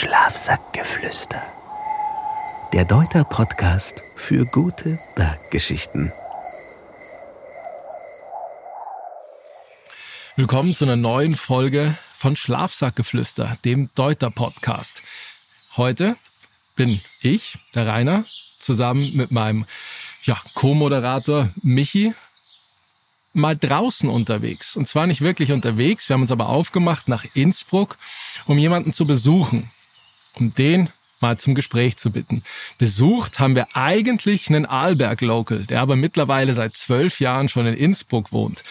Schlafsackgeflüster. 0.00 1.42
Der 2.72 2.84
Deuter-Podcast 2.84 4.04
für 4.14 4.46
gute 4.46 5.00
Berggeschichten. 5.16 6.12
Willkommen 10.36 10.76
zu 10.76 10.84
einer 10.84 10.94
neuen 10.94 11.34
Folge 11.34 11.98
von 12.14 12.36
Schlafsackgeflüster, 12.36 13.58
dem 13.64 13.90
Deuter-Podcast. 13.96 15.02
Heute 15.76 16.16
bin 16.76 17.00
ich, 17.20 17.58
der 17.74 17.88
Rainer, 17.88 18.24
zusammen 18.60 19.16
mit 19.16 19.32
meinem 19.32 19.66
ja, 20.22 20.38
Co-Moderator 20.54 21.48
Michi 21.60 22.14
mal 23.32 23.56
draußen 23.56 24.08
unterwegs. 24.08 24.76
Und 24.76 24.86
zwar 24.86 25.08
nicht 25.08 25.22
wirklich 25.22 25.50
unterwegs, 25.50 26.08
wir 26.08 26.14
haben 26.14 26.22
uns 26.22 26.30
aber 26.30 26.48
aufgemacht 26.48 27.08
nach 27.08 27.24
Innsbruck, 27.34 27.98
um 28.46 28.58
jemanden 28.58 28.92
zu 28.92 29.04
besuchen, 29.04 29.72
um 30.38 30.54
den 30.54 30.90
mal 31.20 31.38
zum 31.38 31.54
Gespräch 31.54 31.96
zu 31.96 32.10
bitten. 32.10 32.42
Besucht 32.78 33.40
haben 33.40 33.56
wir 33.56 33.68
eigentlich 33.74 34.48
einen 34.48 34.66
Arlberg-Local, 34.66 35.66
der 35.66 35.80
aber 35.80 35.96
mittlerweile 35.96 36.54
seit 36.54 36.74
zwölf 36.74 37.20
Jahren 37.20 37.48
schon 37.48 37.66
in 37.66 37.74
Innsbruck 37.74 38.32
wohnt. 38.32 38.62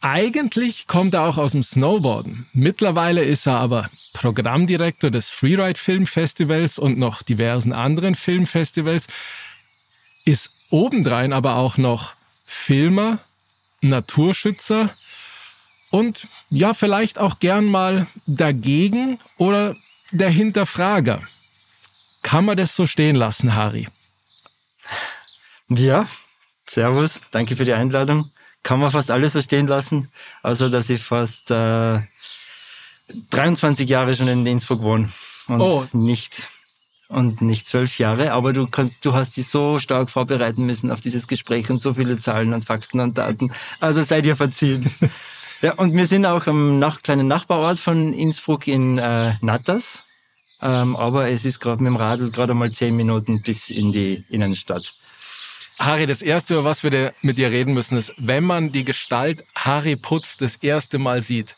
Eigentlich 0.00 0.86
kommt 0.86 1.14
er 1.14 1.24
auch 1.24 1.38
aus 1.38 1.52
dem 1.52 1.64
Snowboarden. 1.64 2.46
Mittlerweile 2.52 3.22
ist 3.22 3.46
er 3.46 3.56
aber 3.56 3.90
Programmdirektor 4.12 5.10
des 5.10 5.28
Freeride 5.28 5.78
Filmfestivals 5.78 6.78
und 6.78 6.98
noch 6.98 7.22
diversen 7.22 7.72
anderen 7.72 8.14
Filmfestivals, 8.14 9.08
ist 10.24 10.52
obendrein 10.70 11.32
aber 11.32 11.56
auch 11.56 11.78
noch 11.78 12.14
Filmer, 12.44 13.18
Naturschützer 13.80 14.90
und 15.90 16.28
ja, 16.50 16.74
vielleicht 16.74 17.18
auch 17.18 17.38
gern 17.40 17.64
mal 17.64 18.06
dagegen 18.26 19.18
oder 19.36 19.74
der 20.10 20.30
Hinterfrager. 20.30 21.20
Kann 22.22 22.44
man 22.44 22.56
das 22.56 22.74
so 22.74 22.86
stehen 22.86 23.16
lassen, 23.16 23.54
Harry? 23.54 23.88
Ja, 25.68 26.06
servus, 26.66 27.20
danke 27.30 27.56
für 27.56 27.64
die 27.64 27.72
Einladung. 27.72 28.30
Kann 28.62 28.80
man 28.80 28.90
fast 28.90 29.10
alles 29.10 29.34
so 29.34 29.40
stehen 29.40 29.66
lassen, 29.66 30.10
außer 30.42 30.70
dass 30.70 30.90
ich 30.90 31.02
fast 31.02 31.50
äh, 31.50 32.00
23 33.30 33.88
Jahre 33.88 34.16
schon 34.16 34.28
in 34.28 34.46
Innsbruck 34.46 34.82
wohne 34.82 35.08
und 35.46 35.60
oh. 35.60 35.86
nicht 35.92 36.42
und 37.08 37.40
nicht 37.40 37.64
zwölf 37.66 37.98
Jahre, 37.98 38.32
aber 38.32 38.52
du 38.52 38.66
kannst, 38.66 39.04
du 39.04 39.14
hast 39.14 39.36
dich 39.36 39.48
so 39.48 39.78
stark 39.78 40.10
vorbereiten 40.10 40.64
müssen 40.64 40.90
auf 40.90 41.00
dieses 41.00 41.26
Gespräch 41.26 41.70
und 41.70 41.78
so 41.78 41.94
viele 41.94 42.18
Zahlen 42.18 42.52
und 42.52 42.64
Fakten 42.64 43.00
und 43.00 43.16
Daten. 43.16 43.50
Also 43.80 44.02
seid 44.02 44.26
ihr 44.26 44.36
verziehen. 44.36 44.90
ja, 45.62 45.74
und 45.74 45.94
wir 45.94 46.06
sind 46.06 46.26
auch 46.26 46.46
am 46.46 46.78
nach, 46.78 47.02
kleinen 47.02 47.26
Nachbarort 47.26 47.78
von 47.78 48.12
Innsbruck 48.12 48.66
in 48.66 48.98
äh, 48.98 49.34
Natters. 49.40 50.04
Ähm, 50.60 50.96
aber 50.96 51.28
es 51.28 51.44
ist 51.44 51.60
gerade 51.60 51.82
mit 51.82 51.90
dem 51.90 51.96
Radl 51.96 52.30
gerade 52.30 52.54
mal 52.54 52.70
zehn 52.72 52.96
Minuten 52.96 53.42
bis 53.42 53.68
in 53.68 53.92
die 53.92 54.24
Innenstadt. 54.28 54.94
Harry, 55.78 56.06
das 56.06 56.22
erste, 56.22 56.54
über 56.54 56.64
was 56.64 56.82
wir 56.82 57.14
mit 57.22 57.38
dir 57.38 57.52
reden 57.52 57.74
müssen, 57.74 57.96
ist, 57.96 58.12
wenn 58.16 58.42
man 58.42 58.72
die 58.72 58.84
Gestalt 58.84 59.44
Harry 59.54 59.94
Putz 59.94 60.36
das 60.36 60.56
erste 60.56 60.98
Mal 60.98 61.22
sieht, 61.22 61.54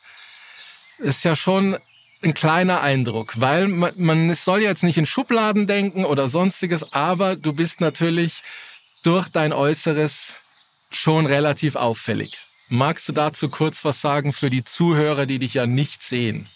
ist 0.99 1.25
ja 1.25 1.35
schon 1.35 1.79
ein 2.23 2.35
kleiner 2.35 2.83
Eindruck, 2.83 3.41
weil 3.41 3.69
man, 3.69 3.93
man 3.97 4.35
soll 4.35 4.63
jetzt 4.63 4.83
nicht 4.83 4.99
in 4.99 5.07
Schubladen 5.07 5.67
denken 5.67 6.05
oder 6.05 6.29
sonstiges, 6.29 6.93
aber 6.93 7.37
du 7.37 7.55
bist 7.55 7.81
natürlich 7.81 8.43
durch 9.03 9.29
dein 9.29 9.55
Äußeres 9.55 10.35
schon 10.91 11.25
relativ 11.25 11.77
auffällig. 11.77 12.37
Magst 12.73 13.09
du 13.09 13.13
dazu 13.13 13.49
kurz 13.49 13.85
was 13.85 14.01
sagen 14.01 14.33
für 14.33 14.49
die 14.49 14.63
Zuhörer, 14.63 15.27
die 15.27 15.41
dich 15.41 15.55
ja 15.55 15.67
nicht 15.67 16.05
sehen? 16.05 16.49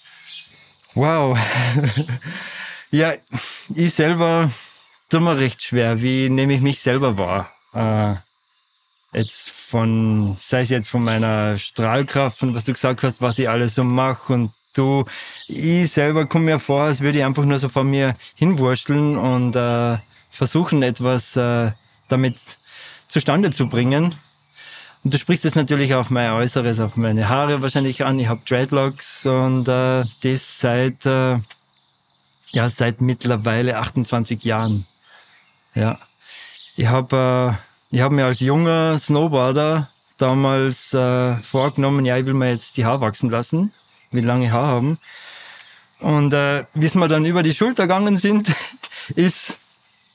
Wow. 0.94 1.36
ja, 2.92 3.14
ich 3.74 3.94
selber 3.94 4.48
tue 5.10 5.20
mir 5.20 5.36
recht 5.36 5.60
schwer. 5.60 6.02
Wie 6.02 6.30
nehme 6.30 6.54
ich 6.54 6.60
mich 6.60 6.78
selber 6.78 7.18
wahr? 7.18 7.50
Äh, 7.74 9.18
jetzt 9.18 9.50
von, 9.50 10.36
sei 10.38 10.60
es 10.60 10.68
jetzt 10.68 10.88
von 10.88 11.02
meiner 11.02 11.58
Strahlkraft, 11.58 12.38
von 12.38 12.54
was 12.54 12.62
du 12.62 12.72
gesagt 12.74 13.02
hast, 13.02 13.20
was 13.20 13.40
ich 13.40 13.48
alles 13.48 13.74
so 13.74 13.82
mache 13.82 14.34
und 14.34 14.52
du, 14.72 15.06
ich 15.48 15.90
selber 15.90 16.26
komme 16.26 16.44
mir 16.44 16.58
vor, 16.60 16.84
als 16.84 17.00
würde 17.00 17.18
ich 17.18 17.24
einfach 17.24 17.44
nur 17.44 17.58
so 17.58 17.68
vor 17.68 17.82
mir 17.82 18.14
hinwursteln 18.36 19.16
und 19.16 19.56
äh, 19.56 19.98
versuchen, 20.30 20.84
etwas 20.84 21.34
äh, 21.34 21.72
damit 22.06 22.58
zustande 23.08 23.50
zu 23.50 23.68
bringen. 23.68 24.14
Und 25.04 25.12
du 25.12 25.18
sprichst 25.18 25.44
jetzt 25.44 25.54
natürlich 25.54 25.94
auf 25.94 26.10
mein 26.10 26.32
Äußeres, 26.32 26.80
auf 26.80 26.96
meine 26.96 27.28
Haare 27.28 27.60
wahrscheinlich 27.60 28.04
an. 28.04 28.18
Ich 28.18 28.28
habe 28.28 28.40
Dreadlocks 28.46 29.26
und 29.26 29.68
äh, 29.68 30.04
das 30.22 30.58
seit 30.58 31.04
äh, 31.04 31.38
ja 32.52 32.68
seit 32.68 33.00
mittlerweile 33.00 33.78
28 33.78 34.42
Jahren. 34.44 34.86
Ja, 35.74 35.98
ich 36.76 36.86
habe 36.86 37.56
äh, 37.92 37.94
ich 37.94 38.00
habe 38.00 38.14
mir 38.14 38.24
als 38.24 38.40
junger 38.40 38.98
Snowboarder 38.98 39.90
damals 40.16 40.94
äh, 40.94 41.36
vorgenommen, 41.36 42.06
ja, 42.06 42.16
ich 42.16 42.24
will 42.24 42.34
mir 42.34 42.50
jetzt 42.50 42.76
die 42.76 42.84
Haare 42.84 43.02
wachsen 43.02 43.28
lassen 43.30 43.72
wie 44.14 44.20
lange 44.20 44.50
Haar 44.50 44.66
haben. 44.66 44.98
Und 46.00 46.32
äh, 46.32 46.64
wie 46.74 46.94
wir 46.94 47.08
dann 47.08 47.24
über 47.24 47.42
die 47.42 47.54
Schulter 47.54 47.84
gegangen 47.84 48.16
sind, 48.16 48.50
ist 49.14 49.58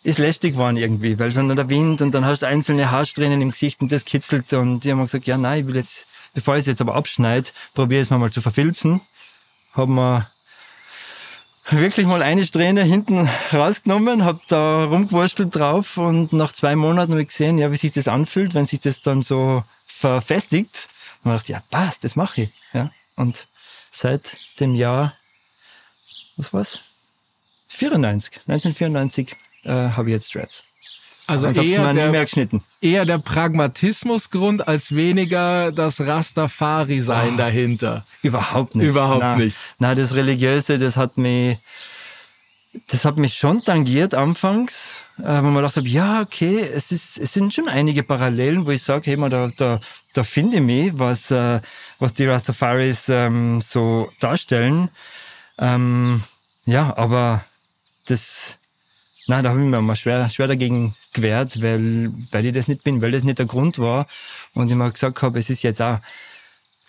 ist 0.10 0.18
lästig 0.18 0.54
geworden 0.54 0.78
irgendwie, 0.78 1.20
weil 1.20 1.32
dann 1.32 1.56
der 1.56 1.70
Wind 1.70 2.02
und 2.02 2.12
dann 2.12 2.26
hast 2.26 2.42
du 2.42 2.48
einzelne 2.48 2.92
Haarsträhnen 2.92 3.42
im 3.42 3.52
Gesicht 3.52 3.82
und 3.82 3.92
das 3.92 4.06
kitzelt 4.06 4.52
und 4.54 4.82
die 4.82 4.92
haben 4.92 5.02
gesagt, 5.02 5.28
ja 5.28 5.38
nein, 5.38 5.62
ich 5.62 5.68
will 5.68 5.76
jetzt, 5.76 6.08
bevor 6.34 6.56
ich 6.56 6.62
es 6.62 6.66
jetzt 6.68 6.82
aber 6.82 6.96
abschneide, 6.96 7.50
probiere 7.74 8.02
es 8.02 8.10
mal 8.10 8.18
mal 8.18 8.32
zu 8.32 8.42
verfilzen. 8.42 9.02
Haben 9.74 9.96
wir 9.96 10.30
wirklich 11.72 12.08
mal 12.08 12.22
eine 12.22 12.44
Strähne 12.44 12.84
hinten 12.84 13.30
rausgenommen, 13.54 14.26
hab 14.26 14.46
da 14.48 14.86
rumgewurstelt 14.86 15.56
drauf 15.56 15.98
und 15.98 16.34
nach 16.34 16.52
zwei 16.52 16.76
Monaten 16.76 17.12
habe 17.12 17.22
ich 17.22 17.28
gesehen, 17.28 17.58
ja, 17.58 17.72
wie 17.72 17.78
sich 17.78 17.92
das 17.92 18.08
anfühlt, 18.08 18.54
wenn 18.56 18.66
sich 18.66 18.80
das 18.80 19.02
dann 19.02 19.22
so 19.22 19.64
verfestigt. 19.86 20.88
Und 21.24 21.32
ich 21.32 21.42
dachte, 21.42 21.52
ja, 21.52 21.64
passt, 21.70 22.04
das 22.04 22.16
mache 22.16 22.44
ich. 22.44 22.50
Ja. 22.74 22.92
Und 23.16 23.48
seit 23.92 24.40
dem 24.60 24.76
Jahr, 24.76 25.14
was 26.38 26.54
war's? 26.54 26.80
94, 27.68 28.42
1994 28.48 29.36
äh, 29.70 29.92
habe 29.92 30.10
ich 30.10 30.14
jetzt 30.14 30.34
Dreads. 30.34 30.64
Also 31.30 31.46
eher 31.46 31.94
der, 31.94 32.28
eher 32.82 33.06
der 33.06 33.20
Pragmatismusgrund 33.20 34.68
als 34.68 34.96
weniger 34.96 35.72
das 35.72 36.02
Rastafari-Sein 36.02 37.36
oh, 37.36 37.38
dahinter. 37.38 38.04
Überhaupt 38.24 38.74
nicht. 38.74 38.88
Überhaupt 38.88 39.20
Nein. 39.20 39.38
nicht. 39.38 39.60
Nein, 39.78 39.96
das 39.96 40.16
Religiöse, 40.16 40.80
das 40.80 40.98
hat 40.98 41.20
mich, 41.20 41.60
das 42.88 43.06
hat 43.06 43.20
mich 43.20 43.36
schon 43.36 43.62
tangiert 43.62 44.16
anfangs, 44.16 45.02
äh, 45.20 45.38
wo 45.38 45.44
man 45.44 45.58
gedacht 45.58 45.78
habe, 45.78 45.88
ja, 45.88 46.22
okay, 46.22 46.62
es, 46.62 46.92
ist, 46.92 47.20
es 47.20 47.34
sind 47.34 47.54
schon 47.54 47.70
einige 47.70 48.02
Parallelen, 48.02 48.66
wo 48.66 48.72
ich 48.72 48.82
sage, 48.82 49.12
hey, 49.12 49.18
man, 49.18 49.30
da, 49.30 49.50
da, 49.56 49.80
da 50.14 50.24
finde 50.24 50.58
ich 50.58 50.64
mich, 50.64 50.92
was, 50.98 51.30
äh, 51.30 51.62
was 52.00 52.16
die 52.16 52.26
Rastafaris 52.26 53.08
ähm, 53.10 53.62
so 53.62 54.12
darstellen. 54.20 54.90
Ähm, 55.60 56.24
ja, 56.66 56.92
aber 56.98 57.46
das, 58.08 58.59
nein, 59.30 59.44
da 59.44 59.52
habe 59.52 59.60
ich 59.60 59.66
mir 59.66 59.82
mal 59.82 59.96
schwer, 59.96 60.30
schwer 60.30 60.48
dagegen 60.48 60.96
gewehrt, 61.14 61.62
weil, 61.62 62.12
weil 62.32 62.46
ich 62.46 62.54
das 62.54 62.68
nicht 62.68 62.84
bin, 62.84 63.02
weil 63.02 63.12
das 63.12 63.24
nicht 63.24 63.40
der 63.40 63.46
Grund 63.46 63.80
war. 63.80 64.08
Und 64.54 64.70
ich 64.70 64.76
mir 64.76 64.92
gesagt 64.92 65.22
habe, 65.22 65.40
es 65.40 65.50
ist 65.50 65.64
jetzt 65.64 65.82
auch 65.82 66.00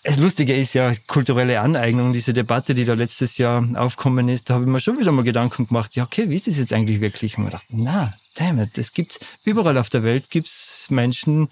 das 0.03 0.17
Lustige 0.17 0.57
ist 0.57 0.73
ja 0.73 0.93
kulturelle 1.07 1.61
Aneignung, 1.61 2.15
diese 2.15 2.33
Debatte, 2.33 2.73
die 2.73 2.87
da 2.87 2.95
letztes 2.95 3.37
Jahr 3.37 3.63
aufkommen 3.75 4.31
ist, 4.31 4.49
da 4.49 4.55
habe 4.55 4.65
ich 4.65 4.71
mir 4.71 4.81
schon 4.81 4.99
wieder 4.99 5.13
mal 5.13 5.25
Gedanken 5.25 5.67
gemacht, 5.67 5.95
ja, 5.95 6.05
okay, 6.05 6.31
wie 6.31 6.37
ist 6.37 6.47
das 6.47 6.57
jetzt 6.57 6.73
eigentlich 6.73 7.03
wirklich? 7.03 7.37
Und 7.37 7.45
ich 7.45 7.51
dachte, 7.51 7.67
na, 7.69 8.15
damn 8.35 8.59
it, 8.61 8.79
es 8.79 8.95
gibt 8.95 9.21
überall 9.45 9.77
auf 9.77 9.91
der 9.91 10.03
Welt 10.03 10.31
gibt's 10.31 10.87
Menschen 10.89 11.49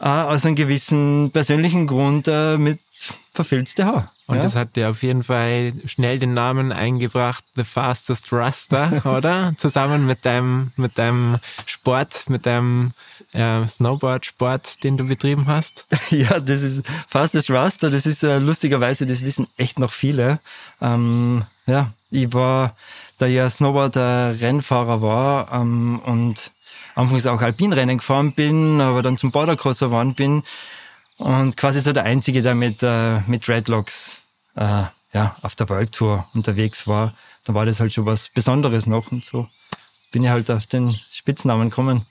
äh, 0.00 0.06
aus 0.06 0.46
einem 0.46 0.54
gewissen 0.54 1.30
persönlichen 1.30 1.86
Grund 1.86 2.26
äh, 2.26 2.56
mit 2.56 2.80
verfilzte 3.32 3.84
Haar. 3.84 4.13
Und 4.26 4.36
ja? 4.36 4.42
das 4.42 4.56
hat 4.56 4.76
dir 4.76 4.88
auf 4.88 5.02
jeden 5.02 5.22
Fall 5.22 5.74
schnell 5.84 6.18
den 6.18 6.32
Namen 6.32 6.72
eingebracht, 6.72 7.44
The 7.56 7.64
Fastest 7.64 8.32
Raster, 8.32 9.02
oder? 9.16 9.52
Zusammen 9.58 10.06
mit 10.06 10.24
deinem, 10.24 10.72
mit 10.76 10.96
deinem 10.96 11.38
Sport, 11.66 12.30
mit 12.30 12.46
deinem 12.46 12.92
äh, 13.32 13.66
Snowboard-Sport, 13.66 14.82
den 14.82 14.96
du 14.96 15.06
betrieben 15.06 15.46
hast? 15.46 15.86
Ja, 16.10 16.38
das 16.38 16.62
ist 16.62 16.84
Fastest 17.08 17.50
Raster, 17.50 17.90
das 17.90 18.06
ist 18.06 18.22
äh, 18.22 18.38
lustigerweise, 18.38 19.04
das 19.04 19.22
wissen 19.22 19.46
echt 19.56 19.78
noch 19.78 19.92
viele. 19.92 20.38
Ähm, 20.80 21.44
ja, 21.66 21.92
ich 22.10 22.32
war, 22.32 22.76
da 23.18 23.26
ich 23.26 23.34
ja 23.34 23.48
Snowboard-Rennfahrer 23.48 25.02
war 25.02 25.52
ähm, 25.52 26.00
und 26.04 26.50
anfangs 26.94 27.26
auch 27.26 27.42
Alpinrennen 27.42 27.98
gefahren 27.98 28.32
bin, 28.32 28.80
aber 28.80 29.02
dann 29.02 29.16
zum 29.16 29.32
Bordercross 29.32 29.80
geworden 29.80 30.14
bin 30.14 30.44
und 31.18 31.56
quasi 31.56 31.80
so 31.80 31.92
der 31.92 32.04
Einzige, 32.04 32.42
der 32.42 32.54
mit, 32.54 32.82
äh, 32.82 33.20
mit 33.26 33.46
Dreadlocks 33.46 34.22
äh, 34.56 34.84
ja, 35.12 35.36
auf 35.42 35.54
der 35.54 35.68
World 35.68 35.92
Tour 35.92 36.28
unterwegs 36.34 36.86
war. 36.86 37.14
Da 37.44 37.54
war 37.54 37.66
das 37.66 37.80
halt 37.80 37.92
schon 37.92 38.06
was 38.06 38.28
Besonderes 38.30 38.86
noch 38.86 39.12
und 39.12 39.24
so 39.24 39.48
bin 40.14 40.22
ich 40.22 40.30
halt 40.30 40.48
auf 40.48 40.66
den 40.66 40.94
Spitznamen 41.10 41.70
gekommen. 41.70 42.06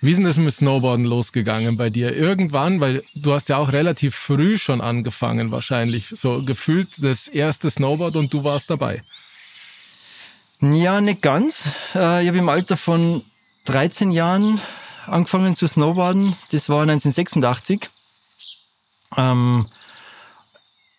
Wie 0.00 0.10
ist 0.10 0.16
denn 0.16 0.24
das 0.24 0.38
mit 0.38 0.54
Snowboarden 0.54 1.04
losgegangen 1.04 1.76
bei 1.76 1.90
dir? 1.90 2.16
Irgendwann, 2.16 2.80
weil 2.80 3.04
du 3.14 3.34
hast 3.34 3.50
ja 3.50 3.58
auch 3.58 3.72
relativ 3.72 4.14
früh 4.14 4.56
schon 4.56 4.80
angefangen 4.80 5.50
wahrscheinlich, 5.50 6.08
so 6.08 6.42
gefühlt 6.42 7.04
das 7.04 7.28
erste 7.28 7.68
Snowboard 7.68 8.16
und 8.16 8.32
du 8.32 8.42
warst 8.42 8.70
dabei. 8.70 9.02
Ja, 10.62 11.00
nicht 11.02 11.20
ganz. 11.20 11.64
Äh, 11.94 12.22
ich 12.22 12.28
habe 12.28 12.38
im 12.38 12.48
Alter 12.48 12.78
von 12.78 13.22
13 13.66 14.12
Jahren 14.12 14.58
angefangen 15.10 15.54
zu 15.54 15.66
snowboarden. 15.66 16.36
Das 16.50 16.68
war 16.68 16.82
1986. 16.82 17.90
Ähm, 19.16 19.66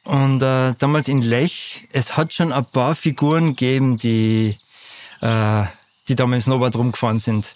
und 0.03 0.41
äh, 0.41 0.73
damals 0.77 1.07
in 1.07 1.21
Lech, 1.21 1.88
es 1.94 2.17
hat 2.17 2.33
schon 2.33 2.51
ein 2.51 2.65
paar 2.65 2.95
Figuren 2.95 3.50
gegeben, 3.50 3.97
die, 3.97 4.57
äh, 5.21 5.63
die 6.07 6.15
da 6.15 6.25
mit 6.25 6.39
dem 6.39 6.41
Snowboard 6.41 6.75
rumgefahren 6.75 7.19
sind. 7.19 7.56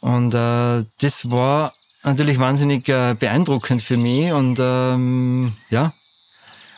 Und 0.00 0.34
äh, 0.34 0.84
das 1.00 1.30
war 1.30 1.74
natürlich 2.02 2.38
wahnsinnig 2.38 2.88
äh, 2.88 3.14
beeindruckend 3.18 3.80
für 3.80 3.96
mich. 3.96 4.32
Und 4.32 4.58
ähm, 4.60 5.56
ja, 5.70 5.92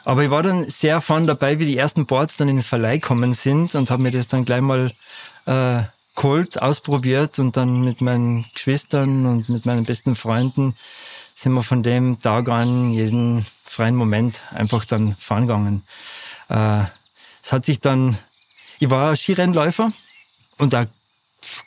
aber 0.05 0.23
ich 0.23 0.31
war 0.31 0.43
dann 0.43 0.69
sehr 0.69 1.01
vorne 1.01 1.27
dabei, 1.27 1.59
wie 1.59 1.65
die 1.65 1.77
ersten 1.77 2.07
Boards 2.07 2.37
dann 2.37 2.49
in 2.49 2.57
den 2.57 2.63
Verleih 2.63 2.99
kommen 2.99 3.33
sind 3.33 3.75
und 3.75 3.91
habe 3.91 4.03
mir 4.03 4.13
das 4.13 4.29
dann 4.29 4.45
gleich 4.45 4.61
mal 4.61 4.93
äh, 5.47 5.83
geholt, 6.17 6.61
ausprobiert 6.61 7.39
und 7.39 7.57
dann 7.57 7.83
mit 7.83 8.01
meinen 8.01 8.47
Geschwistern 8.55 9.27
und 9.27 9.49
mit 9.49 9.67
meinen 9.67 9.85
besten 9.85 10.17
Freunden 10.17 10.75
sind 11.35 11.53
wir 11.53 11.63
von 11.63 11.83
dem 11.83 12.19
Tag 12.19 12.49
an 12.49 12.91
jeden 12.93 13.47
freien 13.65 13.95
Moment 13.95 14.43
einfach 14.53 14.85
dann 14.85 15.15
fahren 15.17 15.47
gegangen. 15.47 15.83
Äh, 16.49 16.85
es 17.43 17.53
hat 17.53 17.65
sich 17.65 17.81
dann, 17.81 18.17
ich 18.79 18.91
war 18.91 19.15
Skirennläufer 19.15 19.93
und 20.59 20.73
da 20.73 20.87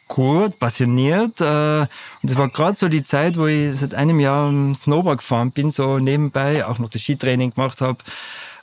gut, 0.07 0.59
passioniert. 0.59 1.39
Äh, 1.41 1.81
und 1.81 2.29
es 2.29 2.35
war 2.35 2.49
gerade 2.49 2.75
so 2.75 2.87
die 2.87 3.03
Zeit, 3.03 3.37
wo 3.37 3.45
ich 3.45 3.73
seit 3.75 3.93
einem 3.93 4.19
Jahr 4.19 4.51
Snowboard 4.73 5.19
gefahren 5.19 5.51
bin, 5.51 5.71
so 5.71 5.99
nebenbei 5.99 6.65
auch 6.65 6.79
noch 6.79 6.89
das 6.89 7.01
Skitraining 7.01 7.53
gemacht 7.53 7.81
habe, 7.81 7.99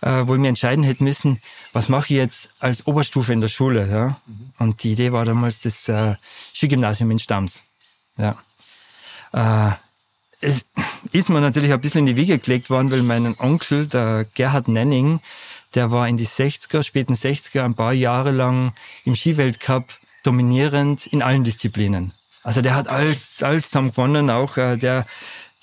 äh, 0.02 0.22
wo 0.26 0.34
ich 0.34 0.40
mir 0.40 0.48
entscheiden 0.48 0.84
hätte 0.84 1.04
müssen, 1.04 1.40
was 1.72 1.88
mache 1.88 2.06
ich 2.06 2.19
jetzt 2.19 2.50
als 2.58 2.87
Oberstufe 2.87 3.32
in 3.32 3.40
der 3.40 3.48
Schule. 3.48 3.88
Ja? 3.88 4.16
Mhm. 4.26 4.52
Und 4.58 4.82
die 4.82 4.93
Idee 4.93 5.12
war 5.12 5.25
damals 5.25 5.60
das 5.60 5.88
äh, 5.88 6.16
Skigymnasium 6.54 7.10
in 7.10 7.19
Stams. 7.19 7.62
Ja. 8.16 8.37
Äh, 9.32 9.72
es 10.40 10.64
ist 11.12 11.28
mir 11.31 11.40
natürlich 11.40 11.72
ein 11.72 11.81
bisschen 11.81 12.00
in 12.00 12.14
die 12.14 12.16
Wiege 12.16 12.38
gelegt 12.38 12.70
worden, 12.70 12.90
weil 12.90 13.02
mein 13.02 13.38
Onkel, 13.38 13.87
der 13.87 14.26
Gerhard 14.34 14.69
Nenning, 14.69 15.20
der 15.75 15.90
war 15.90 16.08
in 16.08 16.16
die 16.16 16.26
60er, 16.26 16.82
späten 16.82 17.14
60er, 17.14 17.64
ein 17.64 17.75
paar 17.75 17.93
Jahre 17.93 18.31
lang 18.31 18.72
im 19.04 19.14
Skiweltcup 19.14 19.98
dominierend 20.22 21.06
in 21.06 21.22
allen 21.22 21.44
Disziplinen. 21.44 22.12
Also 22.43 22.62
der 22.62 22.75
hat 22.75 22.88
alles, 22.88 23.43
alles 23.43 23.64
zusammen 23.64 23.90
gewonnen, 23.90 24.31
auch 24.31 24.56
äh, 24.56 24.76
der, 24.76 25.06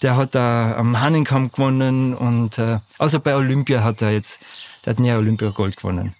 der 0.03 0.17
hat 0.17 0.35
da 0.35 0.75
am 0.75 0.99
Hahnenkampf 0.99 1.53
gewonnen 1.53 2.13
und 2.13 2.57
äh, 2.57 2.79
außer 2.97 3.19
bei 3.19 3.35
Olympia 3.35 3.83
hat 3.83 4.01
er 4.01 4.11
jetzt, 4.11 4.39
der 4.85 4.91
hat 4.91 4.99
nie 4.99 5.11
Olympia 5.11 5.49
Gold 5.49 5.77
gewonnen. 5.77 6.15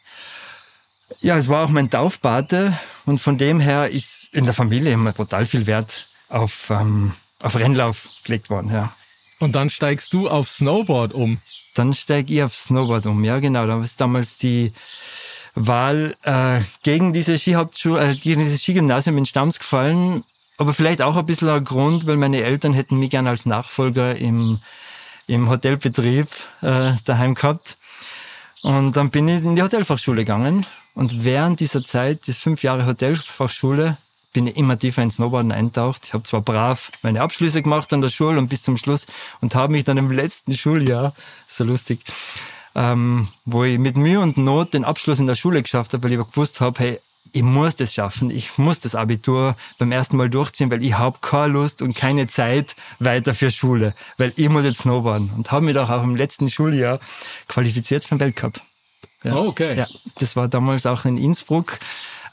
Ja, 1.22 1.38
es 1.38 1.48
war 1.48 1.66
auch 1.66 1.70
mein 1.70 1.90
Taufpate 1.90 2.78
und 3.06 3.20
von 3.20 3.38
dem 3.38 3.60
her 3.60 3.90
ist 3.90 4.30
in 4.34 4.46
der 4.46 4.54
Familie 4.54 4.94
immer 4.94 5.14
total 5.14 5.46
viel 5.46 5.68
Wert 5.68 6.08
auf 6.30 6.70
ähm, 6.70 7.14
auf 7.42 7.56
Rennlauf 7.56 8.10
gelegt 8.24 8.50
worden, 8.50 8.72
ja. 8.72 8.94
Und 9.40 9.56
dann 9.56 9.70
steigst 9.70 10.14
du 10.14 10.30
auf 10.30 10.48
Snowboard 10.48 11.14
um? 11.14 11.40
Dann 11.76 11.94
steige 11.94 12.34
ich 12.34 12.44
auf 12.44 12.56
Snowboard 12.56 13.06
um, 13.06 13.24
ja 13.24 13.40
genau. 13.40 13.68
Da 13.68 13.78
war 13.78 13.88
damals 13.98 14.38
die 14.38 14.72
Wahl 15.56 16.16
äh, 16.24 16.62
gegen 16.84 17.14
diese 17.14 17.34
äh, 17.34 18.16
gegen 18.16 18.40
dieses 18.40 18.62
Skigymnasium 18.62 19.18
in 19.18 19.26
Stams 19.26 19.60
gefallen. 19.60 20.24
Aber 20.64 20.72
vielleicht 20.72 21.02
auch 21.02 21.18
ein 21.18 21.26
bisschen 21.26 21.50
ein 21.50 21.66
Grund, 21.66 22.08
weil 22.08 22.16
meine 22.16 22.42
Eltern 22.42 22.72
hätten 22.72 22.98
mich 22.98 23.10
gern 23.10 23.28
als 23.28 23.46
Nachfolger 23.46 24.16
im, 24.16 24.62
im 25.28 25.50
Hotelbetrieb 25.50 26.30
äh, 26.62 26.94
daheim 27.04 27.36
gehabt. 27.36 27.78
Und 28.62 28.96
dann 28.96 29.10
bin 29.10 29.28
ich 29.28 29.44
in 29.44 29.58
die 29.58 29.62
Hotelfachschule 29.62 30.22
gegangen. 30.22 30.66
Und 30.96 31.26
während 31.26 31.60
dieser 31.60 31.84
Zeit, 31.84 32.30
das 32.30 32.38
fünf 32.38 32.64
Jahre 32.64 32.86
Hotelfachschule, 32.86 33.98
bin 34.32 34.48
ich 34.48 34.56
immer 34.56 34.80
tiefer 34.80 35.04
ins 35.04 35.16
Snowboarden 35.16 35.52
eintaucht. 35.52 36.06
Ich 36.06 36.14
habe 36.14 36.24
zwar 36.24 36.40
brav 36.40 36.94
meine 37.02 37.20
Abschlüsse 37.20 37.62
gemacht 37.62 37.92
an 37.92 38.00
der 38.00 38.08
Schule 38.08 38.40
und 38.40 38.48
bis 38.48 38.62
zum 38.62 38.78
Schluss 38.78 39.06
und 39.42 39.56
habe 39.56 39.74
mich 39.74 39.84
dann 39.84 39.98
im 39.98 40.12
letzten 40.12 40.54
Schuljahr, 40.54 41.14
so 41.46 41.66
lustig, 41.66 42.00
ähm, 42.74 43.28
wo 43.44 43.66
ich 43.66 43.78
mit 43.80 43.98
Mühe 43.98 44.22
und 44.22 44.38
Not 44.38 44.74
den 44.74 44.86
Abschluss 44.86 45.20
in 45.20 45.28
der 45.28 45.36
Schule 45.36 45.62
geschafft 45.62 45.92
habe, 45.92 46.04
weil 46.06 46.14
ich 46.14 46.26
gewusst 46.26 46.62
habe, 46.62 46.80
hey, 46.80 47.00
ich 47.32 47.42
muss 47.42 47.76
das 47.76 47.94
schaffen, 47.94 48.30
ich 48.30 48.58
muss 48.58 48.80
das 48.80 48.96
Abitur 48.96 49.56
beim 49.80 49.92
ersten 49.92 50.18
Mal 50.18 50.30
durchziehen, 50.30 50.70
weil 50.70 50.84
ich 50.84 50.98
habe 50.98 51.18
keine 51.22 51.54
Lust 51.54 51.82
und 51.82 51.96
keine 51.96 52.28
Zeit 52.28 52.76
weiter 53.00 53.34
für 53.34 53.50
Schule, 53.50 53.96
weil 54.18 54.34
ich 54.36 54.50
muss 54.50 54.66
jetzt 54.66 54.82
snowboarden 54.82 55.32
und 55.36 55.52
habe 55.52 55.66
mich 55.66 55.78
auch 55.78 56.04
im 56.04 56.16
letzten 56.16 56.48
Schuljahr 56.48 57.00
qualifiziert 57.48 58.04
für 58.04 58.16
den 58.16 58.20
Weltcup. 58.20 58.62
Ja. 59.24 59.36
Oh, 59.36 59.48
okay. 59.48 59.78
Ja, 59.78 59.88
das 60.20 60.36
war 60.36 60.48
damals 60.48 60.86
auch 60.86 61.06
in 61.06 61.18
Innsbruck 61.18 61.80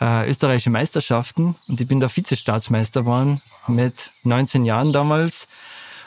äh, 0.01 0.29
österreichische 0.29 0.71
Meisterschaften 0.71 1.55
und 1.69 1.81
ich 1.81 1.87
bin 1.87 2.01
da 2.01 2.15
Vizestaatsmeister 2.15 3.03
geworden 3.03 3.41
mit 3.69 4.11
19 4.25 4.65
Jahren 4.65 4.93
damals 4.93 5.47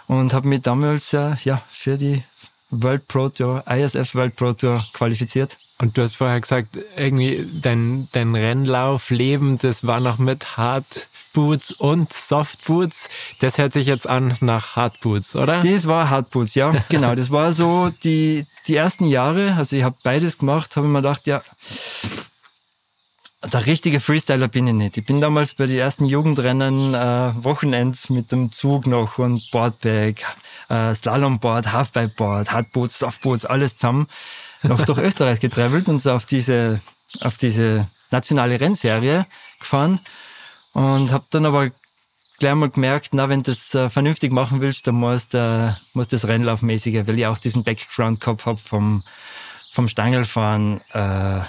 und 0.07 0.33
habe 0.33 0.47
mich 0.47 0.61
damals 0.61 1.13
äh, 1.13 1.35
ja 1.43 1.61
für 1.69 1.97
die 1.97 2.23
World 2.69 3.07
Pro 3.07 3.29
Tour, 3.29 3.63
ISF 3.67 4.15
World 4.15 4.35
Pro 4.35 4.53
Tour 4.53 4.83
qualifiziert. 4.93 5.57
Und 5.83 5.97
du 5.97 6.01
hast 6.01 6.15
vorher 6.15 6.39
gesagt, 6.39 6.79
irgendwie 6.95 7.45
dein, 7.51 8.07
dein 8.13 8.33
Rennlaufleben, 8.33 9.57
das 9.57 9.85
war 9.85 9.99
noch 9.99 10.17
mit 10.17 10.55
Hard 10.55 11.09
Boots 11.33 11.71
und 11.73 12.13
Soft 12.13 12.63
Boots. 12.63 13.09
Das 13.39 13.57
hört 13.57 13.73
sich 13.73 13.87
jetzt 13.87 14.07
an 14.07 14.37
nach 14.39 14.77
Hard 14.77 15.01
Boots, 15.01 15.35
oder? 15.35 15.59
Das 15.59 15.85
war 15.85 16.09
Hard 16.09 16.29
Boots, 16.29 16.55
ja, 16.55 16.71
genau. 16.89 17.15
Das 17.15 17.31
war 17.31 17.51
so 17.51 17.89
die, 18.01 18.45
die 18.65 18.77
ersten 18.77 19.07
Jahre, 19.07 19.55
also 19.57 19.75
ich 19.75 19.83
habe 19.83 19.97
beides 20.03 20.37
gemacht, 20.37 20.77
habe 20.77 20.87
mir 20.87 20.99
gedacht, 20.99 21.27
ja, 21.27 21.41
der 23.51 23.65
richtige 23.65 23.99
Freestyler 23.99 24.47
bin 24.47 24.67
ich 24.67 24.73
nicht. 24.73 24.95
Ich 24.95 25.05
bin 25.05 25.19
damals 25.19 25.53
bei 25.53 25.65
den 25.65 25.79
ersten 25.79 26.05
Jugendrennen 26.05 26.93
äh, 26.93 27.33
Wochenends 27.43 28.09
mit 28.09 28.31
dem 28.31 28.53
Zug 28.53 28.87
noch 28.87 29.17
und 29.17 29.51
Boardbag, 29.51 30.13
äh, 30.69 30.95
Slalomboard, 30.95 31.73
Halfpipeboard, 31.73 32.53
Hardboots, 32.53 32.99
Softboots, 32.99 33.43
alles 33.43 33.75
zusammen 33.75 34.07
noch 34.63 34.83
durch 34.83 34.97
Österreich 34.99 35.39
getravelt 35.39 35.87
und 35.89 36.05
auf 36.07 36.25
diese, 36.25 36.81
auf 37.21 37.37
diese 37.37 37.87
nationale 38.11 38.59
Rennserie 38.59 39.25
gefahren 39.59 39.99
und 40.73 41.11
habe 41.11 41.25
dann 41.29 41.45
aber 41.45 41.71
gleich 42.39 42.55
mal 42.55 42.69
gemerkt, 42.69 43.09
na, 43.13 43.29
wenn 43.29 43.43
du 43.43 43.51
das 43.51 43.73
äh, 43.73 43.89
vernünftig 43.89 44.31
machen 44.31 44.61
willst, 44.61 44.87
dann 44.87 44.95
musst 44.95 45.33
du 45.33 45.37
äh, 45.37 45.79
musst 45.93 46.13
das 46.13 46.27
Rennlaufmäßige, 46.27 47.07
weil 47.07 47.19
ich 47.19 47.25
auch 47.25 47.37
diesen 47.37 47.63
Background 47.63 48.19
gehabt 48.19 48.45
habe 48.45 48.57
vom, 48.57 49.03
vom 49.71 49.87
Stangelfahren, 49.87 50.81
äh, 50.91 51.39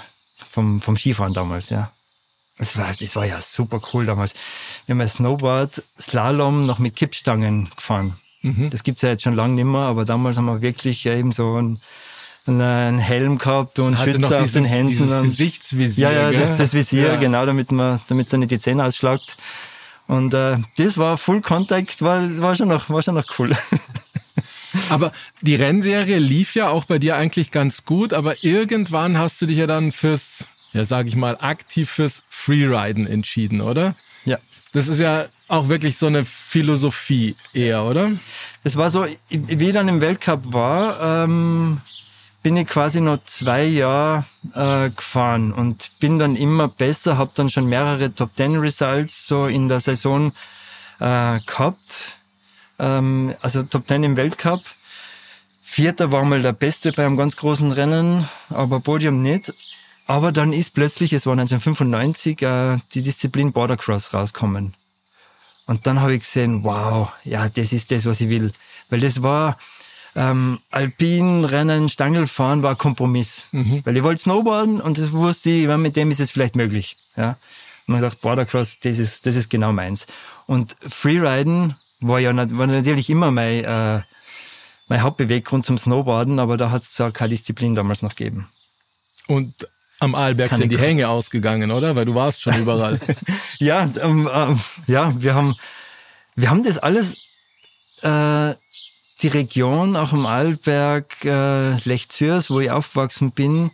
vom, 0.49 0.81
vom 0.81 0.97
Skifahren 0.97 1.33
damals, 1.33 1.69
ja. 1.69 1.91
Das 2.57 2.77
war, 2.77 2.93
das 2.93 3.15
war 3.17 3.25
ja 3.25 3.41
super 3.41 3.81
cool 3.91 4.05
damals. 4.05 4.33
Wir 4.85 4.93
haben 4.93 5.01
ein 5.01 5.09
Snowboard, 5.09 5.83
Slalom 5.99 6.65
noch 6.65 6.79
mit 6.79 6.95
Kippstangen 6.95 7.69
gefahren. 7.75 8.17
Mhm. 8.43 8.69
Das 8.69 8.83
gibt's 8.83 9.01
ja 9.01 9.09
jetzt 9.09 9.23
schon 9.23 9.35
lange 9.35 9.55
nicht 9.55 9.65
mehr, 9.65 9.81
aber 9.81 10.05
damals 10.05 10.37
haben 10.37 10.45
wir 10.45 10.61
wirklich 10.61 11.05
eben 11.05 11.33
so 11.33 11.61
ein, 11.61 11.81
einen 12.47 12.99
Helm 12.99 13.37
gehabt 13.37 13.79
und 13.79 13.97
Hatte 13.97 14.13
Schützer 14.13 14.41
auf 14.41 14.51
den 14.51 14.65
Händen. 14.65 14.87
Dieses 14.89 15.17
und, 15.17 15.23
Gesichtsvisier. 15.23 16.11
Ja, 16.11 16.31
ja, 16.31 16.39
das, 16.39 16.55
das 16.55 16.73
Visier, 16.73 17.13
Ja. 17.13 17.15
genau, 17.15 17.45
damit 17.45 17.71
man, 17.71 18.01
damit 18.07 18.27
es 18.27 18.33
nicht 18.33 18.51
die 18.51 18.59
Zähne 18.59 18.83
ausschlagt. 18.85 19.37
Und 20.07 20.33
äh, 20.33 20.57
das 20.77 20.97
war 20.97 21.17
Full 21.17 21.41
Contact, 21.41 22.01
war, 22.01 22.21
war 22.39 22.55
schon 22.55 22.67
noch, 22.67 22.89
war 22.89 23.01
schon 23.01 23.15
noch 23.15 23.25
cool. 23.39 23.51
Aber 24.89 25.11
die 25.41 25.55
Rennserie 25.55 26.17
lief 26.19 26.53
ja 26.55 26.69
auch 26.69 26.85
bei 26.85 26.99
dir 26.99 27.15
eigentlich 27.15 27.51
ganz 27.51 27.85
gut, 27.85 28.13
aber 28.13 28.43
irgendwann 28.43 29.17
hast 29.17 29.41
du 29.41 29.45
dich 29.45 29.57
ja 29.57 29.67
dann 29.67 29.93
fürs, 29.93 30.45
ja 30.73 30.83
sag 30.83 31.07
ich 31.07 31.15
mal, 31.15 31.37
aktiv 31.39 31.89
fürs 31.89 32.23
Freeriden 32.29 33.07
entschieden, 33.07 33.61
oder? 33.61 33.95
ja. 34.25 34.37
Das 34.73 34.89
ist 34.89 34.99
ja 34.99 35.27
auch 35.47 35.69
wirklich 35.69 35.95
so 35.97 36.07
eine 36.07 36.25
Philosophie 36.25 37.37
eher, 37.53 37.85
oder? 37.85 38.11
Das 38.65 38.75
war 38.75 38.91
so, 38.91 39.05
wie 39.29 39.65
ich 39.67 39.71
dann 39.73 39.87
im 39.87 40.01
Weltcup 40.01 40.51
war, 40.51 41.23
ähm, 41.23 41.79
bin 42.45 42.57
ich 42.57 42.67
quasi 42.67 43.01
noch 43.01 43.23
zwei 43.25 43.63
Jahre 43.63 44.23
äh, 44.53 44.91
gefahren 44.91 45.51
und 45.51 45.89
bin 45.99 46.19
dann 46.19 46.35
immer 46.35 46.67
besser, 46.67 47.17
habe 47.17 47.31
dann 47.33 47.49
schon 47.49 47.65
mehrere 47.65 48.13
Top 48.13 48.35
Ten 48.35 48.57
Results 48.57 49.25
so 49.25 49.47
in 49.47 49.67
der 49.67 49.79
Saison 49.79 50.31
äh, 50.99 51.39
gehabt. 51.39 52.19
Ähm, 52.77 53.33
also 53.41 53.63
Top 53.63 53.87
Ten 53.87 54.03
im 54.03 54.15
Weltcup. 54.15 54.61
Vierter 55.59 56.11
war 56.11 56.23
mal 56.23 56.43
der 56.43 56.53
Beste 56.53 56.91
bei 56.91 57.03
einem 57.03 57.17
ganz 57.17 57.35
großen 57.35 57.71
Rennen, 57.71 58.29
aber 58.51 58.79
Podium 58.79 59.23
nicht. 59.23 59.51
Aber 60.05 60.31
dann 60.31 60.53
ist 60.53 60.75
plötzlich, 60.75 61.13
es 61.13 61.25
war 61.25 61.33
1995, 61.33 62.43
äh, 62.43 62.77
die 62.93 63.01
Disziplin 63.01 63.53
Bordercross 63.53 64.13
rauskommen. 64.13 64.75
Und 65.65 65.87
dann 65.87 65.99
habe 65.99 66.13
ich 66.13 66.19
gesehen, 66.19 66.63
wow, 66.63 67.11
ja, 67.23 67.49
das 67.49 67.73
ist 67.73 67.89
das, 67.89 68.05
was 68.05 68.21
ich 68.21 68.29
will. 68.29 68.51
Weil 68.91 68.99
das 68.99 69.23
war 69.23 69.57
ähm, 70.15 70.59
Alpinrennen, 70.71 71.89
Stangelfahren 71.89 72.63
war 72.63 72.75
Kompromiss. 72.75 73.45
Weil 73.85 73.97
ich 73.97 74.03
wollte 74.03 74.21
Snowboarden 74.21 74.81
und 74.81 74.97
das 74.97 75.11
wusste 75.11 75.49
ich, 75.49 75.63
ja, 75.63 75.77
mit 75.77 75.95
dem 75.95 76.11
ist 76.11 76.19
es 76.19 76.31
vielleicht 76.31 76.55
möglich. 76.55 76.97
Ja. 77.17 77.37
Und 77.87 77.93
man 77.93 78.01
sagt, 78.01 78.21
Bordercross, 78.21 78.79
das 78.79 78.97
ist, 78.97 79.25
das 79.25 79.35
ist 79.35 79.49
genau 79.49 79.71
meins. 79.73 80.07
Und 80.47 80.75
Freeriden 80.81 81.75
war 81.99 82.19
ja 82.19 82.35
war 82.35 82.67
natürlich 82.67 83.09
immer 83.09 83.31
mein, 83.31 83.63
äh, 83.63 84.01
mein 84.87 85.01
Hauptbeweggrund 85.01 85.65
zum 85.65 85.77
Snowboarden, 85.77 86.39
aber 86.39 86.57
da 86.57 86.71
hat 86.71 86.83
es 86.83 87.01
keine 87.13 87.29
Disziplin 87.29 87.75
damals 87.75 88.01
noch 88.01 88.15
gegeben. 88.15 88.47
Und 89.27 89.67
Am 89.99 90.13
Arlberg 90.13 90.53
sind 90.53 90.71
die 90.71 90.77
Hänge 90.77 91.07
ausgegangen, 91.07 91.71
oder? 91.71 91.95
Weil 91.95 92.05
du 92.05 92.15
warst 92.15 92.41
schon 92.41 92.57
überall. 92.57 92.99
Ja, 93.59 93.89
ähm, 94.01 94.29
ähm, 94.33 94.59
ja, 94.85 95.13
wir 95.17 95.33
haben, 95.33 95.55
wir 96.35 96.49
haben 96.49 96.63
das 96.63 96.77
alles, 96.77 97.21
äh, 98.01 98.53
die 99.25 99.29
Region, 99.29 99.95
auch 99.95 100.13
am 100.13 100.27
Arlberg, 100.27 101.25
äh, 101.25 101.75
Lech 101.87 102.09
Zürs, 102.09 102.51
wo 102.51 102.59
ich 102.59 102.69
aufgewachsen 102.69 103.31
bin, 103.31 103.71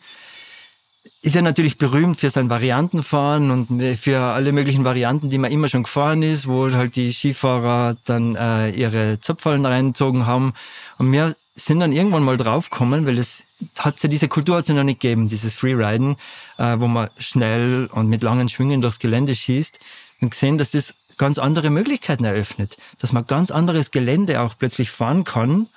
ist 1.22 1.36
ja 1.36 1.42
natürlich 1.42 1.78
berühmt 1.78 2.18
für 2.18 2.30
sein 2.30 2.50
Variantenfahren 2.50 3.52
und 3.52 3.98
für 3.98 4.20
alle 4.20 4.54
möglichen 4.54 4.86
Varianten, 4.86 5.28
die 5.28 5.38
man 5.38 5.52
immer 5.52 5.68
schon 5.68 5.84
gefahren 5.84 6.24
ist, 6.24 6.48
wo 6.48 6.72
halt 6.72 6.96
die 6.96 7.12
Skifahrer 7.12 7.98
dann 8.06 8.36
äh, 8.38 8.70
ihre 8.70 9.20
Zöpfallen 9.20 9.66
reingezogen 9.66 10.26
haben. 10.26 10.54
Und 10.98 11.12
wir 11.12 11.36
sind 11.54 11.82
dann 11.82 11.92
irgendwann 11.92 12.24
mal 12.24 12.38
draufgekommen, 12.38 13.06
weil 13.06 13.18
es 13.18 13.44
hat 13.78 14.02
ja 14.02 14.08
diese 14.08 14.30
Kultur 14.30 14.56
hat 14.56 14.70
ja 14.70 14.74
noch 14.74 14.84
nicht 14.84 15.02
gegeben, 15.02 15.28
dieses 15.28 15.54
Freeriden, 15.54 16.16
äh, 16.60 16.80
wo 16.80 16.88
man 16.88 17.10
schnell 17.18 17.90
und 17.92 18.08
mit 18.08 18.24
langen 18.24 18.48
Schwingen 18.48 18.82
durchs 18.82 19.00
Gelände 19.00 19.36
schießt 19.36 19.80
und 20.22 20.32
gesehen, 20.32 20.58
dass 20.58 20.72
das 20.72 20.94
ganz 21.18 21.38
andere 21.38 21.70
Möglichkeiten 21.70 22.24
eröffnet, 22.24 22.78
dass 23.00 23.12
man 23.12 23.28
ganz 23.28 23.52
anderes 23.52 23.92
Gelände 23.92 24.42
auch 24.42 24.58
plötzlich 24.58 24.92
fahren 24.92 25.24
kann 25.24 25.68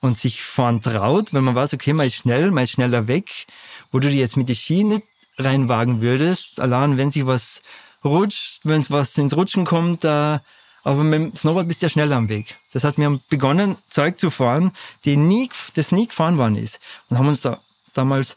und 0.00 0.18
sich 0.18 0.42
fahren 0.42 0.82
traut, 0.82 1.32
wenn 1.32 1.44
man 1.44 1.54
weiß, 1.54 1.74
okay, 1.74 1.92
man 1.92 2.06
ist 2.06 2.16
schnell, 2.16 2.50
man 2.50 2.64
ist 2.64 2.72
schneller 2.72 3.08
weg, 3.08 3.46
wo 3.90 3.98
du 3.98 4.08
dir 4.08 4.16
jetzt 4.16 4.36
mit 4.36 4.48
den 4.48 4.56
Ski 4.56 4.84
nicht 4.84 5.02
reinwagen 5.38 6.00
würdest, 6.00 6.60
allein 6.60 6.96
wenn 6.96 7.10
sich 7.10 7.26
was 7.26 7.62
rutscht, 8.04 8.60
wenn 8.64 8.80
es 8.80 8.90
was 8.90 9.16
ins 9.18 9.36
Rutschen 9.36 9.64
kommt, 9.64 10.04
äh, 10.04 10.38
aber 10.84 11.02
mit 11.02 11.14
dem 11.14 11.34
Snowboard 11.34 11.66
bist 11.66 11.80
du 11.80 11.86
ja 11.86 11.90
schneller 11.90 12.16
am 12.16 12.28
Weg. 12.28 12.56
Das 12.72 12.84
heißt, 12.84 12.98
wir 12.98 13.06
haben 13.06 13.22
begonnen, 13.30 13.76
Zeug 13.88 14.18
zu 14.18 14.28
fahren, 14.28 14.72
die 15.06 15.16
nie, 15.16 15.48
das 15.74 15.92
nie 15.92 16.06
gefahren 16.06 16.36
worden 16.36 16.56
ist. 16.56 16.78
Und 17.08 17.18
haben 17.18 17.28
uns 17.28 17.40
da 17.40 17.58
damals 17.94 18.36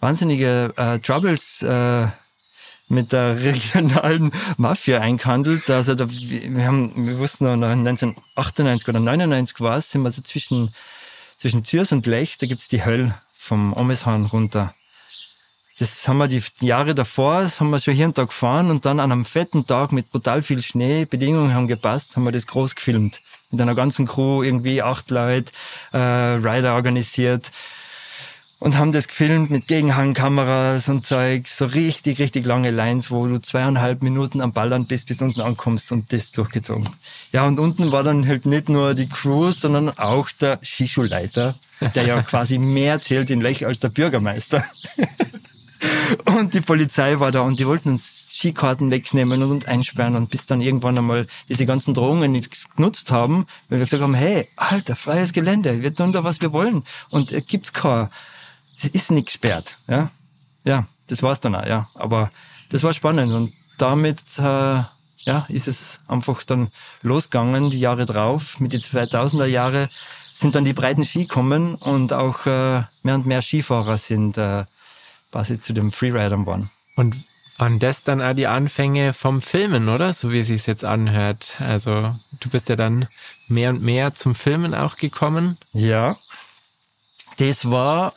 wahnsinnige 0.00 0.74
äh, 0.76 0.98
Troubles 0.98 1.62
äh, 1.62 2.06
mit 2.88 3.12
der 3.12 3.40
regionalen 3.42 4.32
Mafia 4.56 5.00
eingehandelt. 5.00 5.68
Also 5.70 5.94
da, 5.94 6.06
wir, 6.08 6.66
haben, 6.66 7.06
wir 7.06 7.18
wussten 7.18 7.44
noch 7.44 7.52
1998 7.52 8.88
oder 8.88 9.00
99 9.00 9.60
war 9.60 9.76
es, 9.76 9.90
sind 9.90 10.02
wir 10.02 10.10
so 10.10 10.22
zwischen, 10.22 10.74
zwischen 11.36 11.64
Zürs 11.64 11.92
und 11.92 12.06
Lech, 12.06 12.38
da 12.38 12.46
gibt's 12.46 12.68
die 12.68 12.84
Hölle 12.84 13.14
vom 13.32 13.72
Omeshorn 13.72 14.26
runter. 14.26 14.74
Das 15.78 16.08
haben 16.08 16.16
wir 16.16 16.26
die 16.26 16.42
Jahre 16.60 16.94
davor, 16.94 17.42
das 17.42 17.60
haben 17.60 17.68
wir 17.68 17.78
schon 17.78 17.92
hier 17.92 18.06
und 18.06 18.16
da 18.16 18.24
gefahren 18.24 18.70
und 18.70 18.86
dann 18.86 18.98
an 18.98 19.12
einem 19.12 19.26
fetten 19.26 19.66
Tag 19.66 19.92
mit 19.92 20.10
brutal 20.10 20.40
viel 20.40 20.62
Schnee, 20.62 21.04
Bedingungen 21.04 21.52
haben 21.52 21.68
gepasst, 21.68 22.16
haben 22.16 22.24
wir 22.24 22.32
das 22.32 22.46
groß 22.46 22.76
gefilmt. 22.76 23.20
Mit 23.50 23.60
einer 23.60 23.74
ganzen 23.74 24.06
Crew, 24.06 24.42
irgendwie 24.42 24.80
acht 24.80 25.10
Leute, 25.10 25.52
äh, 25.92 25.98
Rider 25.98 26.74
organisiert 26.74 27.52
und 28.58 28.78
haben 28.78 28.92
das 28.92 29.08
gefilmt 29.08 29.50
mit 29.50 29.66
Gegenhangkameras 29.66 30.88
und 30.88 31.04
Zeug, 31.04 31.46
so 31.46 31.66
richtig, 31.66 32.18
richtig 32.18 32.46
lange 32.46 32.70
Lines, 32.70 33.10
wo 33.10 33.26
du 33.26 33.38
zweieinhalb 33.38 34.02
Minuten 34.02 34.40
am 34.40 34.52
Ballern 34.52 34.86
bist, 34.86 35.08
bis 35.08 35.20
unten 35.20 35.42
ankommst 35.42 35.92
und 35.92 36.12
das 36.12 36.30
durchgezogen. 36.30 36.88
Ja, 37.32 37.46
und 37.46 37.58
unten 37.58 37.92
war 37.92 38.02
dann 38.02 38.26
halt 38.26 38.46
nicht 38.46 38.68
nur 38.68 38.94
die 38.94 39.08
Crew, 39.08 39.50
sondern 39.50 39.90
auch 39.90 40.30
der 40.30 40.58
Skischulleiter, 40.62 41.54
der 41.94 42.06
ja 42.06 42.22
quasi 42.22 42.56
mehr 42.58 42.98
zählt 42.98 43.30
in 43.30 43.42
Lech 43.42 43.66
als 43.66 43.80
der 43.80 43.90
Bürgermeister. 43.90 44.64
Und 46.24 46.54
die 46.54 46.62
Polizei 46.62 47.20
war 47.20 47.32
da 47.32 47.42
und 47.42 47.60
die 47.60 47.66
wollten 47.66 47.90
uns 47.90 48.26
Skikarten 48.30 48.90
wegnehmen 48.90 49.42
und 49.42 49.68
einsperren 49.68 50.16
und 50.16 50.30
bis 50.30 50.46
dann 50.46 50.60
irgendwann 50.60 50.96
einmal 50.96 51.26
diese 51.48 51.66
ganzen 51.66 51.94
Drohungen 51.94 52.32
nicht 52.32 52.50
genutzt 52.76 53.10
haben, 53.10 53.46
weil 53.68 53.78
wir 53.78 53.84
gesagt 53.84 54.02
haben, 54.02 54.14
hey, 54.14 54.48
Alter, 54.56 54.96
freies 54.96 55.32
Gelände, 55.32 55.82
wir 55.82 55.94
tun 55.94 56.12
da, 56.12 56.24
was 56.24 56.40
wir 56.40 56.52
wollen 56.52 56.84
und 57.10 57.32
es 57.32 57.46
gibt's 57.46 57.72
kein, 57.72 58.08
es 58.76 58.84
ist 58.84 59.10
nicht 59.10 59.26
gesperrt, 59.26 59.78
ja. 59.88 60.10
Ja, 60.64 60.86
das 61.06 61.22
war's 61.22 61.40
dann 61.40 61.54
auch, 61.54 61.66
ja. 61.66 61.88
Aber 61.94 62.30
das 62.70 62.82
war 62.82 62.92
spannend 62.92 63.32
und 63.32 63.52
damit, 63.78 64.20
äh, 64.38 64.42
ja, 64.42 65.46
ist 65.48 65.68
es 65.68 66.00
einfach 66.08 66.42
dann 66.42 66.68
losgegangen, 67.02 67.70
die 67.70 67.80
Jahre 67.80 68.04
drauf, 68.04 68.60
mit 68.60 68.72
den 68.72 68.80
2000er 68.80 69.46
Jahre 69.46 69.88
sind 70.34 70.54
dann 70.54 70.64
die 70.64 70.74
breiten 70.74 71.04
Ski 71.04 71.22
gekommen 71.22 71.74
und 71.76 72.12
auch 72.12 72.46
äh, 72.46 72.82
mehr 73.02 73.14
und 73.14 73.26
mehr 73.26 73.42
Skifahrer 73.42 73.96
sind 73.96 74.36
äh, 74.36 74.64
quasi 75.32 75.58
zu 75.58 75.72
den 75.72 75.90
Freeridern 75.90 76.46
waren. 76.46 76.70
Und 76.94 77.14
waren 77.58 77.78
das 77.78 78.02
dann 78.02 78.20
auch 78.20 78.34
die 78.34 78.46
Anfänge 78.46 79.12
vom 79.12 79.40
Filmen, 79.40 79.88
oder? 79.88 80.12
So 80.12 80.30
wie 80.30 80.40
es 80.40 80.48
sich 80.48 80.66
jetzt 80.66 80.84
anhört. 80.84 81.56
Also 81.58 82.14
du 82.40 82.50
bist 82.50 82.68
ja 82.68 82.76
dann 82.76 83.08
mehr 83.48 83.70
und 83.70 83.82
mehr 83.82 84.14
zum 84.14 84.34
Filmen 84.34 84.74
auch 84.74 84.96
gekommen. 84.96 85.56
Ja, 85.72 86.16
das 87.38 87.70
war, 87.70 88.14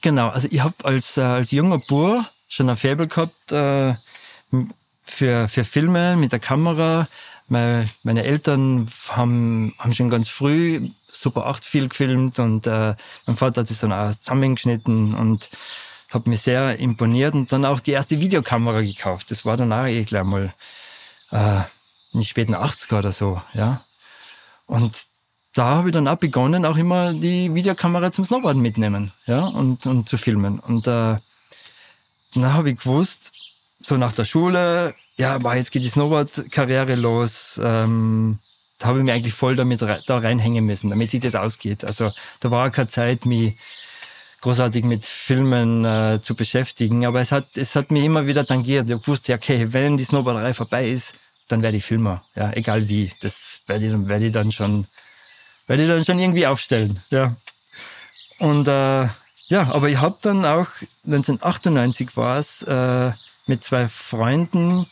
genau, 0.00 0.28
also 0.28 0.48
ich 0.50 0.60
habe 0.60 0.74
als, 0.84 1.16
äh, 1.16 1.22
als 1.22 1.50
junger 1.50 1.78
Bur 1.78 2.26
schon 2.48 2.68
ein 2.68 2.76
Faible 2.76 3.08
gehabt 3.08 3.52
äh, 3.52 3.94
für, 5.04 5.48
für 5.48 5.64
Filme 5.64 6.16
mit 6.16 6.32
der 6.32 6.38
Kamera. 6.38 7.08
Meine, 7.48 7.88
Eltern 8.04 8.86
haben, 9.10 9.74
haben 9.78 9.92
schon 9.92 10.08
ganz 10.08 10.28
früh 10.28 10.88
Super 11.06 11.46
8 11.46 11.64
viel 11.64 11.88
gefilmt 11.88 12.38
und 12.38 12.66
äh, 12.66 12.94
mein 13.26 13.36
Vater 13.36 13.60
hat 13.60 13.68
sich 13.68 13.78
dann 13.78 13.92
auch 13.92 14.14
zusammengeschnitten 14.14 15.14
und 15.14 15.50
hat 16.08 16.26
mich 16.26 16.40
sehr 16.40 16.78
imponiert 16.78 17.34
und 17.34 17.52
dann 17.52 17.66
auch 17.66 17.80
die 17.80 17.90
erste 17.90 18.20
Videokamera 18.20 18.80
gekauft. 18.80 19.30
Das 19.30 19.44
war 19.44 19.58
dann 19.58 19.72
auch 19.72 19.84
eh 19.84 20.04
gleich 20.04 20.24
mal 20.24 20.54
äh, 21.30 21.58
in 22.12 22.20
den 22.20 22.22
späten 22.22 22.54
80er 22.54 22.98
oder 22.98 23.12
so, 23.12 23.42
ja. 23.52 23.84
Und 24.66 25.06
da 25.54 25.64
habe 25.66 25.88
ich 25.88 25.92
dann 25.92 26.08
auch 26.08 26.16
begonnen, 26.16 26.64
auch 26.64 26.76
immer 26.76 27.12
die 27.12 27.54
Videokamera 27.54 28.10
zum 28.12 28.24
Snowboarden 28.24 28.62
mitnehmen, 28.62 29.12
ja, 29.26 29.44
und, 29.44 29.86
und 29.86 30.08
zu 30.08 30.16
filmen. 30.16 30.58
Und 30.58 30.86
äh, 30.86 31.16
dann 32.34 32.54
habe 32.54 32.70
ich 32.70 32.78
gewusst, 32.78 33.42
so 33.78 33.96
nach 33.96 34.12
der 34.12 34.24
Schule, 34.24 34.94
ja, 35.16 35.38
boah, 35.38 35.54
jetzt 35.54 35.72
geht 35.72 35.84
die 35.84 35.88
Snowboard-Karriere 35.88 36.94
los. 36.94 37.60
Ähm, 37.62 38.38
da 38.78 38.88
habe 38.88 38.98
ich 38.98 39.04
mich 39.04 39.12
eigentlich 39.12 39.34
voll 39.34 39.56
damit 39.56 39.82
rei- 39.82 40.00
da 40.06 40.18
reinhängen 40.18 40.64
müssen, 40.64 40.90
damit 40.90 41.10
sich 41.10 41.20
das 41.20 41.34
ausgeht. 41.34 41.84
Also 41.84 42.10
da 42.40 42.50
war 42.50 42.70
keine 42.70 42.88
Zeit, 42.88 43.26
mich 43.26 43.56
großartig 44.40 44.84
mit 44.84 45.06
Filmen 45.06 45.84
äh, 45.84 46.20
zu 46.20 46.34
beschäftigen, 46.34 47.06
aber 47.06 47.20
es 47.20 47.30
hat, 47.30 47.56
es 47.56 47.76
hat 47.76 47.90
mich 47.90 48.04
immer 48.04 48.26
wieder 48.26 48.44
tangiert. 48.44 48.90
Ich 48.90 49.06
wusste, 49.06 49.34
okay, 49.34 49.72
wenn 49.72 49.96
die 49.96 50.04
Snowboarderei 50.04 50.54
vorbei 50.54 50.88
ist, 50.88 51.14
dann 51.48 51.62
werde 51.62 51.76
ich 51.76 51.84
Filmer, 51.84 52.24
ja, 52.34 52.52
egal 52.52 52.88
wie. 52.88 53.12
Das 53.20 53.60
werde 53.66 53.86
ich, 53.86 54.08
werde 54.08 54.26
ich 54.26 54.32
dann 54.32 54.50
schon, 54.50 54.86
werde 55.66 55.82
ich 55.82 55.88
dann 55.88 56.04
schon 56.04 56.18
irgendwie 56.18 56.46
aufstellen, 56.46 57.02
ja. 57.10 57.36
Und 58.38 58.66
äh, 58.68 59.08
ja, 59.48 59.70
aber 59.70 59.88
ich 59.88 60.00
habe 60.00 60.16
dann 60.22 60.44
auch 60.44 60.68
1998 61.04 62.16
war 62.16 62.38
es 62.38 62.62
äh, 62.62 63.12
mit 63.46 63.62
zwei 63.62 63.88
Freunden 63.88 64.86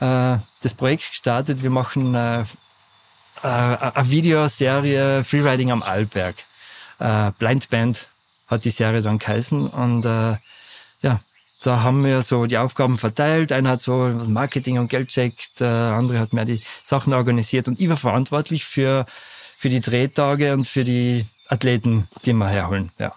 äh, 0.00 0.36
das 0.62 0.74
Projekt 0.74 1.10
gestartet. 1.10 1.62
Wir 1.62 1.70
machen 1.70 2.14
äh, 2.14 2.40
äh, 2.40 2.46
eine 3.42 4.10
Videoserie 4.10 5.24
Freeriding 5.24 5.70
am 5.70 5.82
Arlberg. 5.82 6.36
Äh, 6.98 7.32
Blind 7.38 7.70
Band 7.70 8.08
hat 8.46 8.64
die 8.64 8.70
Serie 8.70 9.02
dann 9.02 9.18
geheißen 9.18 9.66
und 9.66 10.04
äh, 10.04 10.36
ja, 11.02 11.20
da 11.62 11.82
haben 11.82 12.04
wir 12.04 12.22
so 12.22 12.46
die 12.46 12.58
Aufgaben 12.58 12.98
verteilt. 12.98 13.52
Einer 13.52 13.70
hat 13.70 13.80
so 13.80 13.92
Marketing 14.26 14.78
und 14.78 14.88
Geld 14.88 15.08
checkt, 15.08 15.60
der 15.60 15.94
andere 15.96 16.18
hat 16.18 16.32
mehr 16.32 16.44
die 16.44 16.62
Sachen 16.82 17.12
organisiert 17.12 17.68
und 17.68 17.80
ich 17.80 17.88
war 17.88 17.96
verantwortlich 17.96 18.64
für, 18.64 19.06
für 19.60 19.68
die 19.68 19.82
Drehtage 19.82 20.54
und 20.54 20.66
für 20.66 20.84
die 20.84 21.26
Athleten, 21.46 22.08
die 22.24 22.32
wir 22.32 22.48
herholen. 22.48 22.92
Ja. 22.98 23.12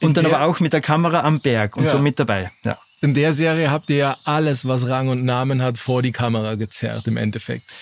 Und 0.00 0.16
dann 0.16 0.26
aber 0.26 0.42
auch 0.42 0.58
mit 0.58 0.72
der 0.72 0.80
Kamera 0.80 1.20
am 1.20 1.38
Berg 1.38 1.76
und 1.76 1.84
Ja. 1.84 1.92
so 1.92 2.00
mit 2.00 2.18
dabei. 2.18 2.50
Ja. 2.64 2.76
In 3.00 3.14
der 3.14 3.32
Serie 3.32 3.70
habt 3.70 3.88
ihr 3.88 3.96
ja 3.96 4.16
alles, 4.24 4.66
was 4.66 4.88
Rang 4.88 5.10
und 5.10 5.24
Namen 5.24 5.62
hat, 5.62 5.78
vor 5.78 6.02
die 6.02 6.10
Kamera 6.10 6.56
gezerrt 6.56 7.06
im 7.06 7.16
Endeffekt. 7.16 7.72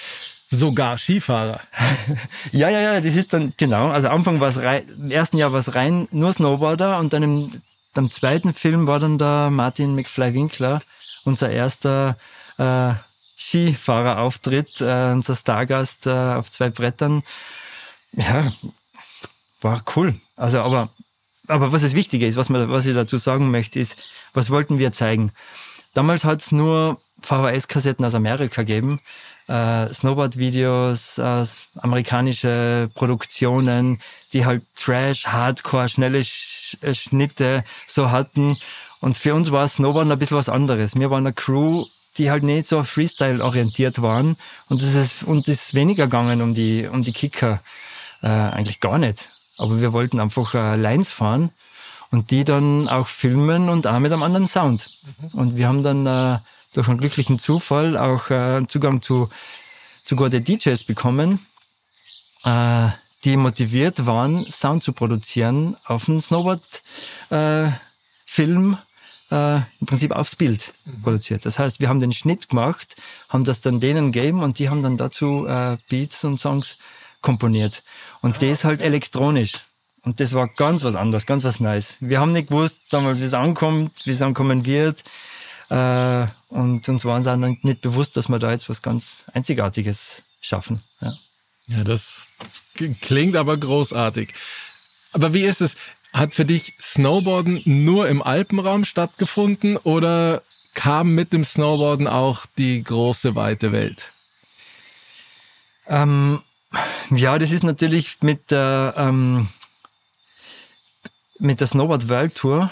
Sogar 0.50 0.98
Skifahrer. 0.98 1.62
Ja, 2.52 2.68
ja, 2.68 2.80
ja, 2.80 3.00
das 3.00 3.14
ist 3.16 3.32
dann, 3.32 3.54
genau. 3.56 3.88
Also 3.88 4.08
am 4.08 4.16
Anfang 4.18 4.38
war 4.40 4.48
es 4.48 4.62
rein, 4.62 4.84
im 4.98 5.10
ersten 5.10 5.38
Jahr 5.38 5.52
war 5.52 5.60
es 5.60 5.74
rein 5.74 6.08
nur 6.10 6.30
Snowboarder 6.34 6.98
und 6.98 7.14
dann 7.14 7.22
im, 7.22 7.50
im 7.96 8.10
zweiten 8.10 8.52
Film 8.52 8.86
war 8.86 9.00
dann 9.00 9.16
der 9.16 9.48
Martin 9.50 9.94
McFly 9.94 10.34
Winkler, 10.34 10.82
unser 11.24 11.48
erster 11.48 12.18
äh, 12.58 12.92
Skifahrerauftritt, 13.38 14.80
äh, 14.82 15.12
unser 15.12 15.34
Stargast 15.36 16.06
äh, 16.06 16.10
auf 16.10 16.50
zwei 16.50 16.68
Brettern. 16.68 17.22
Ja, 18.12 18.52
war 19.60 19.82
cool. 19.96 20.14
Also, 20.36 20.60
aber, 20.60 20.90
aber 21.46 21.72
was 21.72 21.82
das 21.82 21.94
Wichtige 21.94 22.26
ist, 22.26 22.36
was, 22.36 22.48
man, 22.48 22.70
was 22.70 22.86
ich 22.86 22.94
dazu 22.94 23.16
sagen 23.16 23.50
möchte, 23.50 23.78
ist, 23.78 24.08
was 24.32 24.50
wollten 24.50 24.78
wir 24.78 24.92
zeigen? 24.92 25.32
Damals 25.94 26.24
hat 26.24 26.40
es 26.40 26.52
nur 26.52 27.00
VHS-Kassetten 27.22 28.04
aus 28.04 28.14
Amerika 28.14 28.62
gegeben, 28.62 29.00
äh, 29.48 29.92
Snowboard-Videos 29.92 31.18
aus 31.18 31.68
amerikanische 31.76 32.90
Produktionen, 32.94 34.00
die 34.32 34.46
halt 34.46 34.62
Trash, 34.76 35.26
Hardcore, 35.26 35.88
schnelle 35.88 36.24
Sch 36.24 36.76
äh, 36.82 36.94
Schnitte 36.94 37.64
so 37.86 38.10
hatten. 38.10 38.56
Und 39.00 39.16
für 39.16 39.34
uns 39.34 39.50
war 39.50 39.66
Snowboard 39.66 40.10
ein 40.10 40.18
bisschen 40.18 40.36
was 40.36 40.48
anderes. 40.48 40.96
Wir 40.96 41.10
waren 41.10 41.26
eine 41.26 41.32
Crew, 41.32 41.86
die 42.18 42.30
halt 42.30 42.42
nicht 42.42 42.66
so 42.66 42.82
Freestyle 42.82 43.42
orientiert 43.42 44.02
waren. 44.02 44.36
Und 44.68 44.82
es 44.82 44.94
ist 44.94 45.22
ist 45.48 45.74
weniger 45.74 46.04
gegangen 46.04 46.42
um 46.42 46.52
die, 46.52 46.86
um 46.86 47.02
die 47.02 47.12
Kicker. 47.12 47.60
Äh, 48.22 48.28
eigentlich 48.28 48.80
gar 48.80 48.98
nicht. 48.98 49.30
Aber 49.58 49.80
wir 49.80 49.92
wollten 49.92 50.20
einfach 50.20 50.54
äh, 50.54 50.76
Lines 50.76 51.10
fahren. 51.10 51.50
und 52.10 52.30
die 52.30 52.44
dann 52.44 52.88
auch 52.88 53.06
filmen 53.06 53.68
und 53.68 53.86
auch 53.86 53.98
mit 53.98 54.12
einem 54.12 54.22
anderen 54.22 54.46
Sound. 54.46 54.98
Und 55.32 55.56
wir 55.56 55.68
haben 55.68 55.82
dann 55.82 56.06
äh, 56.06 56.38
durch 56.72 56.88
einen 56.88 56.98
glücklichen 56.98 57.38
Zufall 57.38 57.98
auch 57.98 58.30
äh, 58.30 58.66
Zugang 58.66 59.02
zu, 59.02 59.28
zu 60.04 60.16
guten 60.16 60.42
DJs 60.42 60.84
bekommen, 60.84 61.46
äh, 62.44 62.88
die 63.24 63.36
motiviert 63.36 64.06
waren, 64.06 64.46
Sound 64.46 64.82
zu 64.82 64.92
produzieren 64.92 65.76
auf 65.84 66.08
einen 66.08 66.20
Snowboard-Film, 66.20 68.78
äh, 69.30 69.56
im 69.56 69.86
Prinzip 69.86 70.12
aufs 70.12 70.36
Bild 70.36 70.72
mhm. 70.84 71.02
produziert. 71.02 71.44
Das 71.44 71.58
heißt, 71.58 71.80
wir 71.80 71.88
haben 71.88 72.00
den 72.00 72.12
Schnitt 72.12 72.48
gemacht, 72.48 72.96
haben 73.28 73.44
das 73.44 73.60
dann 73.60 73.80
denen 73.80 74.12
gegeben 74.12 74.42
und 74.42 74.58
die 74.58 74.70
haben 74.70 74.82
dann 74.82 74.96
dazu 74.96 75.46
äh, 75.46 75.76
Beats 75.88 76.24
und 76.24 76.38
Songs 76.38 76.78
komponiert. 77.20 77.82
Und 78.20 78.36
ah, 78.36 78.38
das 78.40 78.64
halt 78.64 78.82
elektronisch. 78.82 79.52
Und 80.02 80.20
das 80.20 80.32
war 80.32 80.48
ganz 80.48 80.84
was 80.84 80.94
anderes, 80.94 81.26
ganz 81.26 81.44
was 81.44 81.60
Neues. 81.60 81.96
Wir 82.00 82.20
haben 82.20 82.32
nicht 82.32 82.48
gewusst 82.48 82.82
damals, 82.90 83.20
wie 83.20 83.24
es 83.24 83.34
ankommt, 83.34 83.92
wie 84.04 84.10
es 84.10 84.22
ankommen 84.22 84.64
wird. 84.64 85.02
Äh, 85.70 86.26
und 86.48 86.88
uns 86.88 87.04
waren 87.04 87.20
es 87.20 87.26
auch 87.26 87.36
nicht 87.36 87.80
bewusst, 87.80 88.16
dass 88.16 88.28
wir 88.28 88.38
da 88.38 88.52
jetzt 88.52 88.68
was 88.68 88.80
ganz 88.80 89.26
Einzigartiges 89.34 90.24
schaffen. 90.40 90.82
Ja. 91.00 91.12
Ja, 91.66 91.84
das 91.84 92.26
klingt 93.00 93.36
aber 93.36 93.56
großartig. 93.56 94.32
Aber 95.12 95.34
wie 95.34 95.44
ist 95.44 95.60
es? 95.60 95.76
Hat 96.12 96.34
für 96.34 96.46
dich 96.46 96.74
Snowboarden 96.80 97.60
nur 97.66 98.08
im 98.08 98.22
Alpenraum 98.22 98.84
stattgefunden 98.84 99.76
oder 99.76 100.42
kam 100.72 101.14
mit 101.14 101.34
dem 101.34 101.44
Snowboarden 101.44 102.08
auch 102.08 102.46
die 102.56 102.82
große 102.82 103.34
weite 103.34 103.72
Welt? 103.72 104.12
Ähm, 105.86 106.40
ja, 107.10 107.38
das 107.38 107.52
ist 107.52 107.62
natürlich 107.62 108.18
mit 108.22 108.50
der, 108.50 108.94
ähm, 108.96 109.48
mit 111.38 111.60
der 111.60 111.66
Snowboard 111.66 112.08
World 112.08 112.34
Tour, 112.34 112.70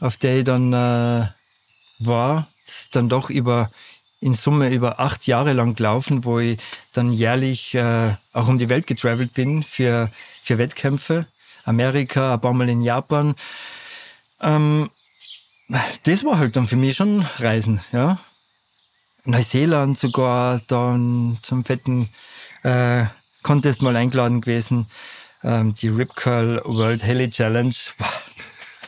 auf 0.00 0.16
der 0.16 0.38
ich 0.38 0.44
dann 0.44 0.72
äh, 0.72 1.28
war, 1.98 2.48
dann 2.92 3.08
doch 3.08 3.30
über 3.30 3.70
in 4.20 4.34
Summe 4.34 4.70
über 4.70 4.98
acht 4.98 5.26
Jahre 5.26 5.52
lang 5.52 5.74
gelaufen, 5.74 6.24
wo 6.24 6.40
ich 6.40 6.58
dann 6.92 7.12
jährlich 7.12 7.74
äh, 7.74 8.16
auch 8.32 8.48
um 8.48 8.58
die 8.58 8.68
Welt 8.68 8.86
getravelt 8.86 9.32
bin 9.32 9.62
für, 9.62 10.10
für 10.42 10.58
Wettkämpfe. 10.58 11.26
Amerika, 11.64 12.34
ein 12.34 12.40
paar 12.40 12.52
Mal 12.52 12.68
in 12.68 12.82
Japan. 12.82 13.36
Ähm, 14.40 14.90
das 16.04 16.24
war 16.24 16.38
halt 16.38 16.56
dann 16.56 16.66
für 16.66 16.76
mich 16.76 16.96
schon 16.96 17.24
Reisen, 17.38 17.80
ja. 17.92 18.18
Neuseeland 19.24 19.98
sogar, 19.98 20.60
dann 20.66 21.38
zum 21.42 21.64
fetten 21.64 22.08
äh, 22.62 23.04
Contest 23.42 23.82
mal 23.82 23.96
eingeladen 23.96 24.40
gewesen. 24.40 24.86
Ähm, 25.42 25.74
die 25.74 25.88
Rip 25.88 26.16
Curl 26.16 26.60
World 26.64 27.02
Heli 27.04 27.30
Challenge 27.30 27.74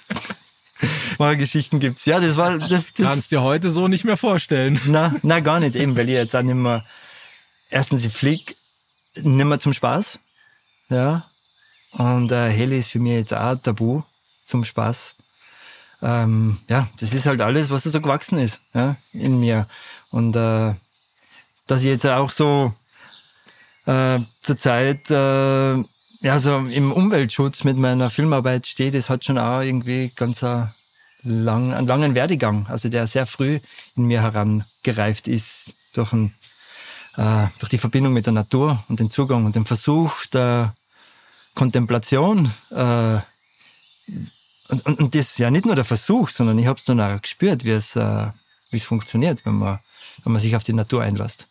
mal 1.19 1.37
Geschichten 1.37 1.79
gibt's. 1.79 2.05
Ja, 2.07 2.21
das 2.21 2.37
war 2.37 2.59
das, 2.59 2.69
das 2.69 2.87
kannst 2.97 3.31
dir 3.31 3.43
heute 3.43 3.71
so 3.71 3.89
nicht 3.89 4.05
mehr 4.05 4.17
vorstellen. 4.17 4.81
Na, 4.87 5.15
na 5.23 5.41
gar 5.41 5.61
nicht 5.61 5.77
eben, 5.77 5.97
weil 5.97 6.09
ich 6.09 6.17
jetzt 6.17 6.35
auch 6.35 6.43
nicht 6.43 6.55
mehr 6.55 6.85
erstens 7.71 8.05
ich 8.05 8.13
flieg 8.13 8.57
nicht 9.15 9.47
mehr 9.47 9.61
zum 9.61 9.73
Spaß. 9.73 10.19
Ja. 10.89 11.25
Und 11.93 12.31
äh, 12.31 12.51
Heli 12.51 12.79
ist 12.79 12.91
für 12.91 12.99
mich 12.99 13.13
jetzt 13.13 13.35
auch 13.35 13.57
tabu 13.57 14.03
zum 14.45 14.65
Spaß. 14.65 15.17
Ähm, 16.03 16.59
ja, 16.69 16.89
das 16.99 17.13
ist 17.13 17.27
halt 17.27 17.41
alles, 17.41 17.71
was 17.71 17.83
da 17.83 17.91
so 17.91 18.01
gewachsen 18.01 18.39
ist 18.39 18.61
ja, 18.75 18.97
in 19.13 19.41
mir. 19.41 19.67
Und 20.11 20.37
äh, 20.37 20.75
dass 21.67 21.83
ich 21.83 21.89
jetzt 21.89 22.07
auch 22.07 22.31
so 22.31 22.75
äh, 23.91 24.21
zur 24.43 24.57
Zeit 24.57 25.11
äh, 25.11 25.75
ja, 26.23 26.39
so 26.39 26.59
im 26.59 26.93
Umweltschutz 26.93 27.65
mit 27.65 27.77
meiner 27.77 28.11
Filmarbeit 28.11 28.67
stehe, 28.67 28.91
das 28.91 29.09
hat 29.09 29.25
schon 29.25 29.39
auch 29.39 29.61
irgendwie 29.61 30.13
ganz 30.15 30.45
a, 30.45 30.75
lang, 31.23 31.73
einen 31.73 31.87
langen 31.87 32.15
Werdegang, 32.15 32.67
also 32.69 32.89
der 32.89 33.07
sehr 33.07 33.27
früh 33.27 33.59
in 33.97 34.05
mir 34.05 34.23
herangereift 34.23 35.29
ist 35.29 35.75
durch, 35.93 36.13
ein, 36.13 36.35
äh, 37.17 37.47
durch 37.59 37.71
die 37.71 37.79
Verbindung 37.79 38.13
mit 38.13 38.27
der 38.27 38.33
Natur 38.33 38.85
und 38.89 39.01
den 39.01 39.11
Zugang 39.11 39.45
und 39.45 39.57
den 39.57 39.65
Versuch 39.65 40.27
der 40.27 40.75
Kontemplation. 41.55 42.53
Äh, 42.71 43.19
und, 44.69 44.87
und, 44.87 45.01
und 45.01 45.15
das 45.17 45.37
ja 45.39 45.51
nicht 45.51 45.67
nur 45.67 45.75
der 45.75 45.85
Versuch, 45.85 46.29
sondern 46.29 46.59
ich 46.59 46.67
habe 46.67 46.79
es 46.79 46.85
dann 46.85 47.01
auch 47.01 47.21
gespürt, 47.21 47.65
wie 47.65 47.73
es, 47.73 47.97
äh, 47.97 48.29
funktioniert, 48.79 49.45
wenn 49.45 49.55
man, 49.55 49.81
wenn 50.23 50.33
man 50.33 50.41
sich 50.41 50.55
auf 50.55 50.63
die 50.63 50.75
Natur 50.75 51.03
einlässt. 51.03 51.50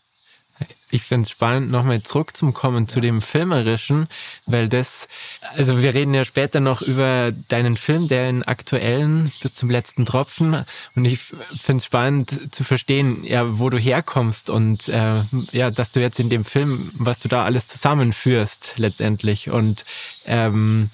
Ich 0.91 1.04
finde 1.04 1.23
es 1.23 1.30
spannend, 1.30 1.71
nochmal 1.71 2.02
zurückzukommen 2.02 2.88
zu 2.88 2.99
dem 2.99 3.21
Filmerischen, 3.21 4.08
weil 4.47 4.67
das, 4.67 5.08
also 5.56 5.84
wir 5.84 5.93
reden 5.93 6.15
ja 6.15 6.25
später 6.25 6.60
noch 6.60 6.82
über 6.82 7.32
deinen 7.47 7.78
Film, 7.78 8.08
der 8.08 8.28
in 8.28 8.41
aktuellen 8.41 9.32
bis 9.41 9.54
zum 9.54 9.69
letzten 9.69 10.06
Tropfen. 10.06 10.65
Und 10.95 11.06
ich 11.06 11.19
finde 11.19 11.78
es 11.78 11.86
spannend 11.86 12.54
zu 12.54 12.63
verstehen, 12.63 13.23
ja, 13.23 13.60
wo 13.60 13.69
du 13.69 13.78
herkommst 13.78 14.49
und 14.49 14.88
äh, 14.88 15.21
ja, 15.52 15.69
dass 15.69 15.91
du 15.91 15.99
jetzt 15.99 16.19
in 16.19 16.30
dem 16.30 16.43
Film, 16.43 16.91
was 16.95 17.19
du 17.19 17.28
da 17.28 17.45
alles 17.45 17.67
zusammenführst 17.67 18.73
letztendlich. 18.78 19.52
Und 19.52 19.86
ähm, 20.25 20.89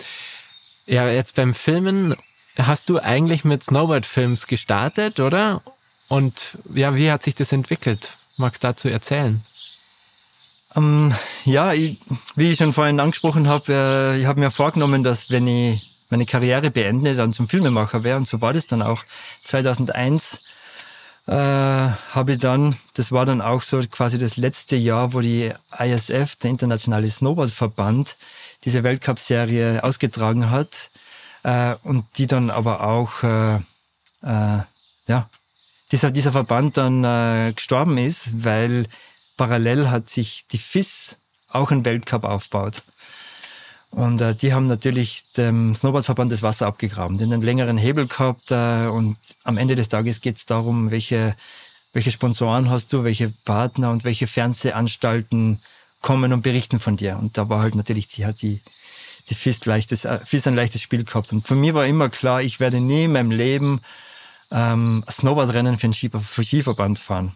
ja, 0.87 1.09
jetzt 1.09 1.35
beim 1.35 1.53
Filmen 1.53 2.15
hast 2.57 2.89
du 2.89 2.99
eigentlich 2.99 3.45
mit 3.45 3.63
Snowboard-Films 3.63 4.47
gestartet, 4.47 5.21
oder? 5.21 5.61
Und 6.09 6.57
ja, 6.73 6.95
wie 6.95 7.09
hat 7.11 7.23
sich 7.23 7.35
das 7.35 7.53
entwickelt? 7.53 8.09
Magst 8.37 8.63
du 8.63 8.67
dazu 8.67 8.89
erzählen? 8.89 9.41
Ähm, 10.75 11.13
ja, 11.45 11.73
ich, 11.73 11.97
wie 12.35 12.51
ich 12.51 12.57
schon 12.57 12.73
vorhin 12.73 12.99
angesprochen 12.99 13.47
habe, 13.47 13.73
äh, 13.73 14.19
ich 14.19 14.25
habe 14.25 14.39
mir 14.39 14.51
vorgenommen, 14.51 15.03
dass 15.03 15.29
wenn 15.29 15.47
ich 15.47 15.95
meine 16.09 16.25
Karriere 16.25 16.71
beende, 16.71 17.15
dann 17.15 17.33
zum 17.33 17.47
Filmemacher 17.47 18.03
wäre. 18.03 18.17
Und 18.17 18.27
so 18.27 18.41
war 18.41 18.53
das 18.53 18.67
dann 18.67 18.81
auch. 18.81 19.03
2001 19.43 20.41
äh, 21.27 21.31
habe 21.31 22.33
ich 22.33 22.37
dann, 22.37 22.77
das 22.93 23.11
war 23.11 23.25
dann 23.25 23.41
auch 23.41 23.63
so 23.63 23.79
quasi 23.89 24.17
das 24.17 24.37
letzte 24.37 24.75
Jahr, 24.75 25.13
wo 25.13 25.21
die 25.21 25.51
ISF, 25.79 26.35
der 26.35 26.51
Internationale 26.51 27.09
Snowboardverband, 27.09 28.17
diese 28.63 28.83
Weltcup-Serie 28.83 29.83
ausgetragen 29.83 30.49
hat. 30.49 30.91
Äh, 31.43 31.75
und 31.83 32.05
die 32.17 32.27
dann 32.27 32.49
aber 32.49 32.83
auch, 32.83 33.23
äh, 33.23 33.55
äh, 33.55 34.59
ja, 35.07 35.29
dieser, 35.91 36.11
dieser 36.11 36.31
Verband 36.31 36.77
dann 36.77 37.03
äh, 37.03 37.53
gestorben 37.53 37.97
ist, 37.97 38.43
weil 38.43 38.85
parallel 39.37 39.89
hat 39.89 40.09
sich 40.09 40.45
die 40.47 40.57
FIS 40.57 41.17
auch 41.49 41.71
einen 41.71 41.85
Weltcup 41.85 42.23
aufgebaut. 42.23 42.83
Und 43.91 44.19
äh, 44.19 44.35
die 44.35 44.53
haben 44.53 44.67
natürlich 44.67 45.23
dem 45.37 45.73
Snowboardverband 45.73 46.31
das 46.31 46.41
Wasser 46.41 46.67
abgegraben, 46.67 47.17
den 47.17 47.31
einen 47.31 47.41
längeren 47.41 47.77
Hebel 47.77 48.07
gehabt. 48.07 48.51
Äh, 48.51 48.87
und 48.87 49.17
am 49.43 49.57
Ende 49.57 49.75
des 49.75 49.87
Tages 49.87 50.19
geht 50.19 50.35
es 50.35 50.45
darum, 50.45 50.91
welche, 50.91 51.35
welche 51.93 52.11
Sponsoren 52.11 52.69
hast 52.69 52.91
du, 52.91 53.05
welche 53.05 53.29
Partner 53.45 53.91
und 53.91 54.03
welche 54.03 54.27
Fernsehanstalten 54.27 55.61
kommen 56.01 56.33
und 56.33 56.41
berichten 56.41 56.79
von 56.79 56.97
dir. 56.97 57.17
Und 57.17 57.37
da 57.37 57.47
war 57.47 57.61
halt 57.61 57.75
natürlich, 57.75 58.07
sie 58.09 58.25
hat 58.25 58.41
die, 58.41 58.59
die 59.29 59.35
FIS, 59.35 59.63
leichtes, 59.65 60.03
äh, 60.03 60.19
FIS 60.25 60.45
ein 60.45 60.55
leichtes 60.55 60.81
Spiel 60.81 61.05
gehabt. 61.05 61.31
Und 61.31 61.47
für 61.47 61.55
mich 61.55 61.73
war 61.73 61.85
immer 61.85 62.09
klar, 62.09 62.41
ich 62.41 62.59
werde 62.59 62.81
nie 62.81 63.05
in 63.05 63.13
meinem 63.13 63.31
Leben 63.31 63.79
ähm, 64.51 65.05
Snowboardrennen 65.09 65.77
für 65.77 65.87
einen 65.87 65.93
Skiverband 65.93 66.99
fahren. 66.99 67.31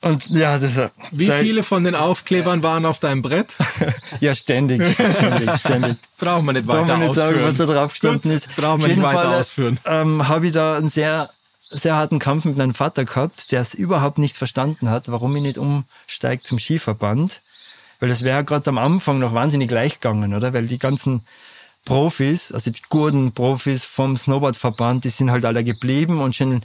Und 0.00 0.30
ja, 0.30 0.58
das 0.58 0.78
Wie 1.10 1.30
viele 1.30 1.62
von 1.62 1.84
den 1.84 1.94
Aufklebern 1.94 2.62
waren 2.62 2.86
auf 2.86 2.98
deinem 3.00 3.22
Brett? 3.22 3.54
ja, 4.20 4.34
ständig. 4.34 4.82
ständig, 4.94 5.56
ständig. 5.58 5.96
Brauchen 6.18 6.46
wir 6.46 6.52
nicht 6.52 6.66
weiter 6.66 6.84
Brauchen 6.84 6.88
wir 6.88 6.96
nicht 6.96 7.08
ausführen. 7.10 7.34
sagen, 7.34 7.44
was 7.44 7.54
da 7.56 7.66
drauf 7.66 7.92
gestanden 7.92 8.22
Gut, 8.22 8.32
ist. 8.32 8.56
Brauchen 8.56 8.82
wir 8.82 8.88
nicht 8.88 9.02
weiter 9.02 9.22
Fall, 9.22 9.40
ausführen. 9.40 9.78
Ähm, 9.86 10.28
habe 10.28 10.46
ich 10.46 10.52
da 10.52 10.76
einen 10.76 10.88
sehr, 10.88 11.30
sehr 11.60 11.94
harten 11.96 12.18
Kampf 12.18 12.44
mit 12.44 12.56
meinem 12.56 12.74
Vater 12.74 13.04
gehabt, 13.04 13.52
der 13.52 13.60
es 13.60 13.74
überhaupt 13.74 14.18
nicht 14.18 14.36
verstanden 14.36 14.90
hat, 14.90 15.10
warum 15.10 15.34
ich 15.36 15.42
nicht 15.42 15.58
umsteige 15.58 16.42
zum 16.42 16.58
Skiverband. 16.58 17.40
Weil 18.00 18.08
das 18.08 18.24
wäre 18.24 18.44
gerade 18.44 18.68
am 18.70 18.78
Anfang 18.78 19.18
noch 19.18 19.34
wahnsinnig 19.34 19.70
leicht 19.70 20.00
gegangen, 20.00 20.34
oder? 20.34 20.52
Weil 20.52 20.66
die 20.66 20.78
ganzen 20.78 21.22
Profis, 21.84 22.50
also 22.52 22.70
die 22.70 22.80
guten 22.88 23.32
Profis 23.32 23.84
vom 23.84 24.16
Snowboardverband, 24.16 25.04
die 25.04 25.10
sind 25.10 25.30
halt 25.30 25.44
alle 25.44 25.64
geblieben 25.64 26.20
und 26.20 26.34
schon 26.34 26.62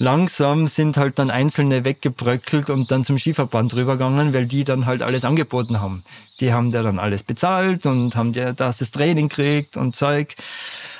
langsam 0.00 0.66
sind 0.66 0.96
halt 0.96 1.18
dann 1.18 1.30
Einzelne 1.30 1.84
weggebröckelt 1.84 2.70
und 2.70 2.90
dann 2.90 3.04
zum 3.04 3.18
Skiverband 3.18 3.74
rübergegangen, 3.74 4.32
weil 4.32 4.46
die 4.46 4.64
dann 4.64 4.86
halt 4.86 5.02
alles 5.02 5.24
angeboten 5.24 5.80
haben. 5.80 6.04
Die 6.40 6.52
haben 6.52 6.72
der 6.72 6.82
dann 6.82 6.98
alles 6.98 7.22
bezahlt 7.22 7.84
und 7.84 8.16
haben 8.16 8.32
der 8.32 8.54
das, 8.54 8.78
das 8.78 8.90
Training 8.90 9.28
gekriegt 9.28 9.76
und 9.76 9.94
Zeug. 9.94 10.36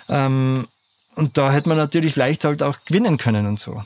Ähm, 0.09 0.69
und 1.17 1.39
da 1.39 1.51
hätte 1.51 1.69
man 1.69 1.79
natürlich 1.79 2.15
leicht 2.15 2.45
halt 2.45 2.63
auch 2.63 2.77
gewinnen 2.85 3.17
können 3.17 3.47
und 3.47 3.59
so. 3.59 3.83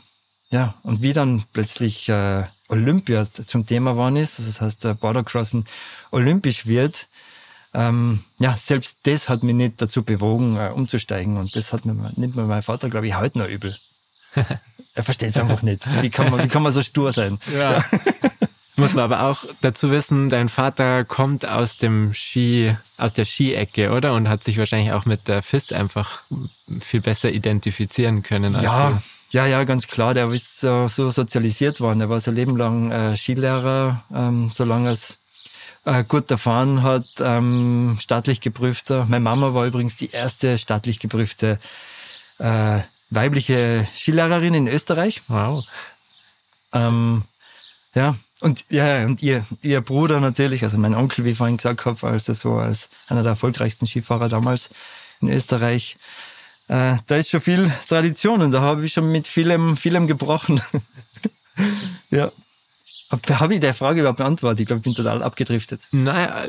Ja, 0.50 0.74
und 0.83 1.00
wie 1.03 1.12
dann 1.12 1.44
plötzlich 1.53 2.09
äh, 2.09 2.42
Olympia 2.68 3.27
zum 3.33 3.66
Thema 3.66 3.92
geworden 3.92 4.16
ist, 4.16 4.40
das 4.40 4.61
heißt, 4.61 4.85
der 4.85 4.94
Bordercrossen 4.94 5.64
olympisch 6.11 6.66
wird, 6.66 7.07
ähm, 7.72 8.20
ja, 8.38 8.57
selbst 8.57 8.98
das 9.05 9.29
hat 9.29 9.44
mich 9.44 9.55
nicht 9.55 9.81
dazu 9.81 10.03
bewogen, 10.03 10.57
äh, 10.57 10.70
umzusteigen. 10.74 11.37
Und 11.37 11.55
das 11.55 11.72
hat 11.72 11.85
mir, 11.85 12.12
nimmt 12.16 12.35
mir 12.35 12.44
mein 12.44 12.62
Vater, 12.62 12.90
glaube 12.90 13.07
ich, 13.07 13.16
heute 13.16 13.38
noch 13.38 13.48
übel. 13.48 13.77
Er 14.94 15.02
versteht 15.02 15.30
es 15.30 15.38
einfach 15.38 15.62
nicht. 15.62 15.86
Wie 16.02 16.10
kann, 16.10 16.30
man, 16.30 16.44
wie 16.44 16.48
kann 16.48 16.62
man 16.62 16.72
so 16.72 16.82
stur 16.82 17.12
sein? 17.12 17.38
Ja. 17.56 17.84
Muss 18.76 18.94
man 18.94 19.04
aber 19.04 19.22
auch 19.22 19.44
dazu 19.60 19.92
wissen, 19.92 20.28
dein 20.30 20.48
Vater 20.48 21.04
kommt 21.04 21.46
aus 21.46 21.76
dem 21.76 22.12
Ski, 22.12 22.76
aus 22.98 23.12
der 23.12 23.24
Skiecke, 23.24 23.92
oder? 23.92 24.14
Und 24.14 24.28
hat 24.28 24.42
sich 24.42 24.58
wahrscheinlich 24.58 24.92
auch 24.92 25.06
mit 25.06 25.28
der 25.28 25.42
FIS 25.42 25.70
einfach 25.70 26.22
viel 26.80 27.00
besser 27.00 27.30
identifizieren 27.30 28.24
können. 28.24 28.56
Ja, 28.60 29.00
ja, 29.30 29.46
ja, 29.46 29.62
ganz 29.64 29.86
klar. 29.86 30.12
Der 30.14 30.30
ist 30.30 30.64
äh, 30.64 30.88
so 30.88 31.10
sozialisiert 31.10 31.80
worden. 31.80 32.00
Er 32.00 32.08
war 32.08 32.18
sein 32.18 32.34
Leben 32.34 32.56
lang 32.56 32.90
äh, 32.90 33.16
Skilehrer, 33.16 34.02
ähm, 34.12 34.50
solange 34.52 34.90
es 34.90 35.18
äh, 35.84 36.02
gut 36.04 36.30
erfahren 36.30 36.82
hat, 36.82 37.06
ähm, 37.20 37.96
staatlich 38.00 38.40
geprüfter. 38.40 39.06
Meine 39.06 39.22
Mama 39.22 39.54
war 39.54 39.66
übrigens 39.66 39.96
die 39.96 40.10
erste 40.10 40.58
staatlich 40.58 40.98
geprüfte 40.98 41.58
äh, 42.38 42.80
weibliche 43.10 43.86
Skilehrerin 43.94 44.54
in 44.54 44.68
Österreich. 44.68 45.22
Wow. 45.28 45.64
Ähm, 46.72 47.22
ja, 47.94 48.16
und 48.40 48.64
ja, 48.68 49.04
und 49.04 49.22
ihr, 49.22 49.46
ihr 49.62 49.80
Bruder 49.80 50.20
natürlich, 50.20 50.62
also 50.64 50.76
mein 50.76 50.94
Onkel, 50.94 51.24
wie 51.24 51.30
ich 51.30 51.38
vorhin 51.38 51.56
gesagt 51.56 51.86
habe, 51.86 52.06
also 52.06 52.32
so 52.32 52.54
als 52.54 52.90
einer 53.06 53.22
der 53.22 53.30
erfolgreichsten 53.30 53.86
Skifahrer 53.86 54.28
damals 54.28 54.70
in 55.20 55.28
Österreich. 55.28 55.96
Äh, 56.68 56.96
da 57.06 57.16
ist 57.16 57.30
schon 57.30 57.40
viel 57.40 57.72
Tradition 57.88 58.42
und 58.42 58.52
da 58.52 58.60
habe 58.60 58.84
ich 58.84 58.92
schon 58.92 59.10
mit 59.12 59.26
vielem, 59.26 59.76
vielem 59.76 60.06
gebrochen. 60.06 60.60
ja. 62.10 62.32
Habe 63.10 63.38
hab 63.38 63.50
ich 63.50 63.60
der 63.60 63.74
Frage 63.74 64.00
überhaupt 64.00 64.16
beantwortet? 64.18 64.60
Ich 64.60 64.66
glaube, 64.66 64.78
ich 64.80 64.84
bin 64.84 64.94
total 64.94 65.22
abgedriftet. 65.22 65.82
Naja, 65.92 66.44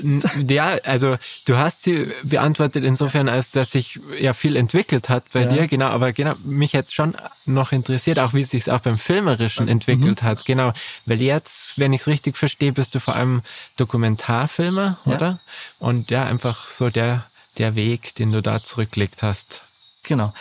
ja, 0.47 0.77
also 0.85 1.17
du 1.45 1.57
hast 1.57 1.83
sie 1.83 2.07
beantwortet 2.23 2.83
insofern, 2.85 3.27
als 3.29 3.51
dass 3.51 3.71
sich 3.71 3.99
ja 4.19 4.33
viel 4.33 4.55
entwickelt 4.55 5.09
hat 5.09 5.25
bei 5.33 5.41
Ja. 5.41 5.47
dir, 5.47 5.67
genau, 5.67 5.87
aber 5.87 6.13
genau, 6.13 6.33
mich 6.45 6.73
hätte 6.73 6.91
schon 6.91 7.15
noch 7.45 7.71
interessiert, 7.73 8.19
auch 8.19 8.33
wie 8.33 8.41
es 8.41 8.51
sich 8.51 8.71
auch 8.71 8.79
beim 8.79 8.97
Filmerischen 8.97 9.67
entwickelt 9.67 10.21
Mhm. 10.23 10.25
hat, 10.25 10.45
genau, 10.45 10.71
weil 11.05 11.21
jetzt, 11.21 11.77
wenn 11.77 11.91
ich 11.93 12.01
es 12.01 12.07
richtig 12.07 12.37
verstehe, 12.37 12.71
bist 12.71 12.95
du 12.95 12.99
vor 12.99 13.15
allem 13.15 13.41
Dokumentarfilmer, 13.77 14.97
Ja. 15.05 15.13
oder? 15.15 15.39
Und 15.79 16.11
ja, 16.11 16.25
einfach 16.25 16.69
so 16.69 16.89
der, 16.89 17.25
der 17.57 17.75
Weg, 17.75 18.15
den 18.15 18.31
du 18.31 18.41
da 18.41 18.61
zurückgelegt 18.61 19.23
hast. 19.23 19.61
Genau. 20.03 20.33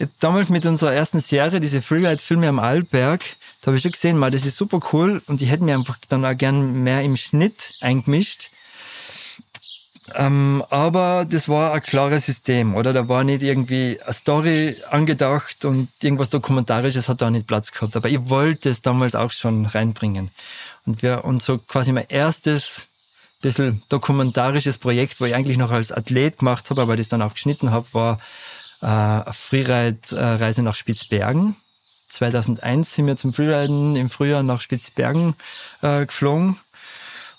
Hab 0.00 0.08
Damals 0.20 0.48
mit 0.50 0.64
unserer 0.66 0.92
ersten 0.92 1.18
Serie, 1.20 1.58
diese 1.60 1.82
Freeride-Filme 1.82 2.48
am 2.48 2.58
Arlberg, 2.60 3.24
da 3.60 3.68
habe 3.68 3.76
ich 3.76 3.82
schon 3.82 3.92
gesehen, 3.92 4.18
mal, 4.18 4.30
das 4.30 4.46
ist 4.46 4.56
super 4.56 4.80
cool 4.92 5.22
und 5.26 5.42
ich 5.42 5.50
hätte 5.50 5.64
mir 5.64 5.74
einfach 5.74 5.98
dann 6.08 6.24
auch 6.24 6.36
gern 6.36 6.82
mehr 6.82 7.02
im 7.02 7.16
Schnitt 7.16 7.76
eingemischt. 7.80 8.50
Ähm, 10.14 10.64
aber 10.70 11.26
das 11.28 11.48
war 11.48 11.72
ein 11.72 11.82
klares 11.82 12.26
System, 12.26 12.74
oder? 12.74 12.92
Da 12.92 13.08
war 13.08 13.24
nicht 13.24 13.42
irgendwie 13.42 14.00
eine 14.02 14.12
Story 14.14 14.76
angedacht 14.88 15.64
und 15.64 15.88
irgendwas 16.02 16.30
Dokumentarisches 16.30 17.08
hat 17.08 17.20
da 17.20 17.30
nicht 17.30 17.46
Platz 17.46 17.72
gehabt. 17.72 17.94
Aber 17.94 18.08
ich 18.08 18.30
wollte 18.30 18.70
es 18.70 18.80
damals 18.80 19.14
auch 19.14 19.32
schon 19.32 19.66
reinbringen. 19.66 20.30
Und 20.86 21.02
wir, 21.02 21.24
und 21.24 21.42
so 21.42 21.58
quasi 21.58 21.92
mein 21.92 22.06
erstes 22.08 22.86
bisschen 23.40 23.82
dokumentarisches 23.88 24.78
Projekt, 24.78 25.20
wo 25.20 25.24
ich 25.24 25.34
eigentlich 25.34 25.58
noch 25.58 25.70
als 25.70 25.92
Athlet 25.92 26.38
gemacht 26.38 26.70
habe, 26.70 26.82
aber 26.82 26.96
das 26.96 27.08
dann 27.08 27.22
auch 27.22 27.34
geschnitten 27.34 27.70
habe, 27.70 27.86
war 27.92 28.18
äh, 28.80 29.32
Freeride-Reise 29.32 30.62
nach 30.62 30.74
Spitzbergen. 30.74 31.56
2001 32.08 32.94
sind 32.94 33.06
wir 33.06 33.16
zum 33.16 33.32
Freeriden 33.32 33.96
im 33.96 34.08
Frühjahr 34.08 34.42
nach 34.42 34.60
Spitzbergen 34.60 35.34
äh, 35.82 36.06
geflogen 36.06 36.58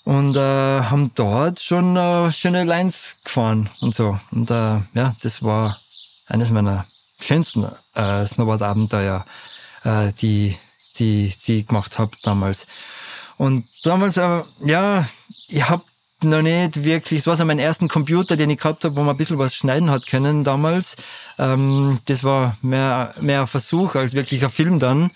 und 0.04 0.36
äh, 0.36 0.40
haben 0.40 1.12
dort 1.14 1.60
schon 1.60 1.96
äh, 1.96 2.30
schöne 2.30 2.64
Lines 2.64 3.18
gefahren 3.24 3.68
und 3.80 3.94
so. 3.94 4.18
Und 4.30 4.50
äh, 4.50 4.80
ja, 4.94 5.14
das 5.20 5.42
war 5.42 5.78
eines 6.26 6.50
meiner 6.50 6.86
schönsten 7.20 7.66
äh, 7.94 8.24
Snowboard-Abenteuer, 8.24 9.24
äh, 9.84 10.12
die, 10.12 10.56
die, 10.96 11.32
die 11.46 11.58
ich 11.58 11.66
gemacht 11.66 11.98
habe 11.98 12.16
damals. 12.22 12.66
Und 13.36 13.66
damals, 13.84 14.16
ja, 14.16 15.08
ich 15.48 15.68
habe 15.68 15.82
noch 16.22 16.42
nicht 16.42 16.84
wirklich, 16.84 17.20
es 17.20 17.26
war 17.26 17.36
so 17.36 17.44
mein 17.44 17.58
ersten 17.58 17.88
Computer, 17.88 18.36
den 18.36 18.50
ich 18.50 18.58
gehabt 18.58 18.84
habe, 18.84 18.96
wo 18.96 19.00
man 19.00 19.14
ein 19.14 19.16
bisschen 19.16 19.38
was 19.38 19.54
schneiden 19.54 19.90
hat 19.90 20.06
können 20.06 20.44
damals. 20.44 20.96
Ähm, 21.38 22.00
das 22.06 22.24
war 22.24 22.56
mehr, 22.62 23.14
mehr 23.20 23.40
ein 23.40 23.46
Versuch 23.46 23.94
als 23.94 24.14
wirklich 24.14 24.42
ein 24.44 24.50
Film 24.50 24.78
dann. 24.78 25.10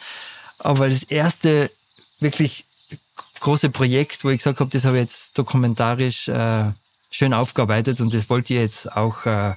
Aber 0.58 0.88
das 0.88 1.02
erste 1.02 1.70
wirklich 2.20 2.64
große 3.40 3.70
Projekt, 3.70 4.24
wo 4.24 4.30
ich 4.30 4.38
gesagt 4.38 4.60
habe, 4.60 4.70
das 4.70 4.84
habe 4.84 4.96
ich 4.96 5.02
jetzt 5.02 5.36
dokumentarisch 5.36 6.28
äh, 6.28 6.72
schön 7.10 7.34
aufgearbeitet 7.34 8.00
und 8.00 8.14
das 8.14 8.30
wollte 8.30 8.54
ich 8.54 8.60
jetzt 8.60 8.96
auch 8.96 9.26
äh, 9.26 9.54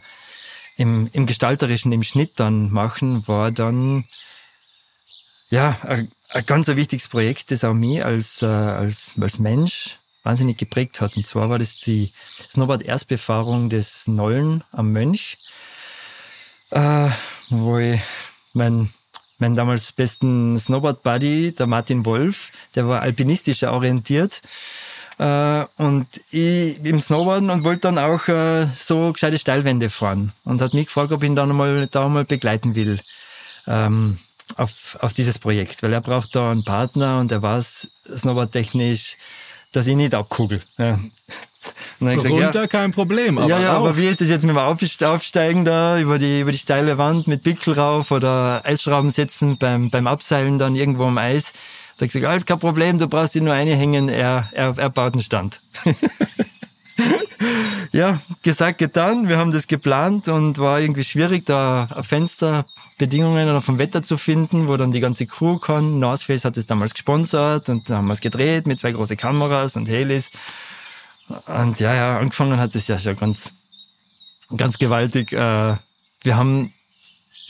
im, 0.76 1.10
im 1.14 1.26
Gestalterischen, 1.26 1.92
im 1.92 2.04
Schnitt 2.04 2.34
dann 2.36 2.70
machen, 2.72 3.28
war 3.28 3.52
dann 3.52 4.06
ja 5.50 5.78
ein, 5.84 6.12
ein 6.30 6.46
ganz 6.46 6.68
ein 6.68 6.76
wichtiges 6.76 7.08
Projekt, 7.08 7.52
das 7.52 7.64
auch 7.64 7.74
mich 7.74 8.04
als, 8.04 8.42
äh, 8.42 8.46
als, 8.46 9.14
als 9.20 9.40
Mensch 9.40 10.00
wahnsinnig 10.28 10.58
geprägt 10.58 11.00
hat. 11.00 11.16
Und 11.16 11.26
zwar 11.26 11.50
war 11.50 11.58
das 11.58 11.78
die 11.78 12.12
Snowboard-Erstbefahrung 12.50 13.70
des 13.70 14.08
Nollen 14.08 14.64
am 14.72 14.92
Mönch, 14.92 15.38
äh, 16.72 17.10
wo 17.50 17.78
ich 17.78 18.02
mein 18.54 18.90
mein 19.40 19.56
damals 19.56 19.92
besten 19.92 20.58
Snowboard-Buddy, 20.58 21.52
der 21.54 21.68
Martin 21.68 22.06
Wolf, 22.06 22.52
der 22.74 22.88
war 22.88 23.02
alpinistischer 23.02 23.72
orientiert. 23.72 24.42
Äh, 25.20 25.66
und 25.78 26.08
ich 26.32 26.84
im 26.84 27.00
Snowboarden 27.00 27.52
und 27.52 27.64
wollte 27.64 27.82
dann 27.82 28.00
auch 28.00 28.28
äh, 28.28 28.68
so 28.78 29.14
gescheite 29.14 29.38
Steilwände 29.38 29.90
fahren. 29.90 30.34
Und 30.44 30.62
hat 30.62 30.74
mich 30.74 30.88
gefragt, 30.88 31.12
ob 31.12 31.22
ich 31.22 31.30
ihn 31.30 31.36
dann 31.36 31.56
mal, 31.56 31.88
da 31.88 32.10
mal 32.10 32.26
begleiten 32.26 32.74
will 32.74 33.00
ähm, 33.68 34.18
auf, 34.56 34.98
auf 35.02 35.14
dieses 35.14 35.38
Projekt. 35.38 35.84
Weil 35.84 35.94
er 35.94 36.02
braucht 36.02 36.36
da 36.36 36.50
einen 36.50 36.64
Partner 36.64 37.20
und 37.20 37.32
er 37.32 37.44
weiß 37.44 37.90
snowboardtechnisch, 38.16 39.18
dass 39.72 39.88
ich 39.88 39.96
nicht 39.96 40.16
abkugel. 40.16 40.62
Ja. 40.78 41.00
Und 42.00 42.08
dann 42.08 42.18
ich 42.18 42.24
gesagt, 42.24 42.36
ja, 42.36 42.46
Runter 42.46 42.68
kein 42.68 42.92
Problem, 42.92 43.38
aber 43.38 43.50
ja, 43.50 43.60
ja, 43.60 43.74
rauf. 43.74 43.88
aber 43.88 43.98
wie 43.98 44.08
ist 44.08 44.22
das 44.22 44.30
jetzt 44.30 44.44
mit 44.44 44.56
dem 44.56 44.60
Aufst- 44.60 45.04
Aufsteigen 45.04 45.66
da 45.66 46.00
über 46.00 46.18
die, 46.18 46.42
über 46.42 46.52
die 46.52 46.60
steile 46.60 46.98
Wand 46.98 47.28
mit 47.28 47.44
Pickel 47.44 47.74
rauf 47.74 48.12
oder 48.12 48.62
Eisschrauben 48.66 49.10
setzen 49.10 49.58
beim, 49.58 49.90
beim 49.90 50.08
Abseilen 50.08 50.60
dann 50.60 50.76
irgendwo 50.76 51.06
am 51.06 51.18
Eis? 51.18 51.54
Da 51.98 52.04
hab 52.04 52.08
ich 52.08 52.14
gesagt, 52.14 52.26
alles 52.26 52.46
kein 52.46 52.60
Problem, 52.60 53.00
du 53.00 53.08
brauchst 53.08 53.36
ihn 53.36 53.46
nur 53.46 53.56
eine 53.56 53.76
hängen, 53.76 54.08
er, 54.08 54.50
er, 54.52 54.78
er 54.78 54.90
baut 54.92 55.14
einen 55.14 55.24
Stand. 55.24 55.62
ja, 57.92 58.20
gesagt, 58.44 58.78
getan. 58.78 59.28
Wir 59.28 59.38
haben 59.38 59.52
das 59.52 59.68
geplant 59.68 60.28
und 60.28 60.60
war 60.60 60.80
irgendwie 60.80 61.04
schwierig, 61.04 61.46
da 61.46 61.90
Fensterbedingungen 62.98 63.48
oder 63.48 63.62
vom 63.62 63.78
Wetter 63.78 64.02
zu 64.02 64.18
finden, 64.18 64.68
wo 64.68 64.76
dann 64.76 64.92
die 64.92 65.00
ganze 65.00 65.28
Crew 65.28 65.60
kann. 65.60 66.00
North 66.00 66.24
Face 66.24 66.46
hat 66.46 66.58
es 66.58 66.66
damals 66.66 66.94
gesponsert 66.94 67.70
und 67.70 67.90
da 67.90 67.98
haben 67.98 68.08
wir 68.08 68.14
es 68.14 68.22
gedreht 68.22 68.66
mit 68.66 68.80
zwei 68.80 68.92
große 68.92 69.16
Kameras 69.16 69.76
und 69.76 69.88
Helis. 69.88 70.32
Und 71.46 71.80
ja, 71.80 71.94
ja, 71.94 72.18
angefangen 72.18 72.60
hat 72.60 72.74
es 72.76 72.88
ja 72.88 72.98
schon 72.98 73.16
ganz, 73.16 73.54
ganz 74.56 74.80
gewaltig. 74.80 75.32
Äh, 75.32 75.76
wir 76.24 76.36
haben 76.36 76.74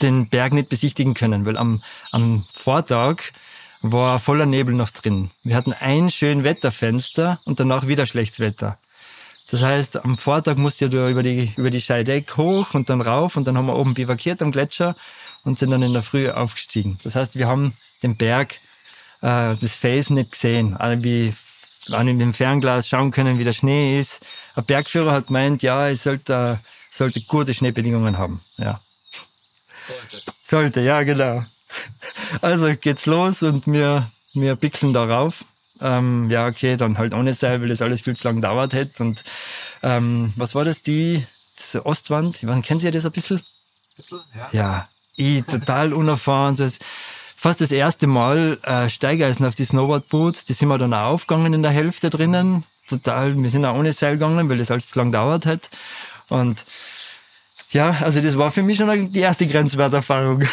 den 0.02 0.28
Berg 0.28 0.52
nicht 0.52 0.68
besichtigen 0.68 1.14
können, 1.14 1.46
weil 1.46 1.56
am, 1.56 1.82
am 2.12 2.44
Vortag 2.52 3.22
war 3.80 4.18
voller 4.18 4.44
Nebel 4.44 4.74
noch 4.74 4.90
drin. 4.90 5.30
Wir 5.44 5.56
hatten 5.56 5.72
ein 5.72 6.10
schön 6.10 6.44
Wetterfenster 6.44 7.40
und 7.46 7.58
danach 7.58 7.86
wieder 7.86 8.04
schlechtes 8.04 8.40
Wetter. 8.40 8.78
Das 9.50 9.62
heißt, 9.62 10.04
am 10.04 10.18
Vortag 10.18 10.56
musste 10.56 10.90
du 10.90 11.08
über 11.08 11.22
die, 11.22 11.52
über 11.56 11.70
die 11.70 11.80
Scheideck 11.80 12.36
hoch 12.36 12.74
und 12.74 12.90
dann 12.90 13.00
rauf 13.00 13.36
und 13.36 13.48
dann 13.48 13.56
haben 13.56 13.66
wir 13.66 13.76
oben 13.76 13.94
bivakiert 13.94 14.42
am 14.42 14.52
Gletscher 14.52 14.94
und 15.44 15.58
sind 15.58 15.70
dann 15.70 15.82
in 15.82 15.92
der 15.92 16.02
Früh 16.02 16.30
aufgestiegen. 16.30 16.98
Das 17.02 17.14
heißt, 17.14 17.38
wir 17.38 17.46
haben 17.46 17.74
den 18.02 18.16
Berg, 18.16 18.54
äh, 19.20 19.56
das 19.56 19.74
Face 19.74 20.10
nicht 20.10 20.32
gesehen. 20.32 20.76
Alle 20.76 21.02
wie 21.02 21.32
waren 21.88 22.06
mit 22.06 22.20
dem 22.20 22.34
Fernglas 22.34 22.88
schauen 22.88 23.10
können, 23.10 23.38
wie 23.38 23.44
der 23.44 23.52
Schnee 23.52 23.98
ist. 24.00 24.24
Ein 24.54 24.64
Bergführer 24.64 25.12
hat 25.12 25.28
gemeint, 25.28 25.62
ja, 25.62 25.88
es 25.88 26.02
sollte, 26.02 26.60
sollte 26.90 27.20
gute 27.22 27.54
Schneebedingungen 27.54 28.18
haben. 28.18 28.42
Ja. 28.56 28.80
Sollte. 29.78 30.22
Sollte, 30.42 30.80
ja, 30.80 31.02
genau. 31.02 31.44
Also 32.40 32.74
geht's 32.76 33.06
los 33.06 33.42
und 33.42 33.66
wir, 33.66 34.10
wir 34.34 34.56
pickeln 34.56 34.92
da 34.92 35.04
rauf. 35.04 35.44
Ähm, 35.80 36.28
ja, 36.30 36.46
okay, 36.46 36.76
dann 36.76 36.98
halt 36.98 37.14
ohne 37.14 37.34
Seil, 37.34 37.60
weil 37.60 37.68
das 37.68 37.82
alles 37.82 38.00
viel 38.00 38.16
zu 38.16 38.26
lang 38.26 38.42
dauert 38.42 38.74
hätte. 38.74 39.02
Und 39.02 39.22
ähm, 39.82 40.32
was 40.36 40.54
war 40.54 40.64
das? 40.64 40.82
Die 40.82 41.24
das 41.56 41.84
Ostwand? 41.84 42.36
Ich 42.38 42.46
weiß 42.46 42.56
nicht, 42.56 42.66
kennen 42.66 42.80
Sie 42.80 42.90
das 42.90 43.06
ein 43.06 43.12
bisschen? 43.12 43.40
Ja, 44.52 44.88
ich 45.18 45.44
total 45.44 45.92
unerfahren. 45.92 46.56
So 46.56 46.66
fast 47.36 47.60
das 47.60 47.70
erste 47.70 48.06
Mal 48.06 48.58
äh, 48.62 48.88
Steigeisen 48.88 49.46
auf 49.46 49.54
die 49.54 49.64
Snowboardboots. 49.64 50.44
Die 50.44 50.52
sind 50.52 50.68
wir 50.68 50.78
dann 50.78 50.94
auch 50.94 51.12
aufgegangen 51.12 51.54
in 51.54 51.62
der 51.62 51.72
Hälfte 51.72 52.10
drinnen. 52.10 52.64
Total, 52.88 53.36
wir 53.36 53.50
sind 53.50 53.64
auch 53.64 53.76
ohne 53.76 53.92
Seil 53.92 54.14
gegangen, 54.14 54.48
weil 54.48 54.58
das 54.58 54.70
alles 54.70 54.88
zu 54.88 54.98
lang 54.98 55.12
dauert 55.12 55.44
hat. 55.44 55.68
Und 56.28 56.64
ja, 57.70 57.90
also 58.00 58.20
das 58.20 58.38
war 58.38 58.50
für 58.50 58.62
mich 58.62 58.78
schon 58.78 59.12
die 59.12 59.20
erste 59.20 59.46
Grenzwerterfahrung. 59.46 60.44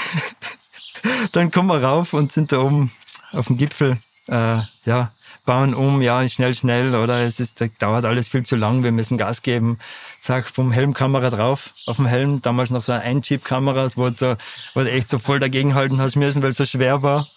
dann 1.31 1.51
kommen 1.51 1.69
wir 1.69 1.83
rauf 1.83 2.13
und 2.13 2.31
sind 2.31 2.51
da 2.51 2.59
oben 2.59 2.91
auf 3.31 3.47
dem 3.47 3.57
Gipfel. 3.57 3.97
Äh, 4.27 4.57
ja, 4.85 5.11
bauen 5.45 5.73
um, 5.73 6.01
ja, 6.01 6.27
schnell, 6.27 6.53
schnell, 6.53 6.95
oder 6.95 7.23
es 7.23 7.39
ist, 7.39 7.63
dauert 7.79 8.05
alles 8.05 8.27
viel 8.27 8.43
zu 8.43 8.55
lang, 8.55 8.83
wir 8.83 8.91
müssen 8.91 9.17
Gas 9.17 9.41
geben. 9.41 9.79
Zack, 10.19 10.49
vom 10.49 10.71
Helmkamera 10.71 11.29
drauf, 11.29 11.71
auf 11.85 11.97
dem 11.97 12.07
Helm, 12.07 12.41
damals 12.41 12.71
noch 12.71 12.81
so 12.81 12.91
eine 12.91 13.03
Ein-Chip-Kamera, 13.03 13.87
wo 13.95 14.09
du, 14.09 14.37
wo 14.73 14.81
du 14.81 14.91
echt 14.91 15.09
so 15.09 15.19
voll 15.19 15.39
dagegenhalten 15.39 16.01
hast 16.01 16.15
müssen, 16.15 16.41
weil 16.41 16.49
es 16.49 16.57
so 16.57 16.65
schwer 16.65 17.03
war. 17.03 17.27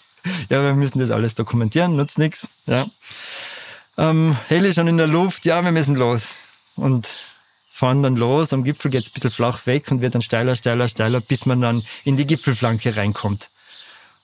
Ja, 0.49 0.63
wir 0.63 0.75
müssen 0.75 0.99
das 0.99 1.11
alles 1.11 1.35
dokumentieren, 1.35 1.97
nutzt 1.97 2.19
nix, 2.19 2.49
ja. 2.67 2.87
Ähm, 3.97 4.37
Heli 4.49 4.73
schon 4.73 4.89
in 4.89 4.97
der 4.97 5.07
Luft, 5.07 5.45
ja, 5.45 5.63
wir 5.63 5.73
müssen 5.73 5.97
los. 5.97 6.29
Und 6.77 7.19
fahren 7.79 8.03
dann 8.03 8.17
los. 8.17 8.53
Am 8.53 8.65
Gipfel 8.65 8.91
geht's 8.91 9.09
ein 9.09 9.13
bisschen 9.13 9.31
flach 9.31 9.67
weg 9.67 9.91
und 9.91 10.01
wird 10.01 10.15
dann 10.15 10.23
steiler, 10.23 10.57
steiler, 10.57 10.89
steiler, 10.89 11.21
bis 11.21 11.47
man 11.47 11.61
dann 11.61 11.83
in 12.05 12.17
die 12.17 12.27
Gipfelflanke 12.27 12.97
reinkommt. 12.97 13.51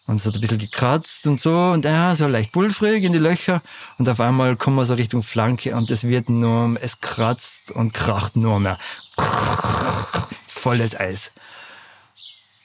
Und 0.06 0.16
es 0.16 0.26
hat 0.26 0.34
ein 0.34 0.40
bisschen 0.40 0.58
gekratzt 0.58 1.26
und 1.26 1.40
so 1.40 1.56
und 1.56 1.84
ja, 1.86 2.14
so 2.14 2.26
leicht 2.26 2.52
pulverig 2.52 3.04
in 3.04 3.12
die 3.12 3.18
Löcher. 3.18 3.62
Und 3.98 4.08
auf 4.08 4.20
einmal 4.20 4.54
kommen 4.56 4.76
wir 4.76 4.84
so 4.84 4.94
Richtung 4.94 5.22
Flanke 5.22 5.74
und 5.74 5.90
es 5.90 6.04
wird 6.04 6.28
nur, 6.28 6.76
es 6.80 7.00
kratzt 7.00 7.70
und 7.70 7.94
kracht 7.94 8.36
nur 8.36 8.60
mehr. 8.60 8.78
Volles 10.46 10.94
Eis. 10.94 11.32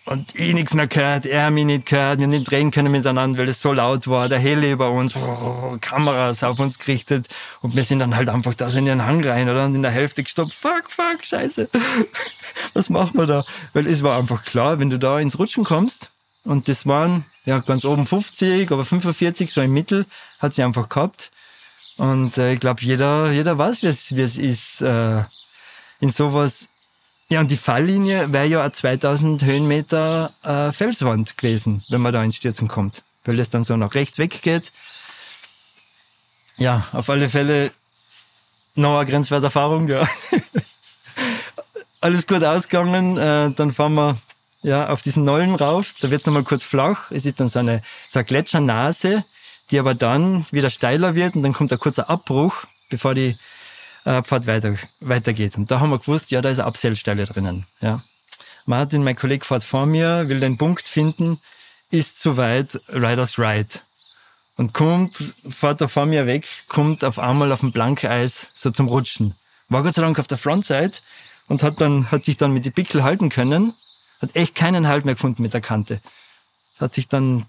Und 0.10 0.34
ich 0.36 0.56
nichts 0.56 0.74
mehr 0.74 0.88
gehört, 0.88 1.28
er 1.28 1.52
mich 1.52 1.66
nicht 1.66 1.86
gehört, 1.86 2.20
wir 2.20 2.26
nicht 2.26 2.52
reden 2.52 2.72
können 2.72 2.92
miteinander, 2.92 3.38
weil 3.38 3.48
es 3.48 3.62
so 3.62 3.72
laut 3.72 4.08
war, 4.08 4.28
der 4.28 4.40
Heli 4.40 4.72
über 4.72 4.90
uns, 4.90 5.14
Kameras 5.82 6.42
auf 6.44 6.60
uns 6.60 6.80
gerichtet 6.80 7.28
und 7.62 7.76
wir 7.76 7.84
sind 7.84 8.00
dann 8.00 8.16
halt 8.16 8.28
einfach 8.28 8.56
da 8.56 8.72
so 8.72 8.80
in 8.80 8.86
den 8.86 9.06
Hang 9.06 9.24
rein, 9.24 9.48
oder? 9.48 9.66
Und 9.66 9.76
in 9.76 9.84
der 9.84 9.92
Hälfte 9.92 10.24
gestoppt, 10.24 10.52
fuck, 10.52 10.90
fuck, 10.90 11.24
scheiße. 11.24 11.70
Was 12.74 12.90
machen 12.90 13.20
wir 13.20 13.28
da? 13.28 13.46
Weil 13.74 13.86
es 13.86 14.02
war 14.02 14.18
einfach 14.18 14.44
klar, 14.46 14.80
wenn 14.80 14.90
du 14.90 14.98
da 14.98 15.20
ins 15.20 15.38
Rutschen 15.38 15.64
kommst, 15.64 16.10
und 16.44 16.68
das 16.68 16.86
waren 16.86 17.26
ja 17.46 17.60
ganz 17.60 17.86
oben 17.86 18.06
50, 18.06 18.72
aber 18.72 18.86
45, 18.86 19.52
so 19.52 19.62
im 19.62 19.74
Mittel, 19.74 20.06
hat 20.40 20.54
sie 20.54 20.64
einfach 20.64 20.90
gehabt. 20.90 21.32
Und 21.98 22.38
äh, 22.38 22.54
ich 22.54 22.60
glaube, 22.60 22.82
jeder, 22.82 23.32
jeder 23.32 23.58
weiß, 23.58 23.84
wie 23.84 23.88
es, 24.22 24.38
ist, 24.38 24.82
äh, 24.82 25.24
in 26.00 26.10
sowas 26.10 26.70
ja, 27.32 27.42
und 27.42 27.52
die 27.52 27.58
Falllinie 27.58 28.34
wäre 28.34 28.48
ja 28.48 28.62
eine 28.62 28.72
2000 28.72 29.44
Höhenmeter 29.44 30.34
äh, 30.42 30.72
Felswand 30.72 31.38
gewesen, 31.38 31.84
wenn 31.90 32.02
man 32.02 32.12
da 32.12 32.24
ins 32.24 32.38
Stürzen 32.38 32.68
kommt, 32.68 33.04
weil 33.24 33.38
das 33.38 33.50
dann 33.50 33.62
so 33.62 33.78
nach 33.78 33.94
rechts 33.94 34.18
weggeht. 34.18 34.72
Ja, 36.58 36.88
auf 36.92 37.08
alle 37.10 37.30
Fälle 37.30 37.72
noch 38.74 38.98
eine 38.98 39.10
grenzwerte 39.10 39.46
Erfahrung, 39.46 39.88
ja. 39.88 40.08
Alles 42.02 42.26
gut 42.26 42.44
ausgegangen, 42.44 43.18
äh, 43.18 43.52
dann 43.52 43.74
fahren 43.74 43.94
wir 43.94 44.18
ja, 44.62 44.90
auf 44.90 45.02
diesen 45.02 45.24
Nollen 45.24 45.56
rauf, 45.56 45.96
da 46.02 46.12
wird's 46.12 46.26
nochmal 46.26 46.44
kurz 46.44 46.64
flach, 46.64 47.12
es 47.12 47.26
ist 47.26 47.40
dann 47.40 47.48
so 47.48 47.60
eine, 47.60 47.82
so 48.08 48.20
eine 48.20 48.26
Gletschernase, 48.26 49.24
die 49.72 49.80
aber 49.80 49.94
dann 49.94 50.46
wieder 50.52 50.70
steiler 50.70 51.16
wird 51.16 51.36
und 51.36 51.44
dann 51.44 51.54
kommt 51.54 51.72
ein 51.72 51.80
kurzer 51.80 52.10
Abbruch, 52.10 52.66
bevor 52.90 53.14
die 53.14 53.38
äh, 54.06 54.22
Pfad 54.24 54.48
weiter, 54.48 54.76
weitergeht. 55.00 55.58
Und 55.58 55.72
da 55.72 55.80
haben 55.80 55.92
wir 55.92 56.00
gewusst, 56.00 56.32
ja, 56.32 56.42
da 56.42 56.50
ist 56.50 56.60
eine 56.60 56.68
Abseilstelle 56.68 57.26
drinnen. 57.26 57.66
Ja. 57.82 58.04
Martin, 58.66 59.04
mein 59.04 59.16
Kollege, 59.16 59.46
fährt 59.46 59.64
vor 59.64 59.86
mir, 59.86 60.28
will 60.28 60.40
den 60.40 60.58
Punkt 60.58 60.88
finden, 60.88 61.40
ist 61.92 62.20
zu 62.20 62.38
weit, 62.38 62.80
Riders 62.90 63.40
Right. 63.40 63.84
Und 64.58 64.74
kommt, 64.74 65.18
fährt 65.48 65.80
er 65.82 65.88
vor 65.88 66.06
mir 66.06 66.26
weg, 66.26 66.48
kommt 66.68 67.06
auf 67.06 67.18
einmal 67.18 67.52
auf 67.52 67.62
dem 67.62 67.72
Blankeis 67.72 68.50
so 68.54 68.72
zum 68.72 68.90
Rutschen. 68.90 69.36
War 69.70 69.84
Gott 69.84 69.94
sei 69.94 70.02
Dank 70.02 70.20
auf 70.20 70.28
der 70.28 70.38
Frontside 70.38 70.92
und 71.48 71.64
hat 71.64 71.80
dann, 71.80 72.12
hat 72.12 72.26
sich 72.26 72.36
dann 72.38 72.52
mit 72.52 72.66
die 72.66 72.72
Pickel 72.72 73.04
halten 73.04 73.30
können, 73.30 73.74
hat 74.22 74.36
echt 74.36 74.56
keinen 74.56 74.88
Halt 74.88 75.06
mehr 75.06 75.16
gefunden 75.16 75.42
mit 75.42 75.54
der 75.54 75.62
Kante. 75.62 76.02
Hat 76.80 76.94
sich 76.94 77.08
dann 77.08 77.46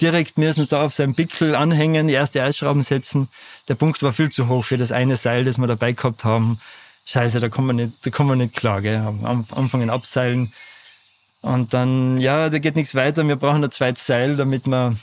direkt 0.00 0.38
müssen 0.38 0.64
sie 0.64 0.78
auf 0.78 0.92
seinen 0.92 1.14
Pickel 1.14 1.54
anhängen, 1.54 2.08
die 2.08 2.14
erste 2.14 2.42
Eisschrauben 2.42 2.82
setzen. 2.82 3.28
Der 3.68 3.74
Punkt 3.74 4.02
war 4.02 4.12
viel 4.12 4.30
zu 4.30 4.48
hoch 4.48 4.64
für 4.64 4.76
das 4.76 4.92
eine 4.92 5.16
Seil, 5.16 5.44
das 5.44 5.58
wir 5.58 5.66
dabei 5.66 5.92
gehabt 5.92 6.24
haben. 6.24 6.60
Scheiße, 7.04 7.40
da 7.40 7.48
kommen 7.48 7.66
wir 7.68 7.86
nicht, 7.86 8.06
da 8.06 8.10
kommen 8.10 8.30
wir 8.30 8.36
nicht 8.36 8.56
klar, 8.56 8.82
gell. 8.82 8.96
Am 8.96 9.44
Anfangen 9.50 9.90
abseilen. 9.90 10.52
Und 11.42 11.72
dann, 11.72 12.18
ja, 12.18 12.48
da 12.50 12.58
geht 12.58 12.76
nichts 12.76 12.94
weiter. 12.94 13.26
Wir 13.26 13.36
brauchen 13.36 13.64
ein 13.64 13.70
zweites 13.70 14.06
Seil, 14.06 14.36
damit 14.36 14.66
wir, 14.66 14.94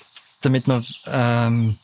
damit 0.41 0.67
wir, 0.67 0.82
ähm, 1.08 1.77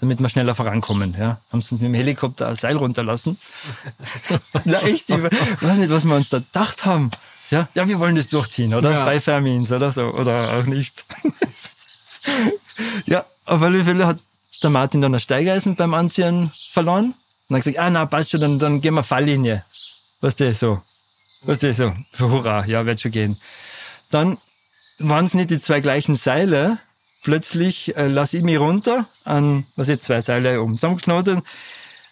damit 0.00 0.20
wir 0.20 0.28
schneller 0.28 0.54
vorankommen. 0.54 1.14
Ja. 1.18 1.40
Haben 1.52 1.60
sie 1.60 1.74
uns 1.74 1.82
mit 1.82 1.82
dem 1.82 1.94
Helikopter 1.94 2.48
ein 2.48 2.56
Seil 2.56 2.76
runterlassen. 2.76 3.38
echt, 4.82 5.10
ich 5.10 5.22
weiß 5.22 5.78
nicht, 5.78 5.90
was 5.90 6.04
wir 6.04 6.16
uns 6.16 6.30
da 6.30 6.38
gedacht 6.38 6.86
haben. 6.86 7.10
Ja, 7.50 7.68
ja, 7.74 7.88
wir 7.88 7.98
wollen 7.98 8.16
das 8.16 8.28
durchziehen, 8.28 8.74
oder? 8.74 8.92
Ja. 8.92 9.04
Bei 9.04 9.20
Fermins 9.20 9.72
oder 9.72 9.90
so, 9.90 10.12
oder 10.12 10.54
auch 10.54 10.64
nicht. 10.64 11.04
ja, 13.06 13.24
auf 13.46 13.62
alle 13.62 13.84
Fälle 13.84 14.06
hat 14.06 14.18
der 14.62 14.70
Martin 14.70 15.00
dann 15.00 15.14
ein 15.14 15.20
Steigeisen 15.20 15.76
beim 15.76 15.94
Anziehen 15.94 16.50
verloren. 16.70 17.14
Und 17.48 17.56
hat 17.56 17.64
gesagt, 17.64 17.78
ah, 17.78 17.90
na, 17.90 18.06
passt 18.06 18.30
schon, 18.30 18.40
dann, 18.40 18.58
dann 18.58 18.80
gehen 18.80 18.94
wir 18.94 19.02
Falllinie. 19.02 19.64
Was 20.20 20.36
der 20.36 20.54
so? 20.54 20.82
Was 21.42 21.60
der 21.60 21.72
so? 21.72 21.94
Hurra, 22.18 22.66
ja, 22.66 22.84
wird 22.84 23.00
schon 23.00 23.12
gehen. 23.12 23.40
Dann 24.10 24.36
waren 24.98 25.24
es 25.24 25.34
nicht 25.34 25.50
die 25.50 25.60
zwei 25.60 25.80
gleichen 25.80 26.14
Seile. 26.14 26.78
Plötzlich 27.22 27.96
äh, 27.96 28.06
lasse 28.06 28.36
ich 28.38 28.42
mich 28.42 28.58
runter 28.58 29.06
an, 29.24 29.66
was 29.76 29.88
jetzt 29.88 30.04
zwei 30.04 30.20
Seile 30.20 30.62
oben 30.62 30.76
zusammengeknotet, 30.76 31.42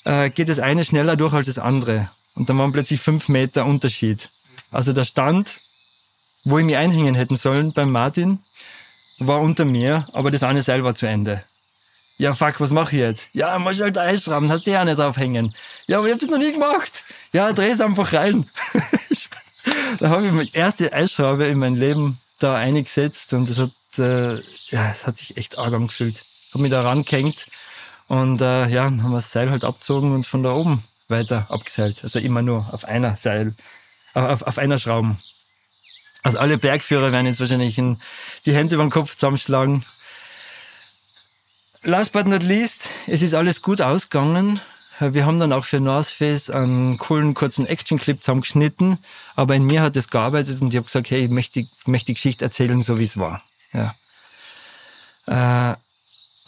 äh, 0.04 0.30
geht 0.30 0.48
das 0.48 0.58
eine 0.58 0.84
schneller 0.84 1.16
durch 1.16 1.32
als 1.32 1.46
das 1.46 1.58
andere. 1.58 2.10
Und 2.34 2.48
dann 2.48 2.58
waren 2.58 2.72
plötzlich 2.72 3.00
fünf 3.00 3.28
Meter 3.28 3.66
Unterschied. 3.66 4.30
Also 4.76 4.92
der 4.92 5.04
Stand, 5.04 5.62
wo 6.44 6.58
ich 6.58 6.64
mich 6.66 6.76
einhängen 6.76 7.14
hätten 7.14 7.34
sollen 7.34 7.72
beim 7.72 7.90
Martin, 7.90 8.40
war 9.18 9.40
unter 9.40 9.64
mir, 9.64 10.06
aber 10.12 10.30
das 10.30 10.42
eine 10.42 10.60
Seil 10.60 10.84
war 10.84 10.94
zu 10.94 11.06
Ende. 11.06 11.42
Ja, 12.18 12.34
fuck, 12.34 12.60
was 12.60 12.72
mache 12.72 12.94
ich 12.94 13.00
jetzt? 13.00 13.30
Ja, 13.32 13.58
muss 13.58 13.80
halt 13.80 13.96
einschrauben, 13.96 14.52
hast 14.52 14.66
du 14.66 14.72
ja 14.72 14.84
nicht 14.84 14.98
draufhängen. 14.98 15.54
Ja, 15.86 15.96
aber 15.96 16.08
ich 16.08 16.12
hab 16.12 16.20
das 16.20 16.28
noch 16.28 16.36
nie 16.36 16.52
gemacht. 16.52 17.06
Ja, 17.32 17.54
dreh 17.54 17.70
es 17.70 17.80
einfach 17.80 18.12
rein. 18.12 18.50
da 19.98 20.10
habe 20.10 20.26
ich 20.26 20.32
meine 20.32 20.54
erste 20.54 20.92
Eisschraube 20.92 21.46
in 21.46 21.58
mein 21.58 21.74
Leben 21.74 22.20
da 22.38 22.56
eingesetzt 22.56 23.32
und 23.32 23.48
es 23.48 23.58
hat, 23.58 23.70
äh, 23.96 24.34
ja, 24.68 24.90
es 24.90 25.06
hat 25.06 25.16
sich 25.16 25.38
echt 25.38 25.56
arg 25.56 25.72
angefühlt. 25.72 26.22
Hab 26.52 26.60
mich 26.60 26.70
da 26.70 26.82
rangehängt 26.82 27.46
und 28.08 28.42
äh, 28.42 28.66
ja, 28.66 28.84
dann 28.84 29.02
haben 29.02 29.12
wir 29.12 29.16
das 29.16 29.32
Seil 29.32 29.50
halt 29.50 29.64
abgezogen 29.64 30.12
und 30.12 30.26
von 30.26 30.42
da 30.42 30.50
oben 30.50 30.84
weiter 31.08 31.46
abgeseilt. 31.48 32.00
Also 32.02 32.18
immer 32.18 32.42
nur 32.42 32.74
auf 32.74 32.84
einer 32.84 33.16
Seil, 33.16 33.54
auf, 34.16 34.42
auf 34.42 34.58
einer 34.58 34.78
Schrauben. 34.78 35.18
Also 36.22 36.38
alle 36.38 36.58
Bergführer 36.58 37.12
werden 37.12 37.26
jetzt 37.26 37.40
wahrscheinlich 37.40 37.78
in 37.78 38.00
die 38.44 38.54
Hände 38.54 38.74
über 38.74 38.84
den 38.84 38.90
Kopf 38.90 39.14
zusammenschlagen. 39.14 39.84
Last 41.82 42.12
but 42.12 42.26
not 42.26 42.42
least, 42.42 42.88
es 43.06 43.22
ist 43.22 43.34
alles 43.34 43.62
gut 43.62 43.80
ausgegangen. 43.80 44.60
Wir 44.98 45.26
haben 45.26 45.38
dann 45.38 45.52
auch 45.52 45.64
für 45.64 45.78
North 45.78 46.08
Face 46.08 46.48
einen 46.48 46.96
coolen 46.96 47.34
kurzen 47.34 47.66
Action-Clip 47.66 48.20
zusammengeschnitten, 48.20 48.98
aber 49.36 49.54
in 49.54 49.66
mir 49.66 49.82
hat 49.82 49.96
es 49.96 50.08
gearbeitet 50.08 50.60
und 50.62 50.70
ich 50.70 50.76
habe 50.76 50.86
gesagt, 50.86 51.10
hey, 51.10 51.26
ich 51.26 51.30
möchte, 51.30 51.66
möchte 51.84 52.06
die 52.06 52.14
Geschichte 52.14 52.44
erzählen, 52.44 52.80
so 52.80 52.98
wie 52.98 53.02
es 53.02 53.18
war. 53.18 53.42
Ja. 53.72 53.94
Äh, 55.26 55.76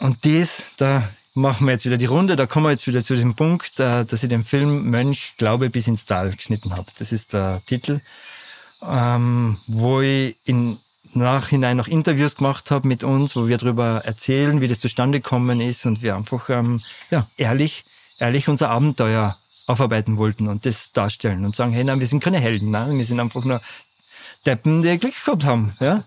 und 0.03 0.23
dies, 0.23 0.63
da 0.77 1.07
machen 1.33 1.67
wir 1.67 1.73
jetzt 1.73 1.85
wieder 1.85 1.97
die 1.97 2.05
Runde, 2.05 2.35
da 2.35 2.45
kommen 2.45 2.65
wir 2.65 2.71
jetzt 2.71 2.87
wieder 2.87 3.01
zu 3.01 3.15
dem 3.15 3.35
Punkt, 3.35 3.79
äh, 3.79 4.05
dass 4.05 4.23
ich 4.23 4.29
den 4.29 4.43
Film 4.43 4.89
Mönch, 4.89 5.33
Glaube 5.37 5.69
bis 5.69 5.87
ins 5.87 6.05
Tal 6.05 6.31
geschnitten 6.31 6.75
habe. 6.75 6.87
Das 6.97 7.11
ist 7.11 7.33
der 7.33 7.61
Titel 7.65 8.01
ähm, 8.81 9.57
wo 9.67 10.01
ich 10.01 10.35
im 10.45 10.77
Nachhinein 11.13 11.77
noch 11.77 11.87
Interviews 11.87 12.35
gemacht 12.35 12.71
habe 12.71 12.87
mit 12.87 13.03
uns, 13.03 13.35
wo 13.35 13.47
wir 13.47 13.57
darüber 13.57 14.03
erzählen, 14.05 14.61
wie 14.61 14.67
das 14.67 14.79
zustande 14.79 15.19
gekommen 15.19 15.59
ist 15.59 15.85
und 15.85 16.01
wir 16.01 16.15
einfach 16.15 16.49
ähm, 16.49 16.81
ja, 17.09 17.27
ehrlich, 17.37 17.85
ehrlich 18.19 18.47
unser 18.47 18.69
Abenteuer 18.69 19.37
aufarbeiten 19.65 20.17
wollten 20.17 20.47
und 20.47 20.65
das 20.65 20.91
darstellen 20.91 21.45
und 21.45 21.55
sagen, 21.55 21.73
hey, 21.73 21.83
nein, 21.83 21.99
wir 21.99 22.07
sind 22.07 22.23
keine 22.23 22.39
Helden, 22.39 22.71
nein, 22.71 22.97
wir 22.97 23.05
sind 23.05 23.19
einfach 23.19 23.43
nur 23.43 23.61
Deppen, 24.45 24.81
die 24.81 24.97
Glück 24.97 25.13
gehabt 25.25 25.45
haben, 25.45 25.73
ja. 25.79 26.03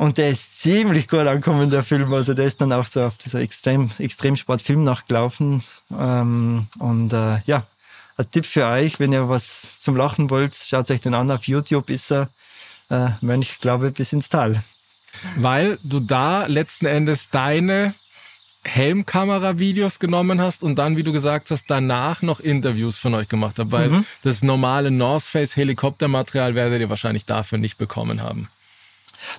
Und 0.00 0.16
der 0.16 0.30
ist 0.30 0.62
ziemlich 0.62 1.08
gut 1.08 1.26
angekommen, 1.26 1.68
der 1.68 1.82
Film. 1.82 2.14
Also 2.14 2.32
der 2.32 2.46
ist 2.46 2.58
dann 2.62 2.72
auch 2.72 2.86
so 2.86 3.02
auf 3.02 3.18
dieser 3.18 3.40
Extrem, 3.40 3.90
Extremsport-Film 3.98 4.82
nachgelaufen. 4.82 5.62
Ähm, 5.94 6.68
und 6.78 7.12
äh, 7.12 7.40
ja, 7.44 7.66
ein 8.16 8.30
Tipp 8.30 8.46
für 8.46 8.64
euch, 8.64 8.98
wenn 8.98 9.12
ihr 9.12 9.28
was 9.28 9.82
zum 9.82 9.96
Lachen 9.96 10.30
wollt, 10.30 10.54
schaut 10.54 10.90
euch 10.90 11.00
den 11.00 11.12
an. 11.12 11.30
Auf 11.30 11.44
YouTube 11.44 11.90
ist 11.90 12.10
er 12.10 12.30
äh, 12.88 13.10
Mönch, 13.20 13.60
glaube 13.60 13.90
bis 13.90 14.14
ins 14.14 14.30
Tal. 14.30 14.62
Weil 15.36 15.78
du 15.82 16.00
da 16.00 16.46
letzten 16.46 16.86
Endes 16.86 17.28
deine 17.28 17.92
Helmkamera-Videos 18.64 19.98
genommen 19.98 20.40
hast 20.40 20.62
und 20.62 20.76
dann, 20.78 20.96
wie 20.96 21.02
du 21.02 21.12
gesagt 21.12 21.50
hast, 21.50 21.66
danach 21.68 22.22
noch 22.22 22.40
Interviews 22.40 22.96
von 22.96 23.14
euch 23.14 23.28
gemacht 23.28 23.58
habt, 23.58 23.70
weil 23.70 23.90
mhm. 23.90 24.06
das 24.22 24.42
normale 24.42 24.90
North 24.90 25.24
Face 25.24 25.56
Helikoptermaterial 25.56 26.54
werdet 26.54 26.80
ihr 26.80 26.88
wahrscheinlich 26.88 27.26
dafür 27.26 27.58
nicht 27.58 27.76
bekommen 27.76 28.22
haben. 28.22 28.48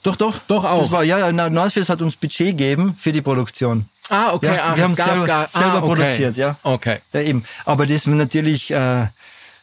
Doch, 0.03 0.15
doch. 0.15 0.39
Doch 0.47 0.65
auch. 0.65 0.79
Das 0.79 0.91
war, 0.91 1.03
ja, 1.03 1.31
North 1.31 1.73
Face 1.73 1.89
hat 1.89 2.01
uns 2.01 2.15
Budget 2.15 2.57
gegeben 2.57 2.95
für 2.97 3.11
die 3.11 3.21
Produktion. 3.21 3.85
Ah, 4.09 4.33
okay. 4.33 4.55
Ja, 4.55 4.71
Ach, 4.71 4.75
wir 4.75 4.83
haben 4.83 4.95
gab, 4.95 5.07
selber, 5.07 5.25
gar, 5.25 5.49
selber 5.51 5.73
ah, 5.73 5.77
okay. 5.77 5.87
produziert, 5.87 6.37
ja. 6.37 6.57
Okay. 6.63 6.99
Ja, 7.13 7.21
eben. 7.21 7.45
Aber 7.65 7.85
das 7.85 8.07
war 8.07 8.15
natürlich, 8.15 8.71
äh, 8.71 9.07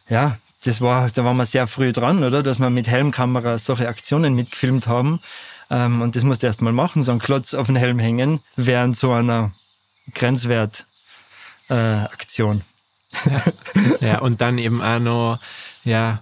ja, 0.09 0.37
das 0.63 0.81
war, 0.81 1.09
da 1.09 1.23
waren 1.23 1.37
wir 1.37 1.45
sehr 1.45 1.67
früh 1.67 1.93
dran, 1.93 2.23
oder? 2.23 2.43
Dass 2.43 2.59
wir 2.59 2.69
mit 2.69 2.87
Helmkamera 2.87 3.57
solche 3.57 3.87
Aktionen 3.87 4.33
mitgefilmt 4.33 4.87
haben. 4.87 5.19
Ähm, 5.69 6.01
und 6.01 6.15
das 6.15 6.23
musst 6.23 6.41
du 6.41 6.47
erst 6.47 6.61
mal 6.61 6.73
machen, 6.73 7.01
so 7.01 7.11
einen 7.11 7.19
Klotz 7.19 7.53
auf 7.53 7.67
den 7.67 7.75
Helm 7.75 7.99
hängen, 7.99 8.41
während 8.55 8.97
so 8.97 9.11
einer 9.11 9.51
Grenzwert 10.13 10.85
äh. 11.69 12.05
Ja. 13.25 13.41
ja, 14.01 14.19
und 14.19 14.41
dann 14.41 14.57
eben 14.57 14.81
auch 14.81 14.99
noch, 14.99 15.39
ja, 15.83 16.19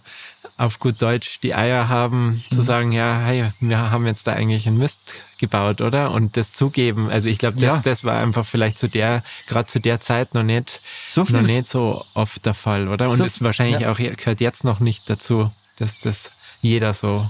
auf 0.58 0.80
gut 0.80 1.02
Deutsch 1.02 1.40
die 1.42 1.54
Eier 1.54 1.88
haben, 1.88 2.44
zu 2.52 2.64
sagen, 2.64 2.92
ja, 2.92 3.20
hey, 3.20 3.52
wir 3.60 3.92
haben 3.92 4.08
jetzt 4.08 4.26
da 4.26 4.34
eigentlich 4.34 4.68
einen 4.68 4.80
Mist 4.80 5.00
gebaut, 5.38 5.82
oder? 5.82 6.10
Und 6.12 6.36
das 6.36 6.52
zugeben. 6.52 7.10
Also 7.12 7.28
ich 7.30 7.38
glaube, 7.38 7.60
das, 7.60 7.76
Ja. 7.76 7.82
das 7.82 8.04
war 8.04 8.18
einfach 8.20 8.44
vielleicht 8.46 8.80
zu 8.80 8.90
der, 8.90 9.24
gerade 9.46 9.68
zu 9.68 9.80
der 9.80 10.00
Zeit 10.00 10.34
noch 10.34 10.42
nicht, 10.44 10.82
So 11.08 11.22
noch 11.30 11.44
nicht 11.44 11.68
so 11.68 12.04
oft 12.16 12.44
der 12.46 12.56
Fall, 12.56 12.88
oder? 12.88 13.10
Und 13.10 13.18
So- 13.18 13.24
ist 13.26 13.44
wahrscheinlich 13.44 13.82
ja. 13.82 13.92
auch 13.92 13.98
gehört 13.98 14.40
jetzt 14.42 14.64
noch 14.64 14.80
nicht 14.80 15.08
dazu, 15.10 15.52
dass 15.78 16.00
das 16.00 16.32
jeder 16.62 16.94
so 16.96 17.30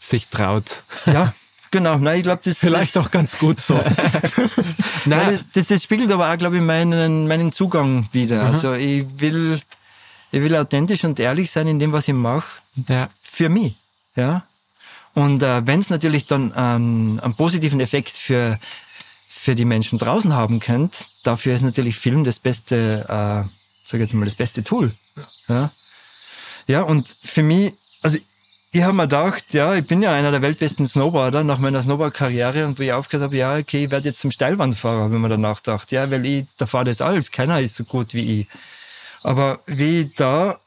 sich 0.00 0.26
traut. 0.26 0.82
Ja, 1.06 1.32
genau. 1.70 1.98
Nein, 1.98 2.16
ich 2.16 2.22
glaube, 2.24 2.40
das 2.44 2.58
Vielleicht 2.58 2.96
das, 2.96 3.06
auch 3.06 3.10
ganz 3.12 3.38
gut 3.38 3.60
so. 3.60 3.74
Nein, 5.04 5.32
das, 5.32 5.44
das, 5.52 5.66
das 5.68 5.82
spiegelt 5.84 6.10
aber 6.10 6.32
auch, 6.32 6.36
glaube 6.38 6.56
ich, 6.56 6.62
meinen, 6.62 7.28
meinen 7.28 7.52
Zugang 7.52 8.08
wieder. 8.12 8.42
Also 8.44 8.74
ich 8.74 9.04
will, 9.18 9.60
ich 10.32 10.40
will 10.40 10.54
authentisch 10.56 11.04
und 11.04 11.18
ehrlich 11.18 11.50
sein 11.50 11.66
in 11.66 11.78
dem, 11.78 11.92
was 11.92 12.08
ich 12.08 12.14
mache, 12.14 12.60
Ja, 12.88 13.08
für 13.20 13.48
mich. 13.48 13.74
Ja. 14.16 14.44
Und 15.14 15.42
äh, 15.42 15.66
wenn 15.66 15.80
es 15.80 15.90
natürlich 15.90 16.26
dann 16.26 16.52
einen, 16.52 17.20
einen 17.20 17.34
positiven 17.34 17.80
Effekt 17.80 18.16
für, 18.16 18.58
für 19.28 19.54
die 19.54 19.64
Menschen 19.64 19.98
draußen 19.98 20.34
haben 20.34 20.60
könnt, 20.60 21.08
dafür 21.22 21.54
ist 21.54 21.62
natürlich 21.62 21.96
Film 21.96 22.24
das 22.24 22.38
beste, 22.38 23.04
äh, 23.08 23.48
sag 23.84 24.00
jetzt 24.00 24.14
mal, 24.14 24.24
das 24.24 24.36
beste 24.36 24.62
Tool. 24.62 24.92
Ja. 25.48 25.70
Ja, 26.66 26.82
und 26.82 27.16
für 27.22 27.42
mich, 27.42 27.74
also 28.02 28.18
ich 28.72 28.82
habe 28.82 28.92
mir 28.92 29.02
gedacht, 29.02 29.52
ja, 29.52 29.74
ich 29.74 29.84
bin 29.84 30.00
ja 30.00 30.12
einer 30.12 30.30
der 30.30 30.42
weltbesten 30.42 30.86
Snowboarder 30.86 31.42
nach 31.42 31.58
meiner 31.58 31.82
Snowboard-Karriere 31.82 32.64
und 32.64 32.78
wo 32.78 32.84
ich 32.84 32.92
aufgehört 32.92 33.24
habe, 33.24 33.36
ja, 33.36 33.56
okay, 33.56 33.84
ich 33.84 33.90
werde 33.90 34.08
jetzt 34.08 34.20
zum 34.20 34.30
Steilwandfahrer, 34.30 35.04
habe 35.04 35.14
ich 35.14 35.20
mir 35.20 35.28
danach 35.28 35.62
gedacht, 35.62 35.90
ja, 35.90 36.08
weil 36.08 36.24
ich, 36.24 36.44
da 36.56 36.66
fahrt 36.66 36.86
das 36.86 37.00
alles, 37.00 37.32
keiner 37.32 37.60
ist 37.60 37.74
so 37.74 37.82
gut 37.82 38.14
wie 38.14 38.42
ich. 38.42 38.46
Aber 39.22 39.60
wie 39.66 40.02
ich 40.02 40.14
da 40.14 40.60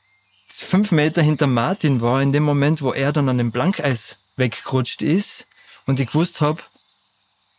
fünf 0.48 0.92
Meter 0.92 1.22
hinter 1.22 1.48
Martin 1.48 2.02
war, 2.02 2.22
in 2.22 2.32
dem 2.32 2.44
Moment, 2.44 2.82
wo 2.82 2.94
er 2.94 3.12
dann 3.12 3.30
an 3.30 3.38
dem 3.38 3.52
Blankeis 3.52 4.18
weggerutscht 4.36 5.02
ist 5.02 5.48
und 5.86 6.00
ich 6.00 6.08
gewusst 6.08 6.42
habe, 6.42 6.62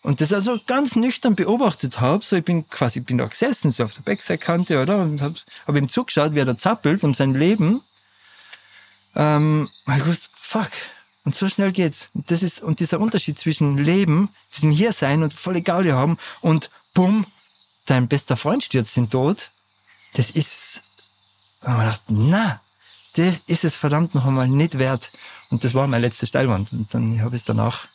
und 0.02 0.20
das 0.20 0.34
also 0.34 0.58
ganz 0.66 0.96
nüchtern 0.96 1.34
beobachtet 1.34 1.98
habe, 1.98 2.22
so 2.22 2.36
ich 2.36 2.44
bin 2.44 2.68
quasi, 2.68 2.98
ich 2.98 3.06
bin 3.06 3.16
da 3.16 3.24
gesessen, 3.24 3.70
so 3.70 3.84
auf 3.84 3.94
der 3.94 4.02
Backside-Kante, 4.02 4.82
oder? 4.82 4.98
Und 4.98 5.22
habe 5.22 5.34
hab 5.66 5.76
ihm 5.76 5.88
zugeschaut, 5.88 6.34
wie 6.34 6.40
er 6.40 6.44
da 6.44 6.58
zappelt 6.58 7.02
um 7.04 7.14
sein 7.14 7.32
Leben. 7.32 7.80
Ähm, 9.16 9.66
ich 9.88 9.98
gewusst, 10.02 10.28
fuck. 10.38 10.70
Und 11.24 11.34
so 11.34 11.48
schnell 11.48 11.72
geht's. 11.72 12.10
Und 12.12 12.30
das 12.30 12.42
ist, 12.42 12.62
und 12.62 12.80
dieser 12.80 13.00
Unterschied 13.00 13.38
zwischen 13.38 13.78
Leben, 13.78 14.28
diesem 14.54 14.70
Hiersein 14.70 15.22
und 15.22 15.32
volle 15.32 15.62
Gaudi 15.62 15.88
haben 15.88 16.18
und 16.42 16.68
bumm, 16.92 17.26
dein 17.86 18.06
bester 18.06 18.36
Freund 18.36 18.62
stürzt 18.62 18.94
den 18.98 19.08
Tod, 19.08 19.50
das 20.12 20.30
ist, 20.30 20.82
da 21.64 21.72
hab 21.72 21.76
ich 21.76 21.76
mir 21.76 21.84
gedacht, 21.84 22.02
na, 22.08 22.60
das 23.16 23.40
ist 23.46 23.64
es 23.64 23.76
verdammt 23.76 24.14
noch 24.14 24.26
einmal 24.26 24.48
nicht 24.48 24.78
wert. 24.78 25.12
Und 25.50 25.64
das 25.64 25.74
war 25.74 25.86
meine 25.86 26.06
letzte 26.06 26.26
Steilwand. 26.26 26.72
Und 26.72 26.94
dann 26.94 27.20
habe 27.22 27.36
ich 27.36 27.42
es 27.42 27.46
danach 27.46 27.86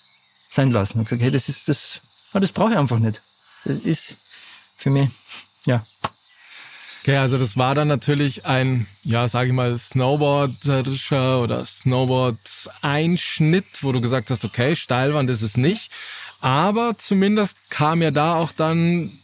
sein 0.50 0.72
lassen. 0.72 1.00
Und 1.00 1.06
gesagt, 1.06 1.22
hey, 1.22 1.32
das 1.32 1.50
ist 1.50 1.68
das, 1.68 2.28
das 2.34 2.52
brauche 2.52 2.72
ich 2.72 2.78
einfach 2.78 3.00
nicht. 3.00 3.22
Das 3.66 3.78
ist 3.78 4.30
für 4.76 4.90
mich, 4.90 5.10
ja. 5.66 5.86
Okay, 7.02 7.18
also 7.18 7.38
das 7.38 7.58
war 7.58 7.76
dann 7.76 7.88
natürlich 7.88 8.46
ein, 8.46 8.86
ja, 9.04 9.28
sage 9.28 9.48
ich 9.48 9.54
mal, 9.54 9.78
Snowboarderischer 9.78 11.42
oder 11.42 11.66
Snowboard-Einschnitt, 11.66 13.66
wo 13.82 13.94
du 13.94 14.02
gesagt 14.02 14.32
hast, 14.32 14.44
okay, 14.44 14.76
Steilwand 14.76 15.30
ist 15.30 15.42
es 15.42 15.56
nicht. 15.56 15.92
Aber 16.42 16.98
zumindest 16.98 17.56
kam 17.70 18.02
ja 18.02 18.12
da 18.12 18.36
auch 18.36 18.52
dann, 18.52 19.18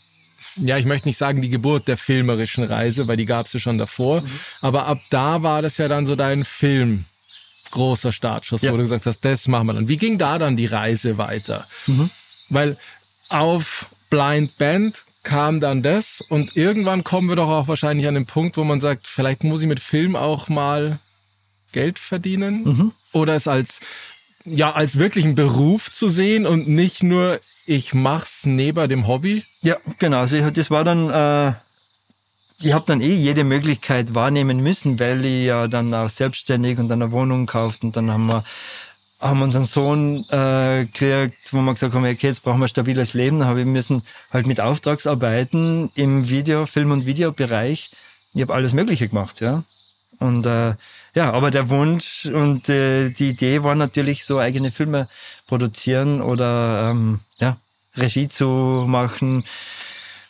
ja, 0.58 0.78
ich 0.78 0.86
möchte 0.86 1.08
nicht 1.08 1.18
sagen 1.18 1.42
die 1.42 1.50
Geburt 1.50 1.88
der 1.88 1.98
filmerischen 1.98 2.64
Reise, 2.64 3.08
weil 3.08 3.18
die 3.18 3.26
gab 3.26 3.46
es 3.46 3.54
ja 3.54 3.60
schon 3.60 3.78
davor. 3.78 4.24
Aber 4.62 4.86
ab 4.88 5.00
da 5.10 5.44
war 5.44 5.62
das 5.62 5.78
ja 5.78 5.88
dann 5.88 6.06
so 6.06 6.16
dein 6.16 6.46
Film. 6.46 7.06
Großer 7.72 8.12
Startschuss, 8.12 8.62
Ja. 8.62 8.72
wo 8.72 8.78
du 8.78 8.84
gesagt 8.84 9.06
hast, 9.06 9.20
das 9.26 9.48
machen 9.48 9.68
wir 9.68 9.74
dann. 9.74 9.90
Wie 9.90 9.98
ging 9.98 10.18
da 10.18 10.38
dann 10.40 10.56
die 10.56 10.68
Reise 10.68 11.18
weiter? 11.18 11.68
Weil 12.50 12.78
auf 13.30 13.90
Blind 14.10 14.58
Band 14.58 15.04
kam 15.24 15.60
dann 15.60 15.82
das 15.82 16.22
und 16.30 16.56
irgendwann 16.56 17.04
kommen 17.04 17.28
wir 17.28 17.36
doch 17.36 17.50
auch 17.50 17.68
wahrscheinlich 17.68 18.08
an 18.08 18.14
den 18.14 18.28
Punkt, 18.28 18.56
wo 18.58 18.64
man 18.64 18.80
sagt, 18.80 19.08
vielleicht 19.08 19.44
muss 19.44 19.62
ich 19.62 19.68
mit 19.68 19.80
Film 19.80 20.16
auch 20.16 20.48
mal 20.48 21.00
Geld 21.72 21.98
verdienen 22.00 22.94
oder 23.12 23.36
es 23.36 23.48
als 23.48 23.80
ja 24.46 24.72
als 24.72 24.98
wirklichen 24.98 25.36
Beruf 25.36 25.92
zu 25.92 26.10
sehen 26.10 26.46
und 26.46 26.68
nicht 26.68 27.04
nur 27.04 27.40
ich 27.66 27.94
mach's 27.94 28.46
neben 28.46 28.88
dem 28.88 29.08
Hobby. 29.08 29.44
Ja, 29.62 29.78
genau. 29.98 30.20
Also 30.20 30.36
ich, 30.36 30.46
das 30.54 30.70
war 30.70 30.84
dann, 30.84 31.10
äh, 31.10 31.54
ich 32.62 32.74
habe 32.74 32.86
dann 32.86 33.02
eh 33.02 33.14
jede 33.14 33.44
Möglichkeit 33.44 34.14
wahrnehmen 34.14 34.62
müssen, 34.62 35.00
weil 35.00 35.26
ich 35.26 35.46
ja 35.46 35.68
dann 35.68 35.94
auch 35.94 36.10
selbstständig 36.10 36.78
und 36.78 36.88
dann 36.90 37.02
eine 37.02 37.12
Wohnung 37.12 37.48
gekauft 37.48 37.84
und 37.84 37.96
dann 37.96 38.12
haben 38.12 38.28
wir 38.28 38.44
haben 39.20 39.42
unseren 39.42 39.64
Sohn 39.64 40.26
äh, 40.30 40.86
gekriegt, 40.86 41.52
wo 41.52 41.62
wir 41.62 41.74
gesagt 41.74 41.94
haben, 41.94 42.04
okay, 42.04 42.28
jetzt 42.28 42.44
brauchen 42.44 42.60
wir 42.60 42.66
ein 42.66 42.70
stabiles 42.70 43.14
Leben. 43.14 43.40
Dann 43.40 43.48
habe 43.48 43.62
ich 43.62 43.66
müssen 43.66 44.04
halt 44.32 44.46
mit 44.46 44.60
Auftragsarbeiten 44.60 45.90
im 45.96 46.30
Video, 46.30 46.66
Film- 46.66 46.92
und 46.92 47.06
Videobereich. 47.06 47.92
Ich 48.34 48.42
habe 48.42 48.54
alles 48.54 48.74
Mögliche 48.74 49.08
gemacht, 49.08 49.42
ja. 49.42 49.64
Und 50.20 50.46
äh, 50.46 50.74
ja, 51.16 51.32
aber 51.32 51.50
der 51.50 51.70
Wunsch 51.70 52.26
und 52.26 52.68
äh, 52.68 53.10
die 53.10 53.30
Idee 53.30 53.64
war 53.64 53.76
natürlich 53.76 54.26
so 54.26 54.38
eigene 54.38 54.70
Filme 54.70 55.08
produzieren 55.48 56.22
oder 56.22 56.92
ähm, 56.92 57.22
ja, 57.40 57.58
Regie 57.96 58.28
zu 58.28 58.86
machen. 58.86 59.46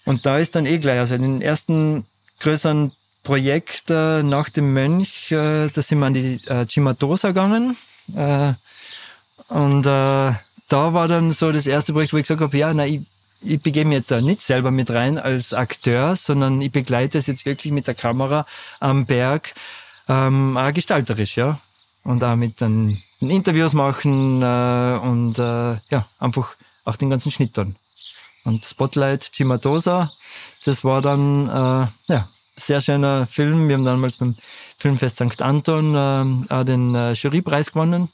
Und 0.05 0.27
da 0.27 0.37
ist 0.37 0.55
dann 0.55 0.67
eh 0.67 0.77
gleich, 0.77 0.99
also 0.99 1.15
in 1.15 1.23
den 1.23 1.41
ersten 1.41 2.05
größeren 2.39 2.91
Projekt 3.23 3.89
äh, 3.89 4.21
nach 4.21 4.49
dem 4.49 4.73
Mönch, 4.73 5.31
äh, 5.31 5.69
da 5.69 5.81
sind 5.81 5.99
wir 5.99 6.05
an 6.05 6.13
die 6.13 6.39
äh, 6.47 6.67
Cimatosa 6.69 7.29
gegangen. 7.29 7.75
Äh, 8.15 8.53
und 9.47 9.87
äh, 9.87 10.33
da 10.67 10.93
war 10.93 11.07
dann 11.07 11.31
so 11.31 11.51
das 11.51 11.65
erste 11.65 11.93
Projekt, 11.93 12.13
wo 12.13 12.17
ich 12.17 12.23
gesagt 12.23 12.41
habe, 12.41 12.55
ja, 12.55 12.71
na, 12.75 12.85
ich, 12.85 13.01
ich 13.41 13.59
begebe 13.59 13.89
mich 13.89 13.97
jetzt 13.97 14.11
da 14.11 14.21
nicht 14.21 14.41
selber 14.41 14.69
mit 14.69 14.91
rein 14.91 15.17
als 15.17 15.53
Akteur, 15.53 16.15
sondern 16.15 16.61
ich 16.61 16.71
begleite 16.71 17.17
es 17.17 17.25
jetzt 17.25 17.47
wirklich 17.47 17.73
mit 17.73 17.87
der 17.87 17.95
Kamera 17.95 18.45
am 18.79 19.07
Berg, 19.07 19.55
ähm, 20.07 20.57
auch 20.57 20.73
gestalterisch, 20.73 21.37
ja. 21.37 21.59
Und 22.03 22.23
auch 22.23 22.35
mit 22.35 22.61
den 22.61 23.01
Interviews 23.19 23.73
machen 23.73 24.41
äh, 24.41 24.99
und 25.01 25.39
äh, 25.39 25.77
ja, 25.89 26.07
einfach 26.19 26.55
auch 26.83 26.95
den 26.95 27.09
ganzen 27.09 27.31
Schnitt 27.31 27.57
dann. 27.57 27.75
Und 28.43 28.63
Spotlight 28.63 29.23
Cimatosa, 29.33 30.11
das 30.63 30.83
war 30.83 31.01
dann 31.01 31.47
äh, 31.47 31.87
ja, 32.13 32.29
sehr 32.55 32.81
schöner 32.81 33.25
Film. 33.25 33.67
Wir 33.67 33.77
haben 33.77 33.85
damals 33.85 34.17
beim 34.17 34.35
Filmfest 34.77 35.15
St. 35.15 35.41
Anton 35.41 36.45
äh, 36.49 36.65
den 36.65 36.93
äh, 36.93 37.13
Jurypreis 37.13 37.71
gewonnen. 37.71 38.09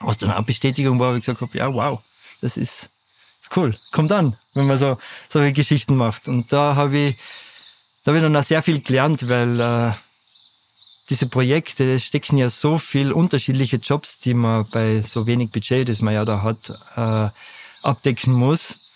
Was 0.00 0.18
dann 0.18 0.30
auch 0.30 0.42
Bestätigung 0.42 0.98
war, 0.98 1.12
wo 1.12 1.16
ich 1.16 1.22
gesagt 1.22 1.40
habe, 1.40 1.56
ja, 1.56 1.72
wow, 1.72 2.00
das 2.40 2.56
ist, 2.56 2.90
ist 3.40 3.56
cool. 3.56 3.74
Kommt 3.92 4.12
an, 4.12 4.36
wenn 4.54 4.66
man 4.66 4.76
so 4.76 4.98
solche 5.28 5.52
Geschichten 5.52 5.96
macht. 5.96 6.28
Und 6.28 6.52
da 6.52 6.76
habe 6.76 6.96
ich, 6.96 7.16
da 8.04 8.10
habe 8.10 8.18
ich 8.18 8.22
dann 8.22 8.36
auch 8.36 8.42
sehr 8.44 8.62
viel 8.62 8.80
gelernt, 8.80 9.28
weil 9.28 9.60
äh, 9.60 9.92
diese 11.10 11.26
Projekte, 11.26 11.94
es 11.94 12.04
stecken 12.04 12.38
ja 12.38 12.48
so 12.48 12.78
viel 12.78 13.12
unterschiedliche 13.12 13.76
Jobs, 13.76 14.18
die 14.18 14.34
man 14.34 14.64
bei 14.70 15.02
so 15.02 15.26
wenig 15.26 15.50
Budget, 15.50 15.88
das 15.88 16.00
man 16.00 16.14
ja 16.14 16.24
da 16.24 16.42
hat, 16.42 16.70
äh, 16.96 17.30
abdecken 17.82 18.32
muss. 18.32 18.92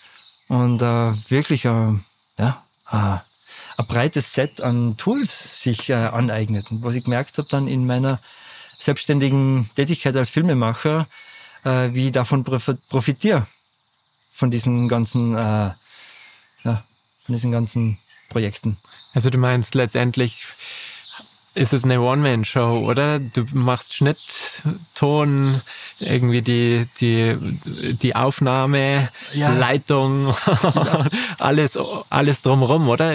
Und 0.47 0.81
äh, 0.81 1.13
wirklich 1.29 1.65
äh, 1.65 1.93
ja, 2.37 2.63
äh, 2.89 3.17
ein 3.77 3.87
breites 3.87 4.33
Set 4.33 4.61
an 4.61 4.97
Tools 4.97 5.61
sich 5.61 5.89
äh, 5.89 5.93
aneignet. 5.93 6.71
Und 6.71 6.83
was 6.83 6.95
ich 6.95 7.03
gemerkt 7.03 7.37
habe 7.37 7.47
dann 7.49 7.67
in 7.67 7.85
meiner 7.85 8.19
selbstständigen 8.77 9.69
Tätigkeit 9.75 10.15
als 10.15 10.29
Filmemacher, 10.29 11.07
äh, 11.63 11.89
wie 11.93 12.07
ich 12.07 12.11
davon 12.11 12.43
profi- 12.43 12.77
profitiere, 12.89 13.45
von 14.31 14.49
diesen 14.49 14.87
ganzen, 14.87 15.35
äh, 15.35 15.71
ja, 16.63 16.83
von 17.25 17.35
diesen 17.35 17.51
ganzen 17.51 17.99
Projekten. 18.29 18.77
Also 19.13 19.29
du 19.29 19.37
meinst 19.37 19.75
letztendlich 19.75 20.45
ist 21.59 21.73
es 21.73 21.83
eine 21.83 21.99
One-Man-Show, 22.01 22.85
oder? 22.87 23.19
Du 23.19 23.45
machst 23.53 23.93
Schnitt, 23.93 24.17
Ton, 24.95 25.59
irgendwie 25.99 26.41
die, 26.41 26.87
die, 26.99 27.35
die 28.01 28.15
Aufnahme, 28.15 29.09
Ja. 29.33 29.49
Leitung, 29.51 30.33
alles, 31.39 31.77
alles 32.09 32.41
drumrum, 32.41 32.87
oder? 32.87 33.13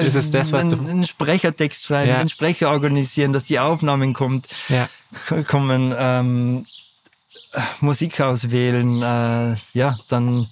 Ist 0.00 0.14
es 0.14 0.30
das, 0.30 0.52
was 0.52 0.66
einen, 0.66 0.70
du... 0.84 0.90
einen 0.90 1.04
Sprechertext 1.04 1.84
schreiben, 1.84 2.10
Ja. 2.10 2.18
den 2.18 2.28
Sprecher 2.28 2.70
organisieren, 2.70 3.32
dass 3.32 3.44
die 3.46 3.58
Aufnahmen 3.58 4.12
kommt, 4.12 4.48
Ja, 4.68 4.88
kommen, 5.48 5.94
ähm, 5.96 6.64
Musik 7.80 8.20
auswählen, 8.20 9.02
äh, 9.02 9.56
ja, 9.72 9.96
dann 10.08 10.48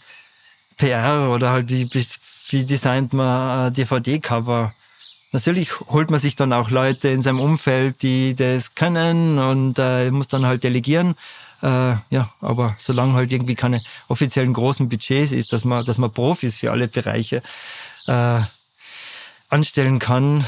PR 0.79 1.31
oder 1.31 1.51
halt 1.51 1.69
wie, 1.71 1.89
wie- 1.93 2.07
wie 2.53 2.65
designt 2.65 3.13
man 3.13 3.69
äh, 3.69 3.73
DVD-Cover. 3.73 4.75
Natürlich 5.33 5.79
holt 5.81 6.11
man 6.11 6.19
sich 6.19 6.35
dann 6.35 6.53
auch 6.53 6.71
Leute 6.71 7.09
in 7.09 7.23
seinem 7.23 7.41
Umfeld, 7.41 8.03
die 8.03 8.35
das 8.35 8.75
können 8.75 9.39
und 9.39 9.79
äh, 9.79 10.11
muss 10.11 10.29
dann 10.29 10.45
halt 10.45 10.65
delegieren. 10.65 11.15
Äh, 11.63 11.95
ja, 12.11 12.33
aber 12.41 12.75
solange 12.79 13.13
halt 13.13 13.31
irgendwie 13.33 13.55
keine 13.55 13.81
offiziellen 14.09 14.53
großen 14.53 14.89
Budgets 14.89 15.33
ist, 15.33 15.53
dass 15.53 15.65
man, 15.65 15.85
dass 15.85 15.99
man 15.99 16.11
Profis 16.11 16.57
für 16.57 16.71
alle 16.73 16.89
Bereiche 16.89 17.43
äh, 18.07 18.41
anstellen 19.51 19.99
kann, 19.99 20.45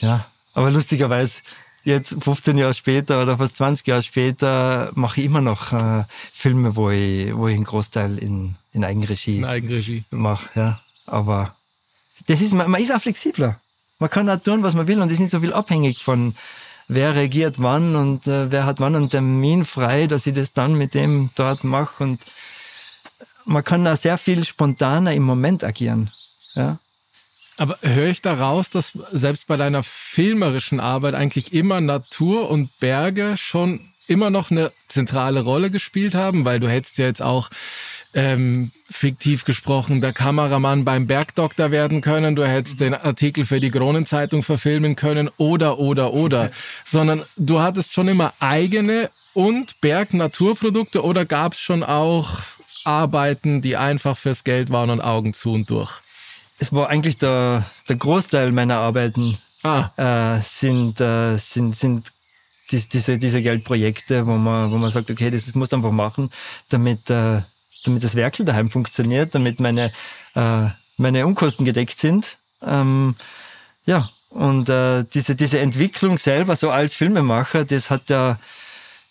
ja. 0.00 0.26
Aber 0.54 0.70
lustigerweise 0.70 1.42
jetzt 1.82 2.16
15 2.20 2.56
Jahre 2.56 2.74
später 2.74 3.22
oder 3.22 3.38
fast 3.38 3.56
20 3.56 3.86
Jahre 3.86 4.02
später 4.02 4.90
mache 4.94 5.20
ich 5.20 5.26
immer 5.26 5.40
noch 5.40 5.72
äh, 5.72 6.04
Filme, 6.32 6.76
wo 6.76 6.90
ich, 6.90 7.36
wo 7.36 7.48
ich 7.48 7.54
einen 7.54 7.64
Großteil 7.64 8.18
in, 8.18 8.54
in 8.72 8.84
Eigenregie, 8.84 9.38
In 9.38 9.44
Eigenregie. 9.44 10.04
mache. 10.10 10.48
Ja. 10.54 10.80
Aber 11.06 11.54
das 12.26 12.40
ist, 12.40 12.54
man, 12.54 12.70
man 12.70 12.80
ist 12.80 12.94
auch 12.94 13.00
flexibler. 13.00 13.60
Man 13.98 14.10
kann 14.10 14.28
auch 14.28 14.40
tun, 14.40 14.62
was 14.62 14.74
man 14.74 14.86
will 14.86 15.00
und 15.00 15.10
ist 15.10 15.20
nicht 15.20 15.30
so 15.30 15.40
viel 15.40 15.52
abhängig 15.52 16.02
von 16.02 16.34
wer 16.88 17.14
regiert 17.14 17.56
wann 17.58 17.96
und 17.96 18.26
äh, 18.26 18.50
wer 18.50 18.66
hat 18.66 18.80
wann 18.80 18.96
einen 18.96 19.10
Termin 19.10 19.64
frei, 19.64 20.06
dass 20.06 20.26
ich 20.26 20.34
das 20.34 20.52
dann 20.52 20.74
mit 20.74 20.94
dem 20.94 21.30
dort 21.34 21.64
mache 21.64 22.02
und 22.02 22.20
man 23.46 23.64
kann 23.64 23.84
da 23.84 23.96
sehr 23.96 24.18
viel 24.18 24.44
spontaner 24.44 25.12
im 25.12 25.22
Moment 25.22 25.64
agieren. 25.64 26.10
Ja. 26.54 26.78
Aber 27.56 27.78
höre 27.82 28.08
ich 28.08 28.22
da 28.22 28.34
raus, 28.34 28.70
dass 28.70 28.92
selbst 29.12 29.46
bei 29.46 29.56
deiner 29.56 29.82
filmerischen 29.82 30.80
Arbeit 30.80 31.14
eigentlich 31.14 31.52
immer 31.52 31.80
Natur 31.80 32.50
und 32.50 32.76
Berge 32.80 33.36
schon 33.36 33.92
immer 34.06 34.30
noch 34.30 34.50
eine 34.50 34.72
zentrale 34.88 35.40
Rolle 35.40 35.70
gespielt 35.70 36.14
haben? 36.14 36.44
Weil 36.44 36.58
du 36.58 36.68
hättest 36.68 36.98
ja 36.98 37.06
jetzt 37.06 37.22
auch 37.22 37.50
ähm, 38.12 38.72
fiktiv 38.84 39.44
gesprochen 39.44 40.00
der 40.00 40.12
Kameramann 40.12 40.84
beim 40.84 41.06
Bergdoktor 41.06 41.70
werden 41.70 42.00
können, 42.00 42.36
du 42.36 42.46
hättest 42.46 42.80
den 42.80 42.94
Artikel 42.94 43.44
für 43.44 43.60
die 43.60 43.70
Kronenzeitung 43.70 44.42
verfilmen 44.42 44.94
können 44.96 45.30
oder, 45.36 45.78
oder, 45.78 46.12
oder. 46.12 46.50
Sondern 46.84 47.24
du 47.36 47.60
hattest 47.60 47.92
schon 47.92 48.08
immer 48.08 48.34
eigene 48.40 49.10
und 49.32 49.80
Berg-Naturprodukte 49.80 51.02
oder 51.02 51.24
gab 51.24 51.54
es 51.54 51.60
schon 51.60 51.82
auch 51.82 52.40
Arbeiten, 52.84 53.62
die 53.62 53.76
einfach 53.76 54.16
fürs 54.16 54.44
Geld 54.44 54.70
waren 54.70 54.90
und 54.90 55.00
Augen 55.00 55.34
zu 55.34 55.52
und 55.52 55.70
durch? 55.70 56.00
Es 56.58 56.72
war 56.72 56.88
eigentlich 56.88 57.16
der, 57.16 57.64
der 57.88 57.96
Großteil 57.96 58.52
meiner 58.52 58.76
Arbeiten 58.76 59.38
Ah, 59.64 59.90
äh, 59.96 60.42
sind, 60.42 61.00
äh, 61.00 61.38
sind, 61.38 61.74
sind 61.74 62.12
dies, 62.70 62.86
diese, 62.90 63.16
diese 63.16 63.40
Geldprojekte, 63.40 64.26
wo 64.26 64.36
man, 64.36 64.70
wo 64.70 64.76
man 64.76 64.90
sagt, 64.90 65.10
okay, 65.10 65.30
das 65.30 65.54
muss 65.54 65.70
man 65.70 65.80
einfach 65.80 65.90
machen, 65.90 66.28
damit, 66.68 67.08
äh, 67.08 67.40
damit 67.86 68.02
das 68.02 68.14
Werkel 68.14 68.44
daheim 68.44 68.70
funktioniert, 68.70 69.34
damit 69.34 69.60
meine, 69.60 69.92
äh, 70.34 70.66
meine 70.96 71.26
Unkosten 71.26 71.64
gedeckt 71.64 71.98
sind. 71.98 72.38
Ähm, 72.62 73.14
ja, 73.84 74.08
und 74.30 74.68
äh, 74.68 75.04
diese, 75.04 75.36
diese 75.36 75.60
Entwicklung 75.60 76.18
selber 76.18 76.56
so 76.56 76.70
als 76.70 76.92
Filmemacher, 76.94 77.64
das 77.64 77.90
hat 77.90 78.10
ja, 78.10 78.38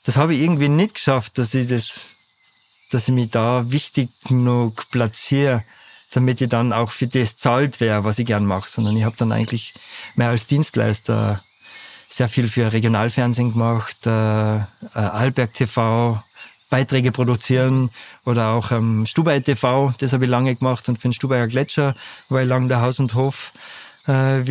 das 0.04 0.18
habe 0.18 0.36
ich 0.36 0.42
irgendwie 0.42 0.70
nicht 0.70 0.96
geschafft, 0.96 1.38
dass 1.38 1.54
ich 1.54 1.68
das, 1.68 2.08
dass 2.90 3.08
ich 3.08 3.14
mich 3.14 3.30
da 3.30 3.72
wichtig 3.72 4.10
genug 4.28 4.90
platziere, 4.92 5.64
damit 6.12 6.42
ich 6.42 6.50
dann 6.50 6.74
auch 6.74 6.92
für 6.92 7.08
das 7.08 7.38
zahlt 7.38 7.80
wäre, 7.80 8.04
was 8.04 8.20
ich 8.20 8.26
gern 8.26 8.46
mache, 8.46 8.70
sondern 8.70 8.98
ich 8.98 9.04
habe 9.04 9.16
dann 9.18 9.32
eigentlich 9.32 9.74
mehr 10.16 10.30
als 10.30 10.46
Dienstleister 10.46 11.44
sehr 12.10 12.30
viel 12.30 12.48
für 12.48 12.72
Regionalfernsehen 12.72 13.54
gemacht, 13.54 14.06
äh, 14.06 14.58
äh, 14.58 14.64
Alberg 14.94 15.54
TV, 15.54 16.22
Beiträge 16.74 17.12
produzieren 17.12 17.92
oder 18.26 18.48
auch 18.50 18.72
ähm, 18.72 19.06
Stubai 19.06 19.40
TV, 19.42 19.94
das 20.00 20.12
habe 20.12 20.26
ich 20.26 20.32
lange 20.32 20.56
gemacht 20.56 20.90
und 20.90 20.98
für 20.98 21.08
den 21.08 21.14
Stubaier 21.14 21.48
Gletscher 21.48 21.94
war 22.30 22.42
ich 22.42 22.48
lange 22.48 22.68
der 22.68 22.82
Haus- 22.82 23.00
und 23.00 23.14
Hof 23.14 23.54
äh. 24.08 24.42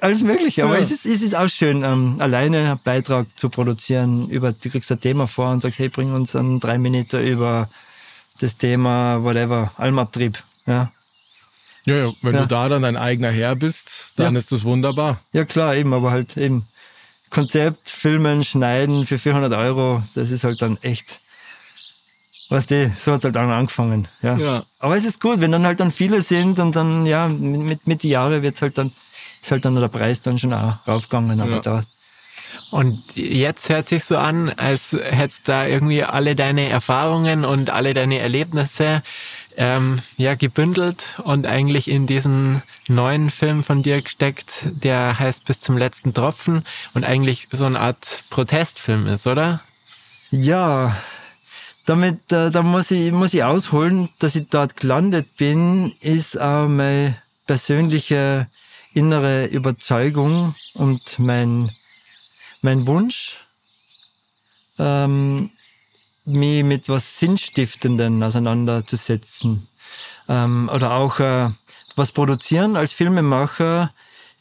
Alles 0.00 0.22
Mögliche, 0.22 0.62
aber 0.64 0.76
Ja. 0.76 0.82
es, 0.82 0.90
ist, 0.92 1.04
es 1.04 1.20
ist 1.22 1.34
auch 1.34 1.48
schön, 1.48 1.82
ähm, 1.82 2.16
alleine 2.20 2.58
einen 2.58 2.78
Beitrag 2.84 3.26
zu 3.36 3.48
produzieren. 3.48 4.28
Über, 4.28 4.52
du 4.52 4.70
kriegst 4.70 4.92
ein 4.92 5.00
Thema 5.00 5.26
vor 5.26 5.50
und 5.50 5.62
sagst, 5.62 5.78
hey, 5.80 5.88
bring 5.88 6.12
uns 6.12 6.36
einen 6.36 6.60
drei 6.60 6.78
Minuten 6.78 7.26
über 7.26 7.68
das 8.38 8.56
Thema, 8.56 9.22
whatever, 9.24 9.72
Almabtrieb. 9.78 10.38
Ja, 10.66 10.92
ja, 11.86 11.96
ja, 11.96 12.12
wenn 12.22 12.34
Ja. 12.34 12.42
du 12.42 12.46
da 12.46 12.68
dann 12.68 12.82
dein 12.82 12.96
eigener 12.96 13.30
Herr 13.32 13.56
bist, 13.56 14.12
dann 14.16 14.34
Ja. 14.34 14.38
ist 14.38 14.52
das 14.52 14.62
wunderbar. 14.62 15.18
ja 15.32 15.44
klar, 15.44 15.74
eben, 15.74 15.92
aber 15.92 16.10
halt 16.12 16.36
eben 16.36 16.66
Konzept, 17.36 17.90
Filmen, 17.90 18.42
Schneiden 18.42 19.06
für 19.06 19.18
400 19.18 19.52
Euro, 19.52 20.02
das 20.14 20.30
ist 20.30 20.42
halt 20.44 20.60
dann 20.62 20.78
echt, 20.82 21.20
weißt 22.48 22.70
du, 22.70 22.92
so 22.98 23.12
hat's 23.12 23.24
halt 23.24 23.36
dann 23.36 23.50
angefangen. 23.50 24.08
Ja. 24.22 24.36
Ja. 24.36 24.62
Aber 24.78 24.96
es 24.96 25.04
ist 25.04 25.20
gut, 25.20 25.40
wenn 25.40 25.52
dann 25.52 25.66
halt 25.66 25.80
dann 25.80 25.92
viele 25.92 26.22
sind 26.22 26.58
und 26.58 26.74
dann, 26.74 27.06
ja, 27.06 27.28
mit, 27.28 27.86
mit 27.86 28.02
die 28.02 28.08
Jahre 28.08 28.42
wird's 28.42 28.62
halt 28.62 28.78
dann, 28.78 28.92
ist 29.42 29.50
halt 29.50 29.64
dann 29.64 29.76
der 29.76 29.88
Preis 29.88 30.22
dann 30.22 30.38
schon 30.38 30.52
auch 30.52 30.78
raufgegangen, 30.88 31.40
aber 31.40 31.50
Ja. 31.56 31.60
da, 31.60 31.82
Und 32.70 33.16
jetzt 33.16 33.68
hört 33.68 33.86
sich 33.88 34.04
so 34.04 34.16
an, 34.16 34.50
als 34.56 34.92
hättest 34.92 35.46
da 35.48 35.66
irgendwie 35.66 36.02
alle 36.04 36.34
deine 36.34 36.68
Erfahrungen 36.68 37.44
und 37.44 37.70
alle 37.70 37.92
deine 37.92 38.18
Erlebnisse 38.18 39.02
ähm, 39.56 39.98
ja 40.16 40.34
gebündelt 40.34 41.20
und 41.24 41.46
eigentlich 41.46 41.88
in 41.88 42.06
diesen 42.06 42.62
neuen 42.88 43.30
Film 43.30 43.62
von 43.62 43.82
dir 43.82 44.02
gesteckt, 44.02 44.62
der 44.64 45.18
heißt 45.18 45.44
Bis 45.44 45.60
zum 45.60 45.76
letzten 45.76 46.12
Tropfen 46.14 46.64
und 46.94 47.04
eigentlich 47.04 47.48
so 47.50 47.64
eine 47.64 47.80
Art 47.80 48.24
Protestfilm 48.30 49.06
ist, 49.06 49.26
oder? 49.26 49.60
Ja, 50.30 50.96
damit, 51.86 52.32
äh, 52.32 52.50
da 52.50 52.62
muss 52.62 52.90
ich, 52.90 53.12
muss 53.12 53.32
ich 53.32 53.44
ausholen, 53.44 54.08
dass 54.18 54.34
ich 54.36 54.48
dort 54.48 54.76
gelandet 54.76 55.36
bin, 55.36 55.92
ist 56.00 56.38
auch 56.40 56.68
meine 56.68 57.16
persönliche 57.46 58.48
innere 58.92 59.46
Überzeugung 59.46 60.54
und 60.74 61.18
mein, 61.18 61.70
mein 62.62 62.86
Wunsch, 62.86 63.44
ähm, 64.78 65.50
mich 66.26 66.64
mit 66.64 66.88
was 66.88 67.18
Sinnstiftenden 67.18 68.22
auseinanderzusetzen. 68.22 69.68
Ähm, 70.28 70.68
oder 70.74 70.94
auch 70.94 71.20
äh, 71.20 71.50
was 71.94 72.12
produzieren 72.12 72.76
als 72.76 72.92
Filmemacher, 72.92 73.92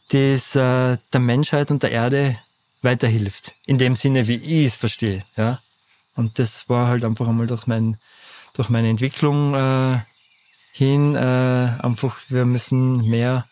das 0.09 0.55
äh, 0.55 0.97
der 1.13 1.19
Menschheit 1.19 1.71
und 1.71 1.83
der 1.83 1.91
Erde 1.91 2.37
weiterhilft. 2.81 3.53
In 3.65 3.77
dem 3.77 3.95
Sinne, 3.95 4.27
wie 4.27 4.35
ich 4.35 4.67
es 4.67 4.75
verstehe. 4.75 5.23
Ja? 5.35 5.61
Und 6.15 6.39
das 6.39 6.69
war 6.69 6.87
halt 6.87 7.03
einfach 7.03 7.27
einmal 7.27 7.47
durch, 7.47 7.67
mein, 7.67 7.97
durch 8.53 8.69
meine 8.69 8.89
Entwicklung 8.89 9.53
äh, 9.53 9.99
hin, 10.71 11.15
äh, 11.15 11.69
einfach, 11.79 12.17
wir 12.29 12.45
müssen 12.45 13.09
mehr 13.09 13.45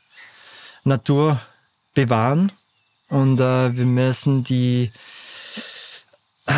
Natur 0.83 1.39
bewahren 1.93 2.51
und 3.09 3.39
äh, 3.39 3.75
wir 3.75 3.85
müssen 3.85 4.43
die, 4.43 4.91
äh, 6.47 6.53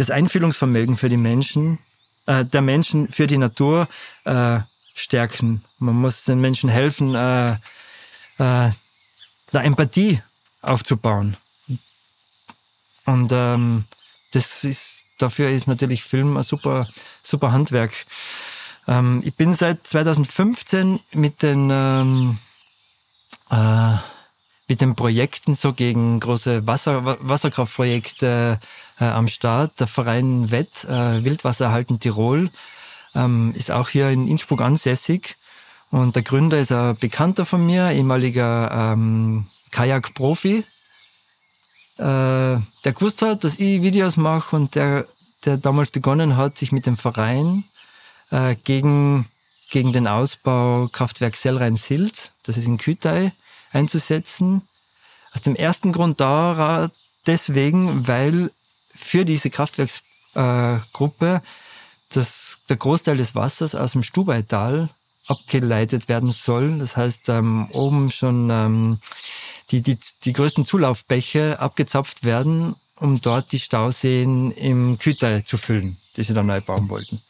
das 0.00 0.10
Einfühlungsvermögen 0.10 0.96
für 0.96 1.10
die 1.10 1.18
Menschen, 1.18 1.78
äh, 2.24 2.44
der 2.46 2.62
Menschen 2.62 3.12
für 3.12 3.26
die 3.26 3.36
Natur 3.36 3.86
äh, 4.24 4.60
stärken. 4.94 5.62
Man 5.78 5.94
muss 5.94 6.24
den 6.24 6.40
Menschen 6.40 6.70
helfen, 6.70 7.14
äh, 7.14 7.52
äh, 7.52 8.70
der 9.52 9.64
Empathie 9.64 10.22
aufzubauen. 10.62 11.36
Und 13.04 13.30
ähm, 13.32 13.84
das 14.32 14.64
ist, 14.64 15.04
dafür 15.18 15.50
ist 15.50 15.66
natürlich 15.66 16.02
Film 16.02 16.36
ein 16.38 16.44
super, 16.44 16.88
super 17.22 17.52
Handwerk. 17.52 17.92
Ähm, 18.88 19.20
ich 19.24 19.34
bin 19.34 19.52
seit 19.52 19.86
2015 19.86 21.00
mit 21.12 21.42
den, 21.42 21.68
ähm, 21.70 22.38
äh, 23.50 23.96
mit 24.70 24.80
den 24.80 24.94
Projekten 24.94 25.54
so 25.54 25.72
gegen 25.72 26.20
große 26.20 26.66
Wasser, 26.66 27.04
Wa- 27.04 27.18
Wasserkraftprojekte 27.20 28.60
äh, 29.00 29.04
am 29.04 29.26
Start. 29.26 29.80
Der 29.80 29.88
Verein 29.88 30.50
Wett, 30.52 30.84
äh, 30.84 31.24
Wildwasser 31.24 31.66
erhalten 31.66 31.98
Tirol, 31.98 32.50
ähm, 33.16 33.52
ist 33.56 33.72
auch 33.72 33.88
hier 33.88 34.08
in 34.10 34.28
Innsbruck 34.28 34.62
ansässig. 34.62 35.36
Und 35.90 36.14
der 36.14 36.22
Gründer 36.22 36.60
ist 36.60 36.70
ein 36.70 36.96
Bekannter 36.96 37.44
von 37.44 37.66
mir, 37.66 37.90
ehemaliger 37.90 38.92
ähm, 38.92 39.46
Kajak-Profi, 39.72 40.64
äh, 41.98 42.02
der 42.04 42.92
gewusst 42.94 43.22
hat, 43.22 43.42
dass 43.42 43.58
ich 43.58 43.82
Videos 43.82 44.16
mache 44.16 44.54
und 44.54 44.76
der, 44.76 45.04
der 45.44 45.56
damals 45.56 45.90
begonnen 45.90 46.36
hat, 46.36 46.58
sich 46.58 46.70
mit 46.70 46.86
dem 46.86 46.96
Verein 46.96 47.64
äh, 48.30 48.54
gegen, 48.62 49.26
gegen 49.68 49.92
den 49.92 50.06
Ausbau 50.06 50.88
Kraftwerk 50.92 51.34
Sellrhein-Silt, 51.34 52.30
das 52.44 52.56
ist 52.56 52.68
in 52.68 52.78
Kütei, 52.78 53.32
einzusetzen. 53.70 54.68
Aus 55.32 55.42
dem 55.42 55.54
ersten 55.54 55.92
Grund 55.92 56.20
da 56.20 56.90
deswegen, 57.26 58.06
weil 58.06 58.50
für 58.94 59.24
diese 59.24 59.50
Kraftwerksgruppe 59.50 61.42
äh, 62.14 62.20
der 62.68 62.76
Großteil 62.76 63.16
des 63.16 63.34
Wassers 63.34 63.74
aus 63.74 63.92
dem 63.92 64.02
Stubaital 64.02 64.88
abgeleitet 65.28 66.08
werden 66.08 66.30
soll. 66.30 66.78
Das 66.78 66.96
heißt, 66.96 67.28
ähm, 67.28 67.68
oben 67.72 68.10
schon 68.10 68.50
ähm, 68.50 68.98
die, 69.70 69.82
die, 69.82 69.98
die 70.24 70.32
größten 70.32 70.64
Zulaufbäche 70.64 71.60
abgezapft 71.60 72.24
werden, 72.24 72.74
um 72.96 73.20
dort 73.20 73.52
die 73.52 73.60
Stauseen 73.60 74.50
im 74.52 74.98
Kütei 74.98 75.40
zu 75.42 75.56
füllen, 75.56 75.98
die 76.16 76.22
sie 76.22 76.34
dann 76.34 76.46
neu 76.46 76.60
bauen 76.60 76.88
wollten. 76.88 77.22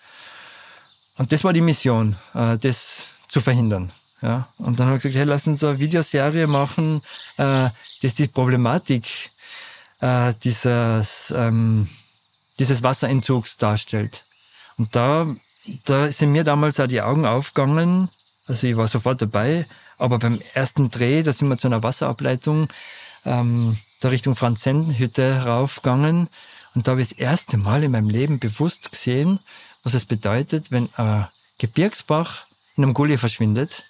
Und 1.16 1.32
das 1.32 1.45
war 1.45 1.53
die 1.53 1.61
Mission, 1.61 2.16
äh, 2.34 2.57
das 2.57 3.05
zu 3.28 3.41
verhindern. 3.41 3.93
Ja, 4.23 4.49
und 4.59 4.79
dann 4.79 4.87
habe 4.87 4.97
ich 4.99 5.03
gesagt, 5.03 5.16
hey, 5.16 5.25
lass 5.25 5.47
uns 5.47 5.64
eine 5.64 5.79
Videoserie 5.79 6.47
machen, 6.47 7.01
äh, 7.39 7.71
das 8.03 8.14
die 8.14 8.29
Problematik 8.29 9.31
äh, 10.01 10.35
dieses, 10.45 11.33
ähm, 11.35 11.89
dieses 12.59 12.83
Wasserentzugs 12.83 13.57
darstellt. 13.57 14.25
Und 14.77 14.95
da, 14.95 15.27
da 15.85 16.11
sind 16.12 16.33
mir 16.33 16.45
damals 16.45 16.79
auch 16.81 16.87
die 16.87 17.01
Augen 17.01 17.25
aufgegangen. 17.25 18.11
Also 18.47 18.66
ich 18.66 18.77
war 18.77 18.89
sofort 18.89 19.23
dabei, 19.23 19.66
Aber 19.97 20.18
beim 20.18 20.41
ersten 20.55 20.91
Dreh, 20.91 21.23
da 21.23 21.33
sind 21.33 21.49
wir 21.49 21.59
zu 21.59 21.68
einer 21.68 21.83
Wasserableitung 21.83 22.68
ähm, 23.25 23.77
der 24.03 24.11
Richtung 24.11 24.35
Franzenhütte 24.35 25.45
raufgegangen. 25.45 26.29
Und 26.75 26.87
da 26.87 26.93
habe 26.93 27.03
ich 27.03 27.11
das 27.11 27.18
erste 27.18 27.59
Mal 27.59 27.85
in 27.85 27.93
meinem 27.93 28.09
Leben 28.09 28.39
bewusst 28.39 28.93
gesehen, 28.93 29.41
was 29.83 29.95
es 29.95 30.05
bedeutet, 30.05 30.71
wenn 30.71 30.89
ein 30.95 31.29
Gebirgsbach 31.59 32.47
in 32.77 32.85
einem 32.85 32.95
Gully 32.95 33.18
verschwindet 33.18 33.85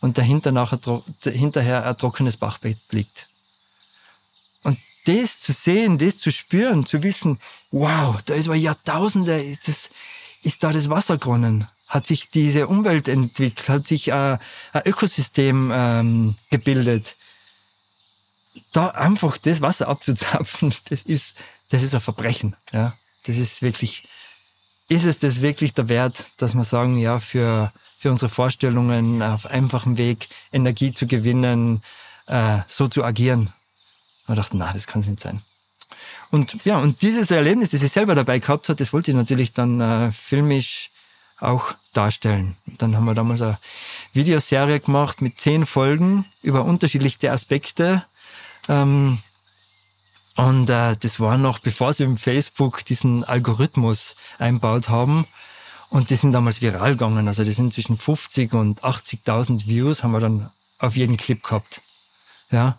und 0.00 0.18
dahinter 0.18 0.52
nachher, 0.52 0.78
hinterher 1.24 1.84
ein 1.86 1.96
trockenes 1.96 2.36
Bachbett 2.36 2.78
liegt. 2.90 3.28
Und 4.62 4.78
das 5.04 5.40
zu 5.40 5.52
sehen, 5.52 5.98
das 5.98 6.18
zu 6.18 6.30
spüren, 6.30 6.86
zu 6.86 7.02
wissen, 7.02 7.38
wow, 7.70 8.20
da 8.22 8.34
ist 8.34 8.46
über 8.46 8.56
Jahrtausende, 8.56 9.42
ist, 9.42 9.68
das, 9.68 9.90
ist 10.42 10.62
da 10.62 10.72
das 10.72 10.90
Wasser 10.90 11.18
geronnen, 11.18 11.68
hat 11.86 12.06
sich 12.06 12.30
diese 12.30 12.68
Umwelt 12.68 13.08
entwickelt, 13.08 13.68
hat 13.68 13.86
sich 13.86 14.12
ein, 14.12 14.38
ein 14.72 14.82
Ökosystem 14.84 15.70
ähm, 15.72 16.34
gebildet. 16.50 17.16
Da 18.72 18.88
einfach 18.88 19.38
das 19.38 19.60
Wasser 19.60 19.88
abzuzapfen, 19.88 20.74
das 20.88 21.02
ist, 21.02 21.34
das 21.70 21.82
ist 21.82 21.94
ein 21.94 22.00
Verbrechen. 22.00 22.56
Ja, 22.72 22.96
das 23.24 23.38
ist 23.38 23.62
wirklich, 23.62 24.04
ist 24.88 25.04
es 25.04 25.18
das 25.18 25.42
wirklich 25.42 25.74
der 25.74 25.88
Wert, 25.88 26.26
dass 26.36 26.54
wir 26.54 26.64
sagen, 26.64 26.98
ja, 26.98 27.18
für, 27.18 27.72
für 27.96 28.10
unsere 28.10 28.28
Vorstellungen 28.28 29.22
auf 29.22 29.46
einfachem 29.46 29.98
Weg 29.98 30.28
Energie 30.52 30.92
zu 30.92 31.06
gewinnen, 31.06 31.82
äh, 32.26 32.58
so 32.66 32.88
zu 32.88 33.04
agieren? 33.04 33.52
Und 34.26 34.34
ich 34.34 34.40
dachte, 34.40 34.56
na, 34.56 34.72
das 34.72 34.86
kann 34.86 35.00
es 35.00 35.08
nicht 35.08 35.20
sein. 35.20 35.42
Und 36.30 36.64
ja, 36.64 36.78
und 36.78 37.02
dieses 37.02 37.30
Erlebnis, 37.30 37.70
das 37.70 37.82
ich 37.82 37.92
selber 37.92 38.14
dabei 38.14 38.38
gehabt 38.38 38.68
habe, 38.68 38.76
das 38.76 38.92
wollte 38.92 39.10
ich 39.10 39.16
natürlich 39.16 39.52
dann 39.52 39.80
äh, 39.80 40.10
filmisch 40.10 40.90
auch 41.38 41.74
darstellen. 41.92 42.56
Dann 42.66 42.96
haben 42.96 43.04
wir 43.04 43.14
damals 43.14 43.42
eine 43.42 43.58
Videoserie 44.12 44.80
gemacht 44.80 45.20
mit 45.20 45.40
zehn 45.40 45.66
Folgen 45.66 46.24
über 46.42 46.64
unterschiedlichste 46.64 47.30
Aspekte. 47.30 48.04
Ähm, 48.68 49.18
und 50.34 50.68
äh, 50.68 50.96
das 50.96 51.20
war 51.20 51.38
noch, 51.38 51.58
bevor 51.58 51.92
sie 51.92 52.04
im 52.04 52.16
Facebook 52.16 52.84
diesen 52.84 53.24
Algorithmus 53.24 54.14
einbaut 54.38 54.88
haben. 54.88 55.26
Und 55.88 56.10
die 56.10 56.16
sind 56.16 56.32
damals 56.32 56.62
viral 56.62 56.92
gegangen. 56.92 57.28
Also 57.28 57.44
die 57.44 57.52
sind 57.52 57.72
zwischen 57.72 57.96
50 57.96 58.52
und 58.54 58.82
80.000 58.82 59.66
Views 59.66 60.02
haben 60.02 60.12
wir 60.12 60.20
dann 60.20 60.50
auf 60.78 60.96
jeden 60.96 61.16
Clip 61.16 61.42
gehabt. 61.42 61.80
Ja. 62.50 62.78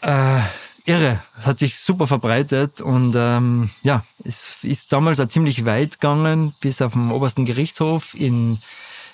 Äh, 0.00 0.40
irre. 0.84 1.22
Es 1.38 1.46
hat 1.46 1.58
sich 1.58 1.76
super 1.76 2.06
verbreitet 2.06 2.80
und 2.80 3.14
ähm, 3.16 3.70
ja, 3.82 4.04
es 4.24 4.64
ist 4.64 4.92
damals 4.92 5.20
auch 5.20 5.28
ziemlich 5.28 5.64
weit 5.64 6.00
gegangen, 6.00 6.54
bis 6.60 6.80
auf 6.80 6.92
den 6.92 7.10
obersten 7.10 7.44
Gerichtshof 7.44 8.14
in, 8.14 8.58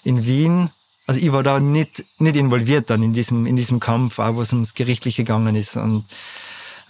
in 0.04 0.24
Wien. 0.24 0.70
Also 1.06 1.20
ich 1.20 1.32
war 1.32 1.42
da 1.42 1.58
nicht, 1.58 2.04
nicht 2.18 2.36
involviert 2.36 2.90
dann 2.90 3.02
in 3.02 3.12
diesem, 3.12 3.46
in 3.46 3.56
diesem 3.56 3.80
Kampf, 3.80 4.18
auch 4.18 4.36
wo 4.36 4.42
es 4.42 4.52
ums 4.52 4.74
Gerichtliche 4.74 5.24
gegangen 5.24 5.56
ist. 5.56 5.76
Und, 5.76 6.04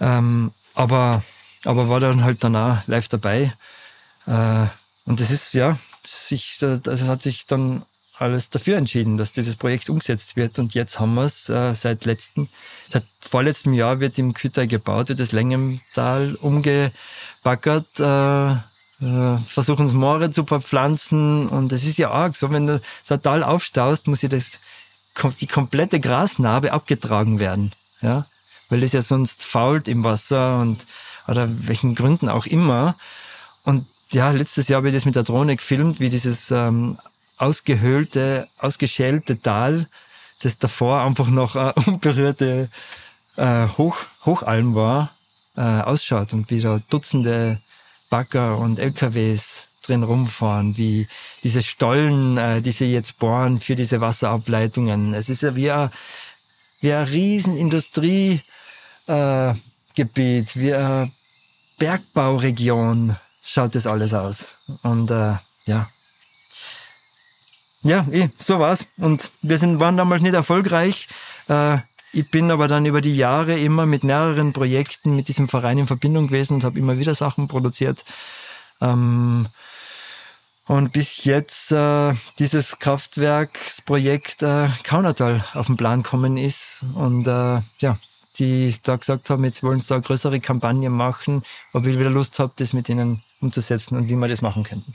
ähm, 0.00 0.52
aber, 0.74 1.22
aber 1.64 1.88
war 1.88 2.00
dann 2.00 2.24
halt 2.24 2.44
danach 2.44 2.86
live 2.86 3.08
dabei. 3.08 3.54
Äh, 4.26 4.66
und 5.05 5.20
das 5.20 5.30
ist, 5.30 5.55
ja, 5.55 5.78
sich, 6.05 6.59
das 6.59 7.03
hat 7.03 7.22
sich 7.22 7.46
dann 7.46 7.84
alles 8.18 8.50
dafür 8.50 8.76
entschieden, 8.76 9.16
dass 9.16 9.32
dieses 9.32 9.57
Projekt 9.57 9.90
umgesetzt 9.90 10.36
wird. 10.36 10.59
Und 10.59 10.74
jetzt 10.74 11.00
haben 11.00 11.14
wir 11.14 11.24
es 11.24 11.48
äh, 11.48 11.74
seit 11.74 12.05
letzten, 12.05 12.48
seit 12.88 13.05
vorletztem 13.20 13.72
Jahr 13.72 14.00
wird 14.00 14.18
im 14.18 14.34
Kütai 14.34 14.66
gebaut, 14.66 15.09
wird 15.09 15.20
das 15.20 15.32
Längental 15.32 16.36
umgebackert, 16.36 17.98
äh, 17.98 18.53
äh, 18.53 19.38
versuchen 19.38 19.86
es 19.86 19.94
Moore 19.94 20.30
zu 20.30 20.44
verpflanzen. 20.44 21.48
Und 21.48 21.72
es 21.72 21.84
ist 21.84 21.98
ja 21.98 22.11
arg, 22.11 22.36
so 22.36 22.50
wenn 22.50 22.66
du 22.66 22.80
so 23.03 23.14
ein 23.14 23.22
Tal 23.22 23.42
aufstaust, 23.42 24.07
muss 24.07 24.22
ja 24.22 24.28
das, 24.28 24.61
die 25.40 25.46
komplette 25.46 25.98
Grasnarbe 25.98 26.72
abgetragen 26.72 27.40
werden. 27.40 27.72
Ja, 28.00 28.26
weil 28.68 28.80
das 28.80 28.92
ja 28.92 29.03
sonst 29.03 29.44
fault 29.44 29.88
im 29.88 30.05
Wasser 30.05 30.59
und, 30.59 30.86
oder 31.26 31.48
welchen 31.66 31.94
Gründen 31.94 32.28
auch 32.28 32.46
immer. 32.46 32.96
Und 33.64 33.86
ja, 34.12 34.30
letztes 34.30 34.68
Jahr 34.68 34.78
habe 34.78 34.88
ich 34.88 34.94
das 34.94 35.04
mit 35.04 35.16
der 35.16 35.22
Drohne 35.22 35.56
gefilmt, 35.56 36.00
wie 36.00 36.10
dieses 36.10 36.50
ähm, 36.50 36.98
ausgehöhlte, 37.38 38.48
ausgeschälte 38.58 39.40
Tal, 39.40 39.88
das 40.42 40.58
davor 40.58 41.02
einfach 41.02 41.28
noch 41.28 41.56
eine 41.56 41.74
unberührte 41.86 42.68
äh, 43.36 43.68
Hoch, 43.78 43.96
Hochalm 44.24 44.74
war, 44.74 45.10
äh, 45.56 45.60
ausschaut 45.60 46.32
und 46.32 46.50
wie 46.50 46.60
da 46.60 46.80
Dutzende 46.90 47.60
Bagger 48.10 48.58
und 48.58 48.78
LKWs 48.78 49.68
drin 49.82 50.02
rumfahren, 50.02 50.76
wie 50.76 51.08
diese 51.42 51.62
Stollen, 51.62 52.38
äh, 52.38 52.62
die 52.62 52.70
sie 52.70 52.92
jetzt 52.92 53.18
bohren 53.18 53.58
für 53.58 53.74
diese 53.74 54.00
Wasserableitungen. 54.00 55.14
Es 55.14 55.28
ist 55.28 55.42
ja 55.42 55.56
wie 55.56 55.70
ein, 55.70 55.90
wie 56.80 56.92
ein 56.92 57.06
riesen 57.06 57.56
Industriegebiet, 57.56 58.44
äh, 59.06 59.54
Gebiet, 59.94 60.56
wie 60.56 60.72
eine 60.72 61.10
Bergbauregion 61.78 63.16
schaut 63.43 63.74
das 63.74 63.86
alles 63.86 64.14
aus. 64.14 64.59
Und 64.82 65.11
äh, 65.11 65.36
ja, 65.66 65.88
ja, 67.84 68.07
eh, 68.12 68.28
so 68.38 68.61
war's. 68.61 68.86
Und 68.97 69.30
wir 69.43 69.59
sind, 69.59 69.80
waren 69.80 69.97
damals 69.97 70.22
nicht 70.22 70.34
erfolgreich. 70.34 71.09
Äh, 71.49 71.78
ich 72.12 72.30
bin 72.30 72.51
aber 72.51 72.68
dann 72.68 72.86
über 72.86 73.01
die 73.01 73.16
Jahre 73.16 73.59
immer 73.59 73.86
mit 73.86 74.05
mehreren 74.05 74.53
Projekten 74.53 75.16
mit 75.16 75.28
diesem 75.28 75.49
Verein 75.49 75.78
in 75.78 75.86
Verbindung 75.86 76.28
gewesen 76.28 76.55
und 76.55 76.64
habe 76.64 76.78
immer 76.78 76.99
wieder 76.99 77.14
Sachen 77.14 77.49
produziert. 77.49 78.05
Ähm, 78.80 79.49
und 80.66 80.93
bis 80.93 81.24
jetzt 81.24 81.72
äh, 81.72 82.14
dieses 82.38 82.78
Kraftwerksprojekt 82.78 84.43
äh, 84.43 84.68
Kaunertal 84.84 85.45
auf 85.55 85.66
den 85.66 85.76
Plan 85.76 86.05
kommen 86.05 86.36
ist. 86.36 86.84
Und 86.95 87.26
äh, 87.26 87.61
ja, 87.80 87.97
die 88.39 88.74
da 88.83 88.97
gesagt 88.97 89.30
haben, 89.30 89.45
jetzt 89.45 89.62
wollen 89.62 89.80
sie 89.80 89.89
da 89.89 89.97
eine 89.97 90.03
größere 90.03 90.41
Kampagne 90.41 90.91
machen, 90.91 91.43
ob 91.72 91.87
ich 91.87 91.99
wieder 91.99 92.11
Lust 92.11 92.39
habe, 92.39 92.53
das 92.57 92.72
mit 92.72 92.89
ihnen 92.89 93.22
umzusetzen 93.41 93.97
und 93.97 94.09
wie 94.09 94.16
wir 94.16 94.28
das 94.28 94.43
machen 94.43 94.64
könnten. 94.64 94.95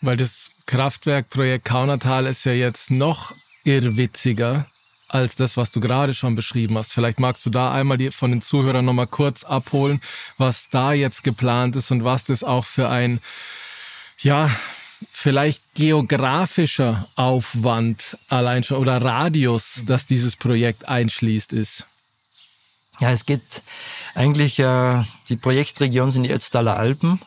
Weil 0.00 0.16
das 0.16 0.50
Kraftwerkprojekt 0.66 1.64
Kaunertal 1.64 2.26
ist 2.26 2.44
ja 2.44 2.52
jetzt 2.52 2.90
noch 2.90 3.34
irrwitziger 3.64 4.66
als 5.08 5.36
das, 5.36 5.56
was 5.56 5.70
du 5.70 5.80
gerade 5.80 6.14
schon 6.14 6.34
beschrieben 6.34 6.76
hast. 6.78 6.92
Vielleicht 6.92 7.20
magst 7.20 7.44
du 7.44 7.50
da 7.50 7.72
einmal 7.72 7.98
die, 7.98 8.10
von 8.10 8.30
den 8.30 8.40
Zuhörern 8.40 8.84
nochmal 8.84 9.06
kurz 9.06 9.44
abholen, 9.44 10.00
was 10.38 10.68
da 10.70 10.92
jetzt 10.92 11.22
geplant 11.22 11.76
ist 11.76 11.90
und 11.90 12.04
was 12.04 12.24
das 12.24 12.42
auch 12.42 12.64
für 12.64 12.88
ein, 12.88 13.20
ja, 14.18 14.50
vielleicht 15.10 15.74
geografischer 15.74 17.08
Aufwand 17.14 18.18
allein 18.28 18.64
schon 18.64 18.78
oder 18.78 19.02
Radius, 19.02 19.82
dass 19.84 20.06
dieses 20.06 20.36
Projekt 20.36 20.88
einschließt, 20.88 21.52
ist. 21.52 21.86
Ja, 23.02 23.10
es 23.10 23.26
geht 23.26 23.62
eigentlich, 24.14 24.60
äh, 24.60 25.02
die 25.28 25.34
Projektregion 25.34 26.12
sind 26.12 26.22
die 26.22 26.30
Ötztaler 26.30 26.76
Alpen 26.76 27.18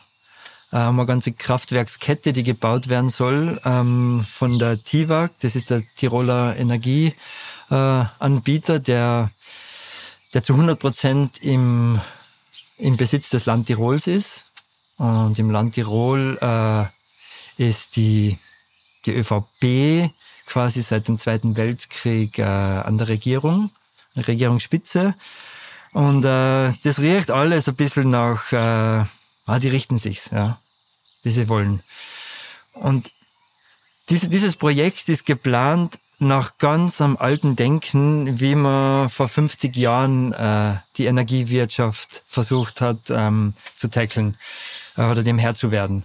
äh, 0.72 0.78
eine 0.78 1.06
ganze 1.06 1.34
Kraftwerkskette, 1.34 2.32
die 2.32 2.44
gebaut 2.44 2.88
werden 2.88 3.10
soll 3.10 3.60
ähm, 3.66 4.24
von 4.26 4.58
der 4.58 4.82
TIWAG, 4.82 5.32
das 5.42 5.58
ist 5.58 5.72
der 5.72 5.84
Tiroler 5.96 6.56
Energieanbieter, 6.56 8.76
äh, 8.76 8.80
der, 8.80 9.32
der 10.34 10.44
zu 10.44 10.54
100 10.54 10.80
Prozent 10.80 11.40
im, 11.40 12.00
im 12.78 12.96
Besitz 12.96 13.30
des 13.30 13.46
Land 13.46 13.68
Tirols 13.68 14.08
ist. 14.08 14.46
Und 14.96 15.38
im 15.40 15.52
Land 15.52 15.74
Tirol 15.74 16.38
äh, 16.40 16.86
ist 17.62 17.98
die, 17.98 18.38
die 19.06 19.12
ÖVP 19.12 20.10
quasi 20.46 20.82
seit 20.82 21.10
dem 21.10 21.18
Zweiten 21.18 21.58
Weltkrieg 21.58 22.40
äh, 22.40 22.44
an 22.44 22.98
der 22.98 23.10
Regierung, 23.10 23.72
Regierungsspitze. 24.16 25.16
Und 25.96 26.26
äh, 26.26 26.74
das 26.84 27.00
riecht 27.00 27.32
alles 27.32 27.70
ein 27.70 27.76
bisschen 27.76 28.10
nach, 28.10 28.52
äh, 28.52 29.06
ah, 29.46 29.60
die 29.62 29.70
richten 29.70 29.96
sich's, 29.98 30.30
ja 30.30 30.60
wie 31.24 31.30
sie 31.30 31.48
wollen. 31.48 31.82
Und 32.74 33.12
diese, 34.10 34.28
dieses 34.28 34.58
Projekt 34.58 35.08
ist 35.08 35.26
geplant 35.26 35.98
nach 36.20 36.58
ganz 36.58 37.00
am 37.00 37.16
alten 37.16 37.56
Denken, 37.56 38.42
wie 38.42 38.56
man 38.56 39.08
vor 39.08 39.30
50 39.30 39.74
Jahren 39.78 40.34
äh, 40.34 40.76
die 40.98 41.06
Energiewirtschaft 41.06 42.24
versucht 42.28 42.82
hat 42.82 43.10
ähm, 43.10 43.54
zu 43.74 43.90
tackeln 43.90 44.38
äh, 44.98 45.04
oder 45.04 45.24
dem 45.24 45.40
Herr 45.40 45.56
zu 45.56 45.72
werden. 45.72 46.04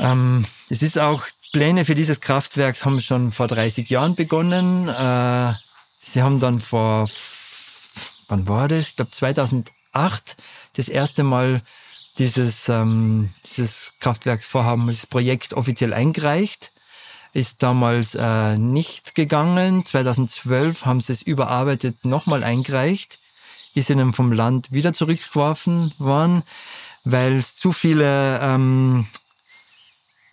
Ähm, 0.00 0.44
es 0.70 0.82
ist 0.82 0.98
auch, 0.98 1.24
Pläne 1.52 1.84
für 1.84 1.94
dieses 1.94 2.20
Kraftwerk 2.20 2.84
haben 2.84 3.00
schon 3.00 3.30
vor 3.30 3.46
30 3.46 3.88
Jahren 3.88 4.16
begonnen. 4.16 4.88
Äh, 4.88 5.54
sie 6.00 6.22
haben 6.22 6.40
dann 6.40 6.58
vor, 6.58 7.06
wann 8.28 8.46
war 8.48 8.68
das? 8.68 8.90
Ich 8.90 8.96
glaube 8.96 9.10
2008 9.10 10.36
das 10.74 10.88
erste 10.88 11.24
Mal 11.24 11.62
dieses, 12.18 12.68
ähm, 12.68 13.30
dieses 13.44 13.92
Kraftwerksvorhaben, 14.00 14.86
dieses 14.86 15.06
Projekt 15.06 15.54
offiziell 15.54 15.92
eingereicht. 15.92 16.72
Ist 17.34 17.62
damals 17.62 18.14
äh, 18.14 18.56
nicht 18.56 19.14
gegangen. 19.14 19.84
2012 19.84 20.86
haben 20.86 21.00
sie 21.00 21.12
es 21.12 21.22
überarbeitet 21.22 22.04
nochmal 22.04 22.42
eingereicht. 22.42 23.20
Ist 23.74 23.90
ihnen 23.90 24.12
vom 24.12 24.32
Land 24.32 24.72
wieder 24.72 24.92
zurückgeworfen 24.92 25.92
worden, 25.98 26.42
weil 27.04 27.36
es 27.36 27.56
zu 27.56 27.70
viele 27.70 28.40
ähm, 28.40 29.06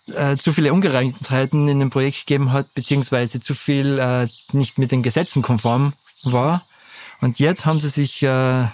äh, 0.06 0.36
zu 0.36 0.52
viele 0.52 0.72
Ungereimtheiten 0.72 1.68
in 1.68 1.80
dem 1.80 1.90
Projekt 1.90 2.26
gegeben 2.26 2.52
hat, 2.52 2.72
beziehungsweise 2.74 3.40
zu 3.40 3.54
viel 3.54 3.98
äh, 3.98 4.26
nicht 4.52 4.78
mit 4.78 4.92
den 4.92 5.02
Gesetzen 5.02 5.42
konform 5.42 5.92
war. 6.22 6.66
Und 7.20 7.38
jetzt 7.38 7.66
haben 7.66 7.80
sie 7.80 7.88
sich 7.88 8.22
äh, 8.22 8.66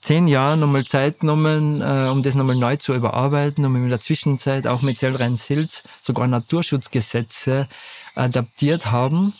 zehn 0.00 0.28
Jahre 0.28 0.56
nochmal 0.56 0.84
Zeit 0.84 1.20
genommen, 1.20 1.80
äh, 1.80 2.08
um 2.08 2.22
das 2.22 2.34
nochmal 2.34 2.56
neu 2.56 2.76
zu 2.76 2.94
überarbeiten, 2.94 3.64
um 3.64 3.76
in 3.76 3.88
der 3.88 4.00
Zwischenzeit 4.00 4.66
auch 4.66 4.82
mit 4.82 4.98
Zellrhein-Silt 4.98 5.82
sogar 6.00 6.26
Naturschutzgesetze 6.26 7.68
adaptiert 8.14 8.90
haben, 8.90 9.32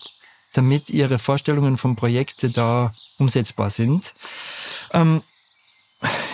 damit 0.52 0.90
ihre 0.90 1.18
Vorstellungen 1.18 1.76
von 1.76 1.96
Projekten 1.96 2.52
da 2.52 2.92
umsetzbar 3.18 3.70
sind. 3.70 4.14
Ähm, 4.92 5.22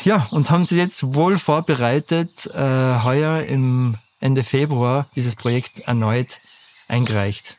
ja, 0.04 0.26
und 0.30 0.50
haben 0.50 0.66
sie 0.66 0.76
jetzt 0.76 1.14
wohl 1.14 1.38
vorbereitet, 1.38 2.46
äh, 2.46 3.02
heuer 3.02 3.44
im 3.44 3.96
Ende 4.20 4.44
Februar 4.44 5.08
dieses 5.16 5.36
Projekt 5.36 5.80
erneut 5.80 6.40
eingereicht. 6.88 7.56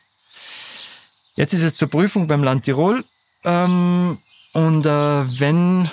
Jetzt 1.34 1.54
ist 1.54 1.62
es 1.62 1.74
zur 1.74 1.88
Prüfung 1.88 2.26
beim 2.26 2.44
Land 2.44 2.64
Tirol. 2.64 3.04
Ähm, 3.44 4.18
und 4.52 4.86
äh, 4.86 5.40
wenn, 5.40 5.90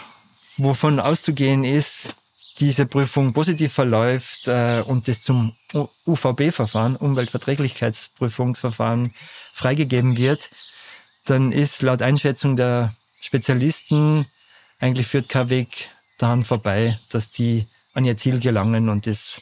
wovon 0.58 1.00
auszugehen 1.00 1.64
ist, 1.64 2.16
diese 2.60 2.86
Prüfung 2.86 3.34
positiv 3.34 3.74
verläuft 3.74 4.48
äh, 4.48 4.84
und 4.86 5.08
es 5.08 5.22
zum 5.22 5.56
UVB-Verfahren, 6.06 6.98
Umweltverträglichkeitsprüfungsverfahren, 6.98 9.14
freigegeben 9.54 10.18
wird, 10.18 10.50
dann 11.26 11.52
ist 11.52 11.82
laut 11.82 12.02
Einschätzung 12.02 12.56
der 12.58 12.94
Spezialisten 13.22 14.26
eigentlich 14.80 15.08
führt 15.08 15.30
kein 15.30 15.50
Weg 15.50 15.90
daran 16.18 16.44
vorbei, 16.44 17.00
dass 17.10 17.32
die 17.32 17.68
an 17.94 18.06
ihr 18.06 18.18
Ziel 18.18 18.40
gelangen 18.40 18.90
und 18.90 19.08
das, 19.08 19.42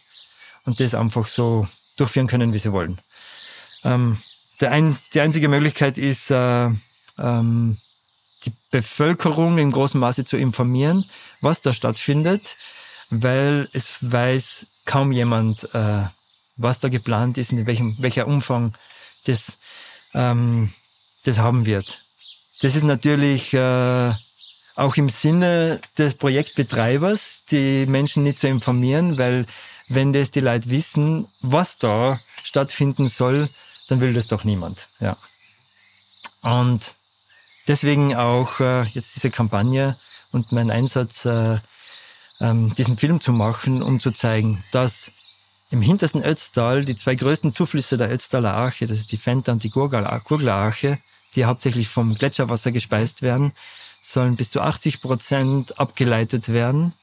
und 0.65 0.79
das 0.79 0.95
einfach 0.95 1.27
so 1.27 1.67
durchführen 1.95 2.27
können, 2.27 2.53
wie 2.53 2.59
sie 2.59 2.71
wollen. 2.71 2.99
Ähm, 3.83 4.17
der 4.59 4.71
ein, 4.71 4.97
die 5.13 5.21
einzige 5.21 5.47
Möglichkeit 5.47 5.97
ist, 5.97 6.31
äh, 6.31 6.69
ähm, 7.19 7.77
Bevölkerung 8.71 9.57
im 9.57 9.71
großen 9.71 9.99
Maße 9.99 10.25
zu 10.25 10.37
informieren, 10.37 11.05
was 11.41 11.61
da 11.61 11.73
stattfindet, 11.73 12.57
weil 13.09 13.69
es 13.73 14.11
weiß 14.11 14.65
kaum 14.85 15.11
jemand, 15.11 15.73
äh, 15.73 16.03
was 16.57 16.79
da 16.79 16.89
geplant 16.89 17.37
ist 17.37 17.51
und 17.51 17.59
in 17.59 17.65
welchem, 17.65 17.95
welcher 17.99 18.27
Umfang 18.27 18.75
das, 19.25 19.57
ähm, 20.13 20.71
das 21.23 21.37
haben 21.37 21.65
wird. 21.65 22.03
Das 22.61 22.75
ist 22.75 22.83
natürlich 22.83 23.53
äh, 23.53 24.11
auch 24.75 24.95
im 24.95 25.09
Sinne 25.09 25.79
des 25.97 26.15
Projektbetreibers, 26.15 27.43
die 27.51 27.85
Menschen 27.85 28.23
nicht 28.23 28.39
zu 28.39 28.47
informieren, 28.47 29.17
weil 29.17 29.45
wenn 29.87 30.13
das 30.13 30.31
die 30.31 30.41
Leute 30.41 30.69
wissen, 30.69 31.27
was 31.41 31.77
da 31.77 32.19
stattfinden 32.43 33.07
soll, 33.07 33.49
dann 33.87 34.01
will 34.01 34.13
das 34.13 34.27
doch 34.27 34.43
niemand. 34.43 34.89
Ja. 34.99 35.17
Und 36.41 36.96
deswegen 37.67 38.15
auch 38.15 38.59
äh, 38.59 38.83
jetzt 38.93 39.15
diese 39.15 39.29
Kampagne 39.29 39.97
und 40.31 40.51
mein 40.51 40.71
Einsatz, 40.71 41.25
äh, 41.25 41.59
ähm, 42.39 42.73
diesen 42.75 42.97
Film 42.97 43.19
zu 43.19 43.31
machen, 43.31 43.81
um 43.81 43.99
zu 43.99 44.11
zeigen, 44.11 44.63
dass 44.71 45.11
im 45.69 45.81
hintersten 45.81 46.23
Ötztal 46.23 46.85
die 46.85 46.95
zwei 46.95 47.15
größten 47.15 47.51
Zuflüsse 47.51 47.97
der 47.97 48.11
Ötztaler 48.11 48.53
Arche, 48.53 48.85
das 48.85 48.99
ist 48.99 49.11
die 49.11 49.17
Fenta 49.17 49.51
und 49.51 49.63
die 49.63 49.69
Gurgler 49.69 50.09
Arche, 50.53 50.99
die 51.35 51.45
hauptsächlich 51.45 51.89
vom 51.89 52.15
Gletscherwasser 52.15 52.71
gespeist 52.71 53.21
werden, 53.21 53.51
sollen 54.01 54.37
bis 54.37 54.49
zu 54.49 54.61
80 54.61 55.01
Prozent 55.01 55.79
abgeleitet 55.79 56.49
werden. 56.49 56.93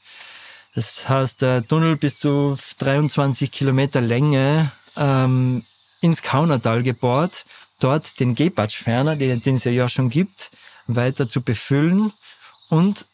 Das 0.74 1.08
heißt, 1.08 1.42
der 1.42 1.66
Tunnel 1.66 1.96
bis 1.96 2.18
zu 2.18 2.56
23 2.78 3.52
Kilometer 3.52 4.00
Länge 4.00 4.72
ähm, 4.96 5.64
ins 6.00 6.22
Kaunertal 6.22 6.82
gebohrt, 6.82 7.44
dort 7.80 8.20
den 8.20 8.34
Gepatschferner, 8.34 9.16
den, 9.16 9.42
den 9.42 9.56
es 9.56 9.64
ja 9.64 9.88
schon 9.88 10.10
gibt, 10.10 10.50
weiter 10.86 11.28
zu 11.28 11.42
befüllen 11.42 12.12
und 12.68 13.06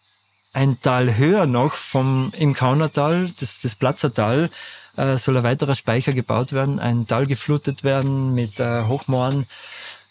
ein 0.53 0.81
Tal 0.81 1.17
höher 1.17 1.47
noch 1.47 1.75
vom, 1.75 2.33
im 2.37 2.55
Kaunertal, 2.55 3.31
das, 3.39 3.61
das 3.61 3.75
Platzertal, 3.75 4.51
äh, 4.97 5.17
soll 5.17 5.37
ein 5.37 5.45
weiterer 5.45 5.75
Speicher 5.75 6.13
gebaut 6.13 6.53
werden, 6.53 6.81
ein 6.81 7.07
Tal 7.07 7.27
geflutet 7.27 7.85
werden 7.85 8.35
mit 8.35 8.59
äh, 8.59 8.85
Hochmooren, 8.85 9.47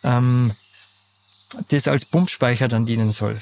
ähm, 0.03 0.53
das 1.69 1.87
als 1.87 2.05
Pumpspeicher 2.05 2.67
dann 2.67 2.85
dienen 2.85 3.11
soll. 3.11 3.41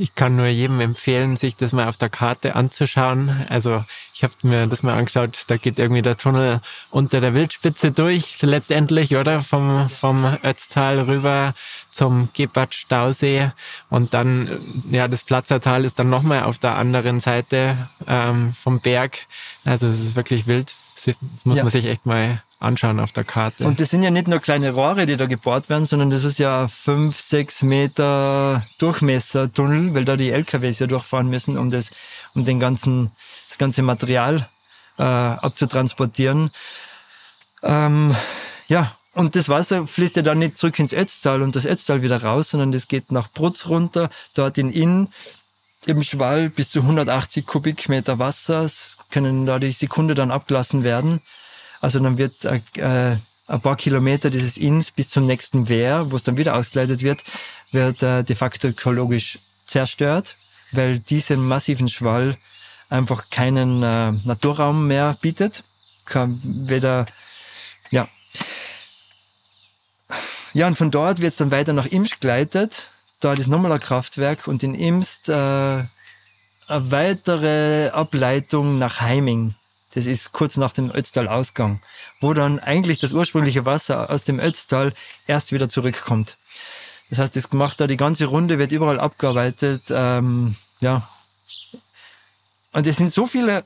Ich 0.00 0.14
kann 0.14 0.36
nur 0.36 0.46
jedem 0.46 0.78
empfehlen, 0.78 1.34
sich 1.34 1.56
das 1.56 1.72
mal 1.72 1.88
auf 1.88 1.96
der 1.96 2.08
Karte 2.08 2.54
anzuschauen. 2.54 3.44
Also 3.48 3.84
ich 4.14 4.22
habe 4.22 4.32
mir 4.42 4.68
das 4.68 4.84
mal 4.84 4.96
angeschaut, 4.96 5.42
da 5.48 5.56
geht 5.56 5.80
irgendwie 5.80 6.02
der 6.02 6.16
Tunnel 6.16 6.60
unter 6.90 7.18
der 7.20 7.34
Wildspitze 7.34 7.90
durch, 7.90 8.40
letztendlich, 8.42 9.16
oder? 9.16 9.42
Vom, 9.42 9.88
vom 9.88 10.38
Ötztal 10.44 11.00
rüber 11.00 11.52
zum 11.90 12.28
Gepard-Stausee 12.32 13.50
und 13.90 14.14
dann, 14.14 14.60
ja, 14.88 15.08
das 15.08 15.24
Platzertal 15.24 15.84
ist 15.84 15.98
dann 15.98 16.08
nochmal 16.08 16.44
auf 16.44 16.58
der 16.58 16.76
anderen 16.76 17.18
Seite 17.18 17.76
ähm, 18.06 18.52
vom 18.52 18.78
Berg. 18.78 19.26
Also 19.64 19.88
es 19.88 19.98
ist 19.98 20.14
wirklich 20.14 20.46
wild. 20.46 20.72
Das 21.04 21.16
muss 21.42 21.56
ja. 21.56 21.64
man 21.64 21.70
sich 21.72 21.86
echt 21.86 22.06
mal 22.06 22.40
anschauen 22.60 22.98
auf 22.98 23.12
der 23.12 23.24
Karte. 23.24 23.66
Und 23.66 23.80
das 23.80 23.90
sind 23.90 24.02
ja 24.02 24.10
nicht 24.10 24.26
nur 24.26 24.40
kleine 24.40 24.72
Rohre, 24.72 25.06
die 25.06 25.16
da 25.16 25.26
gebohrt 25.26 25.68
werden, 25.68 25.84
sondern 25.84 26.10
das 26.10 26.24
ist 26.24 26.38
ja 26.38 26.66
fünf, 26.68 27.20
sechs 27.20 27.62
Meter 27.62 28.64
Durchmesser-Tunnel, 28.78 29.94
weil 29.94 30.04
da 30.04 30.16
die 30.16 30.30
LKWs 30.30 30.80
ja 30.80 30.86
durchfahren 30.86 31.28
müssen, 31.28 31.56
um 31.56 31.70
das, 31.70 31.90
um 32.34 32.44
den 32.44 32.58
ganzen, 32.58 33.12
das 33.46 33.58
ganze 33.58 33.82
Material 33.82 34.48
äh, 34.98 35.02
abzutransportieren. 35.02 36.50
Ähm, 37.62 38.16
ja, 38.66 38.96
und 39.14 39.36
das 39.36 39.48
Wasser 39.48 39.86
fließt 39.86 40.16
ja 40.16 40.22
dann 40.22 40.38
nicht 40.38 40.58
zurück 40.58 40.78
ins 40.78 40.92
Ötztal 40.92 41.42
und 41.42 41.56
das 41.56 41.66
Ötztal 41.66 42.02
wieder 42.02 42.22
raus, 42.22 42.50
sondern 42.50 42.72
das 42.72 42.88
geht 42.88 43.12
nach 43.12 43.28
Brutz 43.32 43.66
runter, 43.66 44.10
dort 44.34 44.58
in 44.58 44.70
Inn, 44.70 45.08
im 45.86 46.02
Schwall 46.02 46.50
bis 46.50 46.70
zu 46.70 46.80
180 46.80 47.46
Kubikmeter 47.46 48.18
Wasser 48.18 48.68
können 49.10 49.46
da 49.46 49.58
die 49.58 49.70
Sekunde 49.70 50.14
dann 50.14 50.30
abgelassen 50.30 50.82
werden. 50.82 51.20
Also 51.80 52.00
dann 52.00 52.18
wird 52.18 52.44
äh, 52.44 52.60
äh, 52.76 53.16
ein 53.46 53.60
paar 53.60 53.76
Kilometer 53.76 54.30
dieses 54.30 54.56
Inns 54.56 54.90
bis 54.90 55.08
zum 55.08 55.26
nächsten 55.26 55.68
Wehr, 55.68 56.10
wo 56.10 56.16
es 56.16 56.22
dann 56.22 56.36
wieder 56.36 56.54
ausgeleitet 56.54 57.02
wird, 57.02 57.24
wird 57.72 58.02
äh, 58.02 58.22
de 58.22 58.36
facto 58.36 58.68
ökologisch 58.68 59.38
zerstört, 59.66 60.36
weil 60.72 60.98
diesen 60.98 61.40
massiven 61.46 61.88
Schwall 61.88 62.36
einfach 62.90 63.30
keinen 63.30 63.82
äh, 63.82 64.12
Naturraum 64.24 64.86
mehr 64.86 65.16
bietet. 65.20 65.64
Kann 66.04 66.40
weder, 66.42 67.06
ja. 67.90 68.08
Ja, 70.54 70.66
und 70.66 70.76
von 70.76 70.90
dort 70.90 71.20
wird 71.20 71.32
es 71.32 71.36
dann 71.36 71.50
weiter 71.50 71.72
nach 71.72 71.86
Imst 71.86 72.20
geleitet. 72.20 72.90
Dort 73.20 73.38
ist 73.38 73.48
nochmal 73.48 73.72
ein 73.72 73.80
Kraftwerk 73.80 74.46
und 74.46 74.62
in 74.62 74.74
Imst 74.74 75.28
äh, 75.28 75.32
eine 75.32 75.88
weitere 76.68 77.88
Ableitung 77.88 78.78
nach 78.78 79.00
Heiming. 79.00 79.54
Das 79.94 80.06
ist 80.06 80.32
kurz 80.32 80.56
nach 80.56 80.72
dem 80.72 80.90
Ötztal-Ausgang, 80.90 81.80
wo 82.20 82.34
dann 82.34 82.58
eigentlich 82.58 82.98
das 82.98 83.12
ursprüngliche 83.12 83.64
Wasser 83.64 84.10
aus 84.10 84.24
dem 84.24 84.38
Ötztal 84.38 84.92
erst 85.26 85.52
wieder 85.52 85.68
zurückkommt. 85.68 86.36
Das 87.10 87.18
heißt, 87.18 87.36
das 87.36 87.52
macht 87.52 87.80
da 87.80 87.86
die 87.86 87.96
ganze 87.96 88.26
Runde, 88.26 88.58
wird 88.58 88.72
überall 88.72 89.00
abgearbeitet. 89.00 89.84
Ähm, 89.88 90.56
ja. 90.80 91.08
Und 92.72 92.86
es 92.86 92.96
sind 92.96 93.12
so 93.12 93.26
viele, 93.26 93.64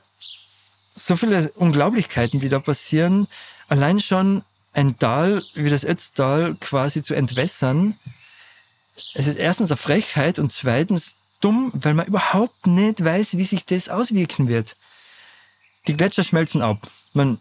so 0.95 1.17
viele 1.17 1.51
Unglaublichkeiten, 1.51 2.39
die 2.39 2.49
da 2.49 2.59
passieren. 2.59 3.27
Allein 3.67 3.99
schon 3.99 4.43
ein 4.71 4.97
Tal 4.97 5.43
wie 5.55 5.69
das 5.69 5.83
Ötztal 5.83 6.55
quasi 6.55 7.03
zu 7.03 7.13
entwässern. 7.13 7.99
Es 9.13 9.27
ist 9.27 9.37
erstens 9.37 9.71
eine 9.71 9.77
Frechheit 9.77 10.39
und 10.39 10.51
zweitens 10.51 11.15
dumm, 11.41 11.71
weil 11.75 11.93
man 11.93 12.07
überhaupt 12.07 12.65
nicht 12.65 13.03
weiß, 13.03 13.37
wie 13.37 13.43
sich 13.43 13.65
das 13.65 13.89
auswirken 13.89 14.47
wird. 14.47 14.77
Die 15.87 15.97
Gletscher 15.97 16.23
schmelzen 16.23 16.61
ab. 16.61 16.87
Man, 17.13 17.39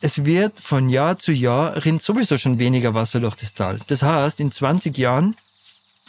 es 0.00 0.24
wird 0.24 0.60
von 0.60 0.88
Jahr 0.88 1.18
zu 1.18 1.32
Jahr 1.32 1.84
rinnt 1.84 2.02
sowieso 2.02 2.36
schon 2.36 2.58
weniger 2.58 2.94
Wasser 2.94 3.20
durch 3.20 3.36
das 3.36 3.54
Tal. 3.54 3.80
Das 3.86 4.02
heißt, 4.02 4.40
in 4.40 4.50
20 4.50 4.96
Jahren, 4.98 5.36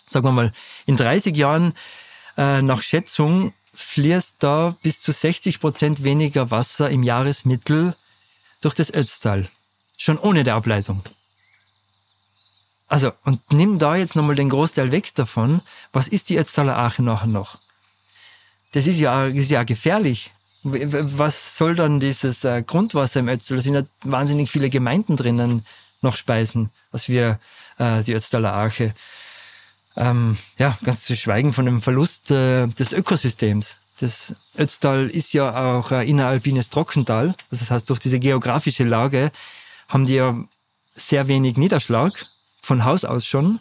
sagen 0.08 0.26
wir 0.26 0.32
mal, 0.32 0.52
in 0.86 0.98
30 0.98 1.36
Jahren 1.36 1.74
äh, 2.38 2.62
nach 2.62 2.82
Schätzung 2.82 3.54
fließt 3.74 4.38
da 4.40 4.76
bis 4.82 5.02
zu 5.02 5.12
60 5.12 5.60
Prozent 5.60 6.04
weniger 6.04 6.50
Wasser 6.50 6.90
im 6.90 7.04
Jahresmittel 7.04 7.96
durch 8.62 8.74
das 8.74 8.92
Ötztal. 8.92 9.48
Schon 9.98 10.18
ohne 10.18 10.44
der 10.44 10.56
Ableitung. 10.56 11.04
Also, 12.88 13.12
und 13.24 13.52
nimm 13.52 13.80
da 13.80 13.96
jetzt 13.96 14.16
nochmal 14.16 14.36
den 14.36 14.50
Großteil 14.50 14.92
weg 14.92 15.14
davon. 15.14 15.62
Was 15.92 16.08
ist 16.08 16.30
die 16.30 16.38
Ötztaler 16.38 16.76
Arche 16.76 17.04
nachher 17.04 17.28
noch? 17.28 17.60
Das 18.72 18.88
ist 18.88 19.00
ja, 19.00 19.26
ist 19.26 19.52
ja 19.52 19.64
gefährlich. 19.64 20.32
Was 20.72 21.58
soll 21.58 21.76
dann 21.76 22.00
dieses 22.00 22.44
äh, 22.44 22.64
Grundwasser 22.64 23.20
im 23.20 23.30
Ötztal? 23.30 23.58
Da 23.58 23.64
sind 23.64 23.74
ja 23.76 23.84
wahnsinnig 24.04 24.50
viele 24.50 24.70
Gemeinden 24.70 25.16
drinnen 25.16 25.66
noch 26.02 26.16
speisen, 26.16 26.70
als 26.92 27.10
wir 27.10 27.40
äh, 27.78 28.04
die 28.04 28.14
Ötztaler 28.14 28.54
Arche. 28.54 28.94
Ähm, 29.96 30.38
ja, 30.58 30.78
ganz 30.84 31.06
zu 31.06 31.16
schweigen 31.16 31.54
von 31.54 31.66
dem 31.66 31.82
Verlust 31.82 32.30
äh, 32.32 32.68
des 32.68 32.94
Ökosystems. 32.94 33.80
Das 34.00 34.36
Ötztal 34.56 35.10
ist 35.10 35.34
ja 35.34 35.76
auch 35.76 35.92
ein 35.92 36.08
inneralpines 36.08 36.70
Trockental. 36.70 37.34
Das 37.50 37.72
heißt, 37.72 37.90
durch 37.90 38.00
diese 38.00 38.20
geografische 38.20 38.84
Lage 38.84 39.32
haben 39.88 40.06
die 40.06 40.16
ja 40.16 40.38
sehr 40.94 41.28
wenig 41.28 41.58
Niederschlag, 41.58 42.12
von 42.60 42.86
Haus 42.86 43.06
aus 43.06 43.26
schon. 43.26 43.60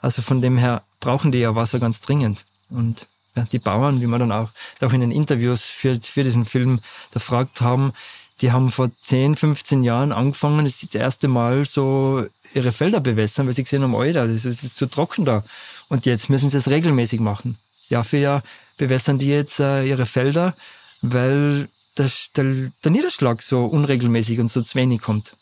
Also 0.00 0.22
von 0.22 0.42
dem 0.42 0.56
her 0.56 0.82
brauchen 0.98 1.30
die 1.30 1.38
ja 1.38 1.54
Wasser 1.54 1.78
ganz 1.78 2.00
dringend. 2.00 2.46
Und 2.68 3.06
die 3.52 3.58
Bauern, 3.58 4.00
wie 4.00 4.06
wir 4.06 4.18
dann 4.18 4.32
auch, 4.32 4.50
auch 4.80 4.92
in 4.92 5.00
den 5.00 5.10
Interviews 5.10 5.62
für, 5.62 5.96
für 6.00 6.24
diesen 6.24 6.44
Film 6.44 6.80
gefragt 7.12 7.60
haben, 7.60 7.92
die 8.40 8.52
haben 8.52 8.70
vor 8.70 8.90
10, 9.04 9.36
15 9.36 9.84
Jahren 9.84 10.12
angefangen, 10.12 10.64
das 10.64 10.82
ist 10.82 10.94
das 10.94 11.00
erste 11.00 11.28
Mal 11.28 11.64
so 11.64 12.26
ihre 12.52 12.72
Felder 12.72 13.00
bewässern, 13.00 13.46
weil 13.46 13.52
sie 13.52 13.62
gesehen 13.62 13.82
haben, 13.82 13.94
Alter, 13.94 14.26
das 14.26 14.44
ist 14.44 14.76
zu 14.76 14.86
trocken 14.86 15.24
da. 15.24 15.42
Und 15.88 16.06
jetzt 16.06 16.30
müssen 16.30 16.50
sie 16.50 16.56
es 16.56 16.68
regelmäßig 16.68 17.20
machen. 17.20 17.58
Jahr 17.88 18.04
für 18.04 18.18
Jahr 18.18 18.42
bewässern 18.76 19.18
die 19.18 19.28
jetzt 19.28 19.60
äh, 19.60 19.84
ihre 19.84 20.06
Felder, 20.06 20.56
weil 21.02 21.68
der, 21.96 22.10
der, 22.36 22.72
der 22.82 22.90
Niederschlag 22.90 23.42
so 23.42 23.64
unregelmäßig 23.64 24.40
und 24.40 24.48
so 24.48 24.62
zu 24.62 24.74
wenig 24.76 25.00
kommt. 25.00 25.34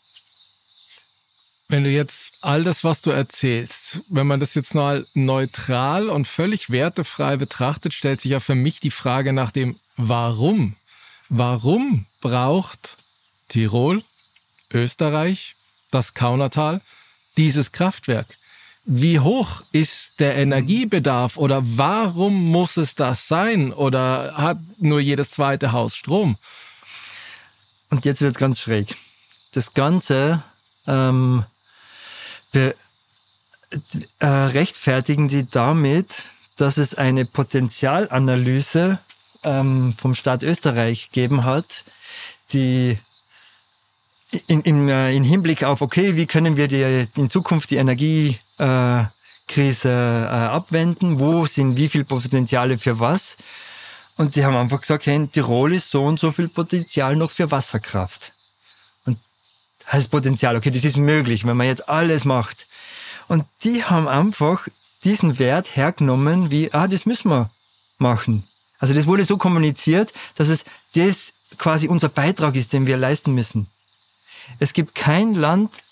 Wenn 1.73 1.85
du 1.85 1.89
jetzt 1.89 2.33
all 2.41 2.63
das, 2.63 2.83
was 2.83 3.01
du 3.01 3.09
erzählst, 3.09 4.01
wenn 4.07 4.27
man 4.27 4.39
das 4.39 4.53
jetzt 4.53 4.75
mal 4.75 5.07
neutral 5.15 6.07
und 6.07 6.27
völlig 6.27 6.69
wertefrei 6.69 7.35
betrachtet, 7.35 7.95
stellt 7.95 8.21
sich 8.21 8.29
ja 8.29 8.39
für 8.39 8.53
mich 8.53 8.79
die 8.79 8.91
Frage 8.91 9.33
nach 9.33 9.49
dem 9.49 9.79
Warum. 9.97 10.75
Warum 11.29 12.05
braucht 12.21 12.97
Tirol, 13.47 14.03
Österreich, 14.71 15.55
das 15.89 16.13
Kaunertal 16.13 16.79
dieses 17.37 17.71
Kraftwerk? 17.71 18.27
Wie 18.85 19.19
hoch 19.19 19.63
ist 19.71 20.19
der 20.19 20.35
Energiebedarf 20.35 21.37
oder 21.37 21.63
warum 21.63 22.51
muss 22.51 22.77
es 22.77 22.93
das 22.93 23.27
sein 23.27 23.73
oder 23.73 24.37
hat 24.37 24.59
nur 24.77 24.99
jedes 24.99 25.31
zweite 25.31 25.71
Haus 25.71 25.95
Strom? 25.95 26.37
Und 27.89 28.05
jetzt 28.05 28.21
wird's 28.21 28.37
ganz 28.37 28.59
schräg. 28.59 28.95
Das 29.53 29.73
Ganze 29.73 30.43
ähm, 30.85 31.45
be, 32.53 32.75
äh, 34.19 34.25
rechtfertigen 34.25 35.27
die 35.27 35.49
damit, 35.49 36.23
dass 36.57 36.77
es 36.77 36.95
eine 36.95 37.25
Potenzialanalyse 37.25 38.99
ähm, 39.43 39.93
vom 39.93 40.15
Staat 40.15 40.43
Österreich 40.43 41.09
gegeben 41.09 41.43
hat, 41.43 41.83
die 42.53 42.97
in, 44.47 44.61
in, 44.61 44.89
äh, 44.89 45.13
in 45.13 45.23
Hinblick 45.23 45.63
auf, 45.63 45.81
okay, 45.81 46.15
wie 46.15 46.25
können 46.25 46.57
wir 46.57 46.67
die, 46.67 47.07
in 47.15 47.29
Zukunft 47.29 47.71
die 47.71 47.77
Energiekrise 47.77 48.39
äh, 49.89 50.29
abwenden, 50.29 51.19
wo 51.19 51.45
sind 51.45 51.77
wie 51.77 51.89
viel 51.89 52.05
Potenziale 52.05 52.77
für 52.77 52.99
was. 52.99 53.37
Und 54.17 54.35
die 54.35 54.45
haben 54.45 54.55
einfach 54.55 54.81
gesagt, 54.81 55.07
hey, 55.07 55.15
in 55.15 55.31
Tirol 55.31 55.73
ist 55.73 55.89
so 55.89 56.05
und 56.05 56.19
so 56.19 56.31
viel 56.31 56.47
Potenzial 56.47 57.15
noch 57.15 57.31
für 57.31 57.49
Wasserkraft. 57.49 58.31
Heißt 59.91 60.11
Potenzial, 60.11 60.55
okay, 60.55 60.71
das 60.71 60.85
ist 60.85 60.97
möglich, 60.97 61.45
wenn 61.45 61.57
man 61.57 61.67
jetzt 61.67 61.89
alles 61.89 62.25
macht. 62.25 62.67
Und 63.27 63.45
die 63.63 63.83
haben 63.83 64.07
einfach 64.07 64.67
diesen 65.03 65.39
Wert 65.39 65.75
hergenommen, 65.75 66.51
wie, 66.51 66.73
ah, 66.73 66.87
das 66.87 67.05
müssen 67.05 67.29
wir 67.29 67.49
machen. 67.97 68.47
Also 68.79 68.93
das 68.93 69.07
wurde 69.07 69.25
so 69.25 69.37
kommuniziert, 69.37 70.13
dass 70.35 70.49
es 70.49 70.65
das 70.95 71.33
quasi 71.57 71.87
unser 71.87 72.09
Beitrag 72.09 72.55
ist, 72.55 72.73
den 72.73 72.85
wir 72.85 72.97
leisten 72.97 73.33
müssen. 73.33 73.67
Es 74.59 74.73
gibt 74.73 74.95
kein 74.95 75.35
Land 75.35 75.83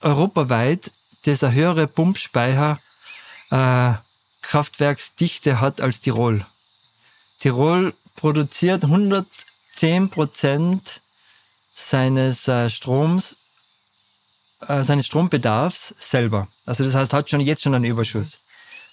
europaweit, 0.00 0.90
das 1.24 1.42
eine 1.42 1.54
höhere 1.54 1.86
Pumpspeicher 1.86 2.80
äh, 3.50 3.92
Kraftwerksdichte 4.42 5.60
hat 5.60 5.80
als 5.80 6.00
Tirol. 6.00 6.44
Tirol 7.40 7.94
produziert 8.16 8.84
110 8.84 10.10
Prozent 10.10 11.00
seines 11.74 12.48
äh, 12.48 12.70
Stroms, 12.70 13.36
äh, 14.60 14.82
seines 14.82 15.06
Strombedarfs 15.06 15.94
selber. 15.98 16.48
Also 16.64 16.84
das 16.84 16.94
heißt, 16.94 17.12
hat 17.12 17.28
schon 17.28 17.40
jetzt 17.40 17.62
schon 17.62 17.74
einen 17.74 17.84
Überschuss. 17.84 18.40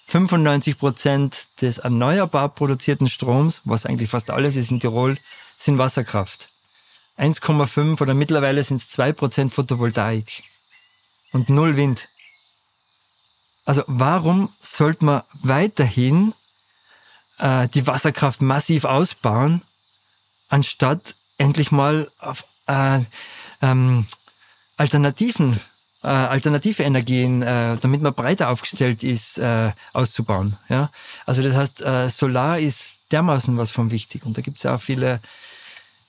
95 0.06 0.78
Prozent 0.78 1.46
des 1.60 1.78
erneuerbar 1.78 2.48
produzierten 2.48 3.08
Stroms, 3.08 3.62
was 3.64 3.86
eigentlich 3.86 4.10
fast 4.10 4.30
alles 4.30 4.56
ist 4.56 4.70
in 4.70 4.80
Tirol, 4.80 5.16
sind 5.56 5.78
Wasserkraft. 5.78 6.48
1,5 7.18 8.00
oder 8.00 8.14
mittlerweile 8.14 8.62
sind 8.64 8.78
es 8.78 8.88
2 8.90 9.12
Prozent 9.12 9.52
Photovoltaik 9.52 10.42
und 11.32 11.48
null 11.48 11.76
Wind. 11.76 12.08
Also 13.64 13.84
warum 13.86 14.52
sollte 14.60 15.04
man 15.04 15.22
weiterhin 15.34 16.34
äh, 17.38 17.68
die 17.68 17.86
Wasserkraft 17.86 18.42
massiv 18.42 18.84
ausbauen, 18.84 19.62
anstatt 20.48 21.14
endlich 21.38 21.70
mal 21.70 22.10
auf 22.18 22.44
äh, 22.66 23.00
ähm, 23.62 24.06
Alternativen 24.76 25.60
äh, 26.02 26.08
alternative 26.08 26.82
Energien, 26.82 27.42
äh, 27.42 27.76
damit 27.80 28.02
man 28.02 28.14
breiter 28.14 28.50
aufgestellt 28.50 29.02
ist, 29.02 29.38
äh, 29.38 29.72
auszubauen. 29.92 30.56
Ja? 30.68 30.90
Also 31.26 31.42
das 31.42 31.54
heißt, 31.54 31.82
äh, 31.82 32.08
Solar 32.08 32.58
ist 32.58 32.98
dermaßen 33.12 33.56
was 33.56 33.70
von 33.70 33.90
wichtig. 33.90 34.24
Und 34.24 34.36
da 34.36 34.42
gibt 34.42 34.56
es 34.56 34.64
ja 34.64 34.74
auch 34.74 34.80
viele, 34.80 35.20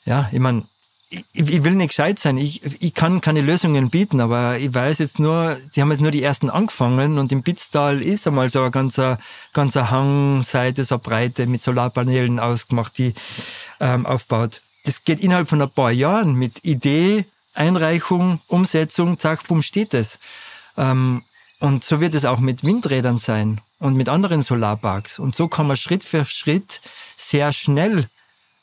ja, 0.06 0.30
ich 0.32 0.39
meine, 0.39 0.64
ich, 1.10 1.26
ich 1.34 1.64
will 1.64 1.76
nicht 1.76 1.89
gescheit 1.89 2.18
sein, 2.18 2.38
ich, 2.38 2.64
ich 2.82 2.93
kann 2.95 3.22
keine 3.22 3.41
Lösungen 3.41 3.91
bieten, 3.91 4.20
aber 4.20 4.58
ich 4.58 4.74
weiß 4.74 4.97
jetzt 4.97 5.20
nur, 5.20 5.60
die 5.76 5.82
haben 5.82 5.91
jetzt 5.91 6.01
nur 6.01 6.10
die 6.10 6.24
ersten 6.24 6.49
angefangen 6.49 7.20
und 7.20 7.32
im 7.32 7.43
Bitztal 7.43 8.01
ist 8.01 8.26
einmal 8.26 8.49
so 8.49 8.62
eine 8.62 8.72
ganze, 8.72 9.20
ganze 9.54 9.91
Hangseite, 9.91 10.84
so 10.84 10.95
eine 10.95 11.04
Breite 11.04 11.45
mit 11.45 11.62
Solarpanelen 11.62 12.39
ausgemacht, 12.39 12.97
die 12.97 13.14
ähm, 13.80 14.08
aufbaut. 14.08 14.62
Das 14.84 15.03
geht 15.03 15.21
innerhalb 15.21 15.47
von 15.49 15.61
ein 15.61 15.69
paar 15.69 15.91
Jahren 15.91 16.36
mit 16.36 16.63
Idee, 16.63 17.25
Einreichung, 17.53 18.39
Umsetzung, 18.47 19.17
zack, 19.17 19.47
bumm, 19.47 19.61
steht 19.61 19.93
es. 19.93 20.19
Ähm, 20.77 21.23
und 21.59 21.84
so 21.84 22.01
wird 22.01 22.13
es 22.13 22.25
auch 22.25 22.39
mit 22.39 22.63
Windrädern 22.63 23.17
sein 23.17 23.61
und 23.79 23.95
mit 23.95 24.09
anderen 24.09 24.41
Solarparks. 24.41 25.19
Und 25.19 25.36
so 25.36 25.47
kann 25.47 25.67
man 25.67 25.77
Schritt 25.77 26.03
für 26.03 26.25
Schritt 26.25 26.81
sehr 27.15 27.53
schnell 27.53 28.09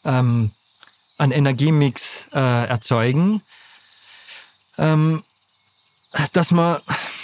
ähm, 0.05 0.51
einen 1.17 1.33
Energiemix 1.33 2.29
äh, 2.33 2.67
erzeugen, 2.67 3.43
ähm, 4.77 5.23
dass, 6.33 6.51
man, 6.51 6.81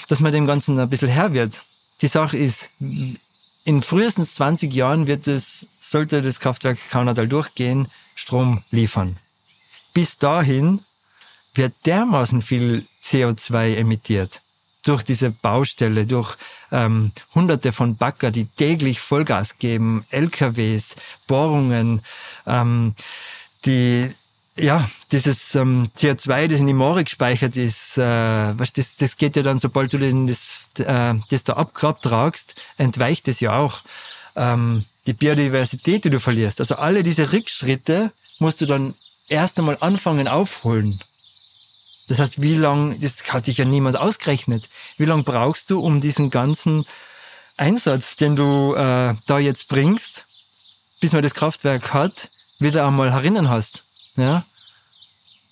dass 0.09 0.20
man 0.20 0.32
dem 0.32 0.47
Ganzen 0.47 0.78
ein 0.78 0.88
bisschen 0.88 1.09
Herr 1.09 1.32
wird. 1.32 1.62
Die 2.01 2.07
Sache 2.07 2.36
ist, 2.36 2.70
in 3.64 3.82
frühestens 3.82 4.34
20 4.36 4.72
Jahren 4.72 5.07
wird 5.07 5.26
es, 5.26 5.66
sollte 5.80 6.22
das 6.22 6.40
Kraftwerk 6.40 6.78
Kaunertal 6.90 7.26
durchgehen, 7.26 7.88
Strom 8.17 8.64
liefern. 8.73 9.17
Bis 9.95 10.19
dahin 10.19 10.81
wird 11.55 11.75
dermaßen 11.85 12.43
viel 12.43 12.85
CO2 13.03 13.77
emittiert 13.77 14.43
durch 14.83 15.03
diese 15.03 15.31
Baustelle, 15.31 16.07
durch 16.07 16.37
ähm, 16.71 17.12
hunderte 17.35 17.73
von 17.73 17.97
Bagger, 17.97 18.31
die 18.31 18.47
täglich 18.47 19.01
Vollgas 19.01 19.59
geben, 19.59 20.05
LKWs, 20.11 20.97
Bohrungen, 21.27 22.03
ähm, 22.47 22.95
die 23.64 24.11
ja, 24.59 24.89
dieses 25.12 25.55
ähm, 25.55 25.89
CO2, 25.95 26.49
das 26.49 26.61
in 26.61 26.67
die 26.67 26.73
Moore 26.73 27.05
gespeichert 27.05 27.57
ist, 27.57 27.99
äh, 27.99 28.59
was, 28.59 28.73
das, 28.73 28.97
das 28.97 29.17
geht 29.17 29.37
ja 29.37 29.43
dann, 29.43 29.59
sobald 29.59 29.93
du 29.93 29.99
das, 29.99 30.71
äh, 30.79 31.14
das 31.29 31.45
da 31.45 31.55
abgrab 31.55 32.01
tragst, 32.01 32.55
entweicht 32.79 33.29
es 33.29 33.41
ja 33.41 33.59
auch. 33.59 33.83
Ähm, 34.35 34.87
die 35.07 35.12
Biodiversität, 35.12 36.04
die 36.04 36.11
du 36.11 36.20
verlierst. 36.20 36.61
Also 36.61 36.76
alle 36.76 37.02
diese 37.02 37.32
Rückschritte 37.32 38.12
musst 38.38 38.61
du 38.61 38.66
dann 38.66 38.94
erst 39.28 39.59
einmal 39.59 39.78
anfangen 39.80 40.28
aufholen. 40.28 41.00
Das 42.09 42.18
heißt, 42.18 42.40
wie 42.40 42.54
lang, 42.54 43.00
das 43.00 43.32
hat 43.32 43.46
sich 43.46 43.59
ja 43.59 43.64
niemand 43.64 43.96
ausgerechnet, 43.96 44.68
wie 44.96 45.07
lang 45.07 45.24
brauchst 45.24 45.70
du, 45.70 45.80
um 45.80 46.00
diesen 46.00 46.30
ganzen 46.30 46.86
Einsatz, 47.57 48.16
den 48.16 48.36
du 48.36 48.74
äh, 48.74 49.14
da 49.26 49.38
jetzt 49.38 49.68
bringst, 49.68 50.26
bis 51.00 51.12
man 51.12 51.22
das 51.22 51.34
Kraftwerk 51.34 51.92
hat, 51.92 52.30
wieder 52.59 52.86
einmal 52.86 53.12
herinnen 53.12 53.48
hast. 53.48 53.84
Ja? 54.16 54.44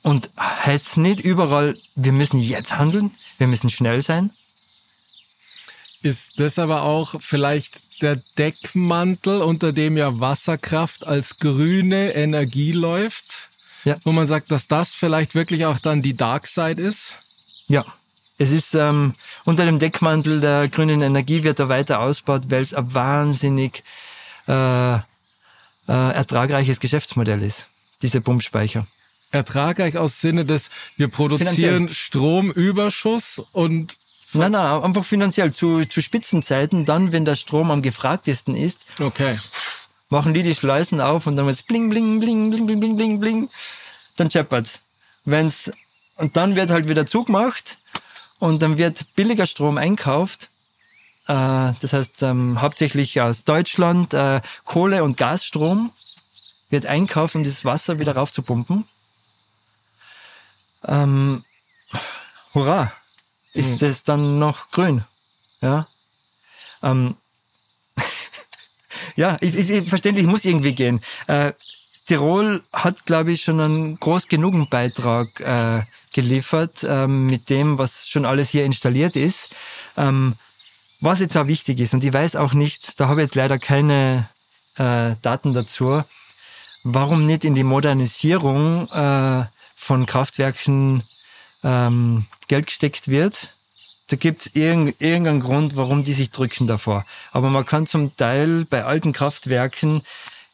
Und 0.02 0.30
heißt 0.38 0.96
nicht 0.96 1.20
überall, 1.20 1.76
wir 1.94 2.12
müssen 2.12 2.38
jetzt 2.38 2.76
handeln, 2.76 3.14
wir 3.38 3.46
müssen 3.46 3.70
schnell 3.70 4.00
sein? 4.00 4.30
Ist 6.04 6.38
das 6.38 6.58
aber 6.58 6.82
auch 6.82 7.14
vielleicht 7.18 8.02
der 8.02 8.20
Deckmantel, 8.36 9.40
unter 9.40 9.72
dem 9.72 9.96
ja 9.96 10.20
Wasserkraft 10.20 11.06
als 11.06 11.38
grüne 11.38 12.14
Energie 12.14 12.72
läuft? 12.72 13.48
Ja. 13.84 13.96
Wo 14.04 14.12
man 14.12 14.26
sagt, 14.26 14.50
dass 14.50 14.68
das 14.68 14.92
vielleicht 14.92 15.34
wirklich 15.34 15.64
auch 15.64 15.78
dann 15.78 16.02
die 16.02 16.14
Dark 16.14 16.46
Side 16.46 16.82
ist? 16.82 17.16
Ja. 17.68 17.86
Es 18.36 18.50
ist 18.50 18.74
ähm, 18.74 19.14
unter 19.44 19.64
dem 19.64 19.78
Deckmantel 19.78 20.42
der 20.42 20.68
grünen 20.68 21.00
Energie 21.00 21.42
wird 21.42 21.58
er 21.58 21.70
weiter 21.70 22.00
ausgebaut, 22.00 22.42
weil 22.48 22.60
es 22.60 22.74
ein 22.74 22.92
wahnsinnig 22.92 23.82
äh, 24.46 24.96
äh, 24.96 25.00
ertragreiches 25.86 26.80
Geschäftsmodell 26.80 27.42
ist, 27.42 27.66
diese 28.02 28.20
Pumpspeicher. 28.20 28.86
Ertragreich 29.30 29.96
aus 29.96 30.20
Sinne 30.20 30.44
des, 30.44 30.68
wir 30.98 31.08
produzieren 31.08 31.54
finanziell. 31.54 31.88
Stromüberschuss 31.88 33.40
und 33.52 33.96
Nein, 34.34 34.52
nein, 34.52 34.82
einfach 34.82 35.04
finanziell. 35.04 35.52
Zu, 35.52 35.84
zu 35.84 36.00
Spitzenzeiten, 36.02 36.84
dann, 36.84 37.12
wenn 37.12 37.24
der 37.24 37.36
Strom 37.36 37.70
am 37.70 37.82
gefragtesten 37.82 38.56
ist, 38.56 38.84
okay. 39.00 39.38
machen 40.08 40.34
die 40.34 40.42
die 40.42 40.54
Schleusen 40.54 41.00
auf 41.00 41.26
und 41.26 41.36
dann 41.36 41.46
wird 41.46 41.66
bling, 41.66 41.90
bling, 41.90 42.20
bling, 42.20 42.50
bling, 42.50 42.66
bling, 42.66 42.80
bling, 42.80 42.96
bling, 42.96 43.20
bling. 43.20 43.48
Dann 44.16 44.30
scheppert's. 44.30 44.80
Wenn's, 45.24 45.70
und 46.16 46.36
dann 46.36 46.54
wird 46.56 46.70
halt 46.70 46.88
wieder 46.88 47.06
zugemacht 47.06 47.78
und 48.38 48.62
dann 48.62 48.78
wird 48.78 49.14
billiger 49.14 49.46
Strom 49.46 49.78
einkauft. 49.78 50.50
Äh, 51.26 51.72
das 51.80 51.92
heißt, 51.92 52.22
ähm, 52.22 52.60
hauptsächlich 52.60 53.20
aus 53.20 53.44
Deutschland, 53.44 54.12
äh, 54.14 54.40
Kohle- 54.64 55.02
und 55.02 55.16
Gasstrom 55.16 55.92
wird 56.70 56.86
einkauft, 56.86 57.36
um 57.36 57.44
das 57.44 57.64
Wasser 57.64 57.98
wieder 57.98 58.14
raufzupumpen. 58.14 58.86
Ähm, 60.86 61.44
hurra! 62.52 62.92
Ist 63.54 63.80
Mhm. 63.82 63.88
es 63.88 64.04
dann 64.04 64.38
noch 64.38 64.68
grün? 64.70 65.04
Ja. 65.60 65.86
Ähm, 66.82 67.14
ja, 69.16 69.36
ist, 69.36 69.54
ist, 69.56 69.88
verständlich, 69.88 70.26
muss 70.26 70.44
irgendwie 70.44 70.74
gehen. 70.74 71.00
Äh, 71.26 71.52
Tirol 72.06 72.62
hat, 72.72 73.06
glaube 73.06 73.32
ich, 73.32 73.42
schon 73.42 73.60
einen 73.60 73.98
groß 73.98 74.28
genugen 74.28 74.68
Beitrag 74.68 75.40
äh, 75.40 75.82
geliefert 76.12 76.84
ähm, 76.86 77.26
mit 77.26 77.48
dem, 77.48 77.78
was 77.78 78.08
schon 78.08 78.26
alles 78.26 78.50
hier 78.50 78.64
installiert 78.64 79.16
ist. 79.16 79.54
Ähm, 79.96 80.34
was 81.00 81.20
jetzt 81.20 81.36
auch 81.36 81.46
wichtig 81.46 81.80
ist, 81.80 81.94
und 81.94 82.04
ich 82.04 82.12
weiß 82.12 82.36
auch 82.36 82.52
nicht, 82.54 82.98
da 83.00 83.08
habe 83.08 83.20
ich 83.22 83.26
jetzt 83.28 83.34
leider 83.36 83.58
keine 83.58 84.28
äh, 84.76 85.14
Daten 85.22 85.54
dazu, 85.54 86.02
warum 86.82 87.24
nicht 87.26 87.44
in 87.44 87.54
die 87.54 87.64
Modernisierung 87.64 88.88
äh, 88.90 89.44
von 89.74 90.06
Kraftwerken 90.06 91.02
ähm, 91.62 92.26
Geld 92.54 92.66
gesteckt 92.66 93.08
wird. 93.08 93.52
Da 94.06 94.16
gibt 94.16 94.42
es 94.42 94.50
irgend, 94.54 95.00
irgendeinen 95.00 95.40
Grund, 95.40 95.76
warum 95.76 96.04
die 96.04 96.12
sich 96.12 96.30
drücken 96.30 96.68
davor. 96.68 97.04
Aber 97.32 97.50
man 97.50 97.64
kann 97.64 97.84
zum 97.84 98.16
Teil 98.16 98.64
bei 98.64 98.84
alten 98.84 99.12
Kraftwerken 99.12 100.02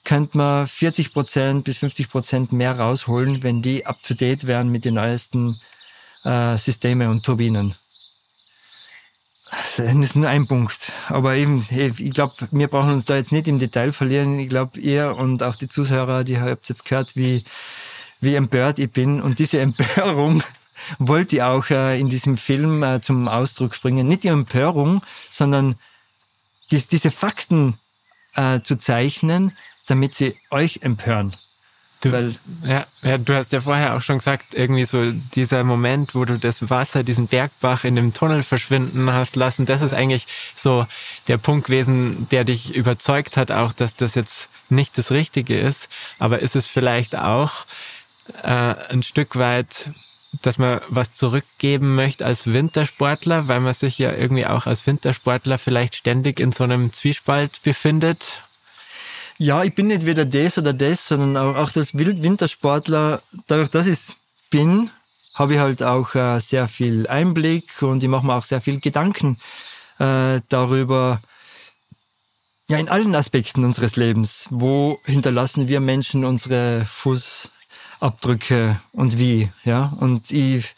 könnte 0.03 0.39
man 0.39 0.67
40 0.67 1.13
Prozent 1.13 1.65
bis 1.65 1.77
50 1.77 2.09
Prozent 2.09 2.53
mehr 2.53 2.79
rausholen, 2.79 3.43
wenn 3.43 3.61
die 3.61 3.85
up 3.85 4.03
to 4.03 4.15
date 4.15 4.47
wären 4.47 4.73
mit 4.73 4.87
den 4.87 4.95
neuesten 4.95 5.61
äh, 6.25 6.57
Systeme 6.57 7.11
und 7.11 7.23
Turbinen. 7.23 7.75
Das 9.51 9.79
ist 9.79 10.17
nur 10.17 10.31
ein 10.31 10.47
Punkt. 10.47 10.93
Aber 11.11 11.35
eben, 11.35 11.63
ich 11.71 12.15
glaube, 12.15 12.33
wir 12.51 12.69
brauchen 12.69 12.93
uns 12.93 13.05
da 13.05 13.17
jetzt 13.17 13.33
nicht 13.33 13.47
im 13.47 13.59
Detail 13.59 13.93
verlieren. 13.93 14.39
Ich 14.39 14.49
glaube, 14.49 14.81
ihr 14.81 15.17
und 15.19 15.43
auch 15.43 15.57
die 15.57 15.69
Zuhörer, 15.69 16.25
die 16.25 16.39
habt 16.39 16.67
jetzt 16.71 16.87
gehört, 16.87 17.15
wie, 17.15 17.45
wie 18.23 18.37
empört 18.37 18.79
ich 18.79 18.91
bin. 18.91 19.21
Und 19.21 19.39
diese 19.39 19.61
Empörung 19.67 20.43
wollte 20.99 21.37
ich 21.37 21.43
auch 21.43 21.71
äh, 21.71 21.99
in 21.99 22.09
diesem 22.09 22.37
Film 22.37 22.83
äh, 22.83 23.01
zum 23.01 23.29
Ausdruck 23.29 23.81
bringen. 23.81 24.07
Nicht 24.09 24.25
die 24.25 24.29
Empörung, 24.29 25.03
sondern 25.29 25.77
dies, 26.71 26.87
diese 26.87 27.11
Fakten 27.11 27.79
äh, 28.35 28.61
zu 28.61 28.77
zeichnen, 28.79 29.57
damit 29.87 30.15
sie 30.15 30.37
euch 30.51 30.81
empören. 30.83 31.35
Du, 32.03 32.13
Weil- 32.13 32.35
ja, 32.65 32.87
ja, 33.03 33.19
du 33.19 33.35
hast 33.35 33.53
ja 33.53 33.61
vorher 33.61 33.95
auch 33.95 34.03
schon 34.03 34.19
gesagt, 34.19 34.55
irgendwie 34.55 34.87
so 34.87 35.11
dieser 35.35 35.65
Moment, 35.65 36.15
wo 36.15 36.25
du 36.25 36.39
das 36.39 36.71
Wasser, 36.71 37.03
diesen 37.03 37.27
Bergbach 37.27 37.85
in 37.85 37.95
dem 37.95 38.15
Tunnel 38.15 38.43
verschwinden 38.43 39.13
hast 39.13 39.37
lassen, 39.37 39.67
das 39.67 39.83
ist 39.83 39.93
eigentlich 39.93 40.27
so 40.55 40.87
der 41.29 41.37
Punkt 41.37 41.67
gewesen, 41.67 42.27
der 42.31 42.45
dich 42.45 42.75
überzeugt 42.75 43.37
hat, 43.37 43.51
auch, 43.51 43.75
dass 43.75 43.97
das 43.97 44.15
jetzt 44.15 44.49
nicht 44.71 44.97
das 44.97 45.11
Richtige 45.11 45.59
ist. 45.59 45.89
Aber 46.19 46.39
ist 46.39 46.57
es 46.57 46.65
vielleicht 46.67 47.17
auch 47.17 47.67
äh, 48.45 48.49
ein 48.49 49.03
Stück 49.03 49.37
weit, 49.37 49.91
dass 50.43 50.59
man 50.59 50.81
was 50.89 51.13
zurückgeben 51.13 51.95
möchte 51.95 52.25
als 52.25 52.47
Wintersportler, 52.47 53.49
weil 53.49 53.61
man 53.61 53.73
sich 53.73 53.99
ja 53.99 54.13
irgendwie 54.13 54.47
auch 54.47 54.67
als 54.67 54.87
Wintersportler 54.87 55.59
vielleicht 55.59 55.97
ständig 55.97 56.41
in 56.41 56.53
so 56.53 56.65
einem 56.65 56.93
Zwiespalt 56.93 57.63
befindet? 57.63 58.45
Ja, 59.39 59.65
ich 59.65 59.75
bin 59.75 59.89
nicht 59.89 60.07
weder 60.07 60.25
das 60.25 60.59
oder 60.59 60.73
das, 60.73 61.09
sondern 61.09 61.37
auch, 61.37 61.57
auch 61.57 61.71
das 61.71 61.95
Wintersportler, 61.97 63.23
dadurch, 63.47 63.71
dass 63.71 63.87
ich 63.87 64.17
bin, 64.51 64.91
habe 65.35 65.55
ich 65.55 65.59
halt 65.59 65.83
auch 65.83 66.15
äh, 66.15 66.39
sehr 66.41 66.69
viel 66.69 67.07
Einblick 67.07 67.83
und 67.83 68.03
ich 68.03 68.09
mache 68.09 68.27
mir 68.27 68.35
auch 68.35 68.45
sehr 68.45 68.61
viel 68.61 68.81
Gedanken 68.81 69.39
äh, 69.99 70.41
darüber, 70.49 71.23
ja, 72.69 72.79
in 72.79 72.89
allen 72.89 73.15
Aspekten 73.15 73.65
unseres 73.65 73.97
Lebens. 73.97 74.47
Wo 74.51 75.01
hinterlassen 75.05 75.69
wir 75.69 75.81
Menschen 75.81 76.25
unsere 76.25 76.85
Fußabdrücke 78.01 78.81
und 78.93 79.19
wie, 79.19 79.51
ja? 79.65 79.93
Und 80.01 80.31
ich 80.31 80.75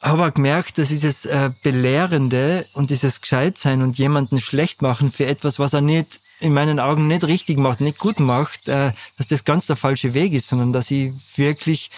habe 0.00 0.26
auch 0.26 0.34
gemerkt, 0.34 0.78
dass 0.78 0.88
dieses 0.88 1.26
äh, 1.26 1.50
Belehrende 1.62 2.66
und 2.72 2.90
dieses 2.90 3.20
Gescheitsein 3.20 3.82
und 3.82 3.98
jemanden 3.98 4.40
schlecht 4.40 4.82
machen 4.82 5.12
für 5.12 5.26
etwas, 5.26 5.58
was 5.58 5.72
er 5.74 5.80
nicht 5.80 6.20
in 6.40 6.52
meinen 6.52 6.80
Augen 6.80 7.06
nicht 7.06 7.24
richtig 7.24 7.58
macht, 7.58 7.80
nicht 7.80 7.98
gut 7.98 8.18
macht, 8.18 8.68
äh, 8.68 8.92
dass 9.16 9.28
das 9.28 9.44
ganz 9.44 9.66
der 9.66 9.76
falsche 9.76 10.14
Weg 10.14 10.32
ist, 10.32 10.48
sondern 10.48 10.72
dass 10.72 10.90
ich 10.90 11.12
wirklich 11.36 11.90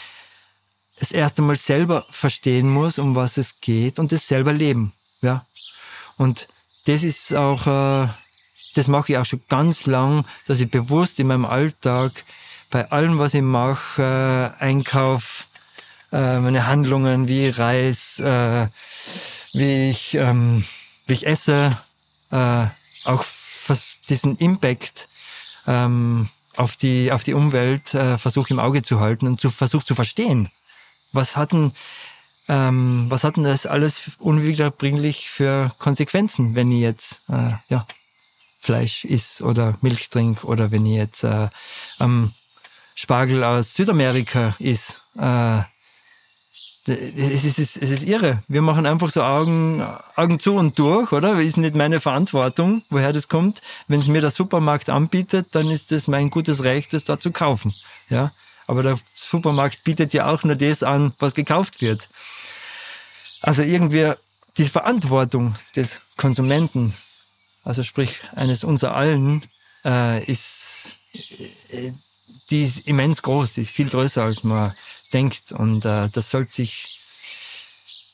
es 0.96 1.12
erst 1.12 1.38
einmal 1.38 1.56
selber 1.56 2.06
verstehen 2.10 2.70
muss, 2.70 2.98
um 2.98 3.14
was 3.14 3.36
es 3.36 3.60
geht 3.60 3.98
und 3.98 4.12
es 4.12 4.28
selber 4.28 4.52
leben. 4.52 4.92
Ja. 5.22 5.46
Und 6.16 6.48
das 6.86 7.02
ist 7.02 7.34
auch, 7.34 7.66
äh, 7.66 8.08
das 8.74 8.86
mache 8.86 9.12
ich 9.12 9.18
auch 9.18 9.24
schon 9.24 9.42
ganz 9.48 9.86
lang, 9.86 10.26
dass 10.46 10.60
ich 10.60 10.70
bewusst 10.70 11.18
in 11.18 11.28
meinem 11.28 11.46
Alltag 11.46 12.24
bei 12.70 12.90
allem, 12.90 13.18
was 13.18 13.34
ich 13.34 13.42
mache, 13.42 14.02
äh, 14.02 14.62
Einkauf, 14.62 15.46
äh, 16.12 16.38
meine 16.38 16.66
Handlungen, 16.66 17.28
wie 17.28 17.48
ich 17.48 17.58
reis, 17.58 18.18
äh, 18.20 18.68
wie 19.52 19.90
ich, 19.90 20.14
ähm, 20.14 20.64
wie 21.06 21.14
ich 21.14 21.26
esse, 21.26 21.78
äh, 22.30 22.66
auch 23.04 23.24
diesen 24.08 24.36
Impact 24.36 25.08
ähm, 25.66 26.28
auf 26.56 26.76
die 26.76 27.10
auf 27.12 27.22
die 27.22 27.34
Umwelt 27.34 27.94
äh, 27.94 28.18
versuche 28.18 28.50
im 28.50 28.60
Auge 28.60 28.82
zu 28.82 29.00
halten 29.00 29.26
und 29.26 29.40
zu 29.40 29.50
versuche 29.50 29.84
zu 29.84 29.94
verstehen. 29.94 30.50
Was 31.12 31.36
hatten 31.36 31.72
ähm, 32.48 33.06
was 33.08 33.24
hatten 33.24 33.44
das 33.44 33.66
alles 33.66 34.12
unwiederbringlich 34.18 35.30
für 35.30 35.72
Konsequenzen, 35.78 36.54
wenn 36.54 36.70
ich 36.70 36.80
jetzt 36.80 37.22
äh, 37.28 37.52
ja 37.68 37.86
Fleisch 38.60 39.04
isst 39.04 39.42
oder 39.42 39.76
Milch 39.82 40.10
trinke 40.10 40.46
oder 40.46 40.70
wenn 40.70 40.86
ich 40.86 40.96
jetzt 40.96 41.24
äh, 41.24 41.48
am 41.98 42.32
Spargel 42.94 43.44
aus 43.44 43.74
Südamerika 43.74 44.54
isst. 44.58 45.02
Äh, 45.18 45.60
es 46.86 47.44
ist, 47.44 47.58
es 47.58 47.76
ist 47.76 48.04
irre. 48.04 48.42
Wir 48.46 48.60
machen 48.60 48.84
einfach 48.84 49.08
so 49.08 49.22
Augen, 49.22 49.82
Augen 50.16 50.38
zu 50.38 50.54
und 50.54 50.78
durch, 50.78 51.12
oder? 51.12 51.40
Ist 51.40 51.56
nicht 51.56 51.74
meine 51.74 52.00
Verantwortung, 52.00 52.82
woher 52.90 53.12
das 53.12 53.28
kommt. 53.28 53.62
Wenn 53.88 54.00
es 54.00 54.08
mir 54.08 54.20
der 54.20 54.30
Supermarkt 54.30 54.90
anbietet, 54.90 55.48
dann 55.52 55.70
ist 55.70 55.92
es 55.92 56.08
mein 56.08 56.28
gutes 56.28 56.62
Recht, 56.62 56.92
das 56.92 57.04
dort 57.04 57.22
zu 57.22 57.32
kaufen. 57.32 57.74
Ja. 58.10 58.32
Aber 58.66 58.82
der 58.82 58.98
Supermarkt 59.14 59.84
bietet 59.84 60.12
ja 60.12 60.26
auch 60.26 60.44
nur 60.44 60.56
das 60.56 60.82
an, 60.82 61.14
was 61.18 61.34
gekauft 61.34 61.80
wird. 61.80 62.10
Also 63.40 63.62
irgendwie 63.62 64.12
die 64.56 64.64
Verantwortung 64.64 65.54
des 65.74 66.00
Konsumenten, 66.16 66.94
also 67.62 67.82
sprich 67.82 68.20
eines 68.36 68.62
unser 68.62 68.94
allen, 68.94 69.42
äh, 69.84 70.22
ist, 70.24 70.98
äh, 71.70 71.92
die 72.54 72.62
ist 72.62 72.86
immens 72.86 73.20
groß, 73.22 73.54
die 73.54 73.62
ist 73.62 73.72
viel 73.72 73.88
größer, 73.88 74.22
als 74.22 74.44
man 74.44 74.74
denkt. 75.12 75.50
Und 75.50 75.84
äh, 75.84 76.08
das 76.08 76.30
sollte 76.30 76.52
sich, 76.54 77.00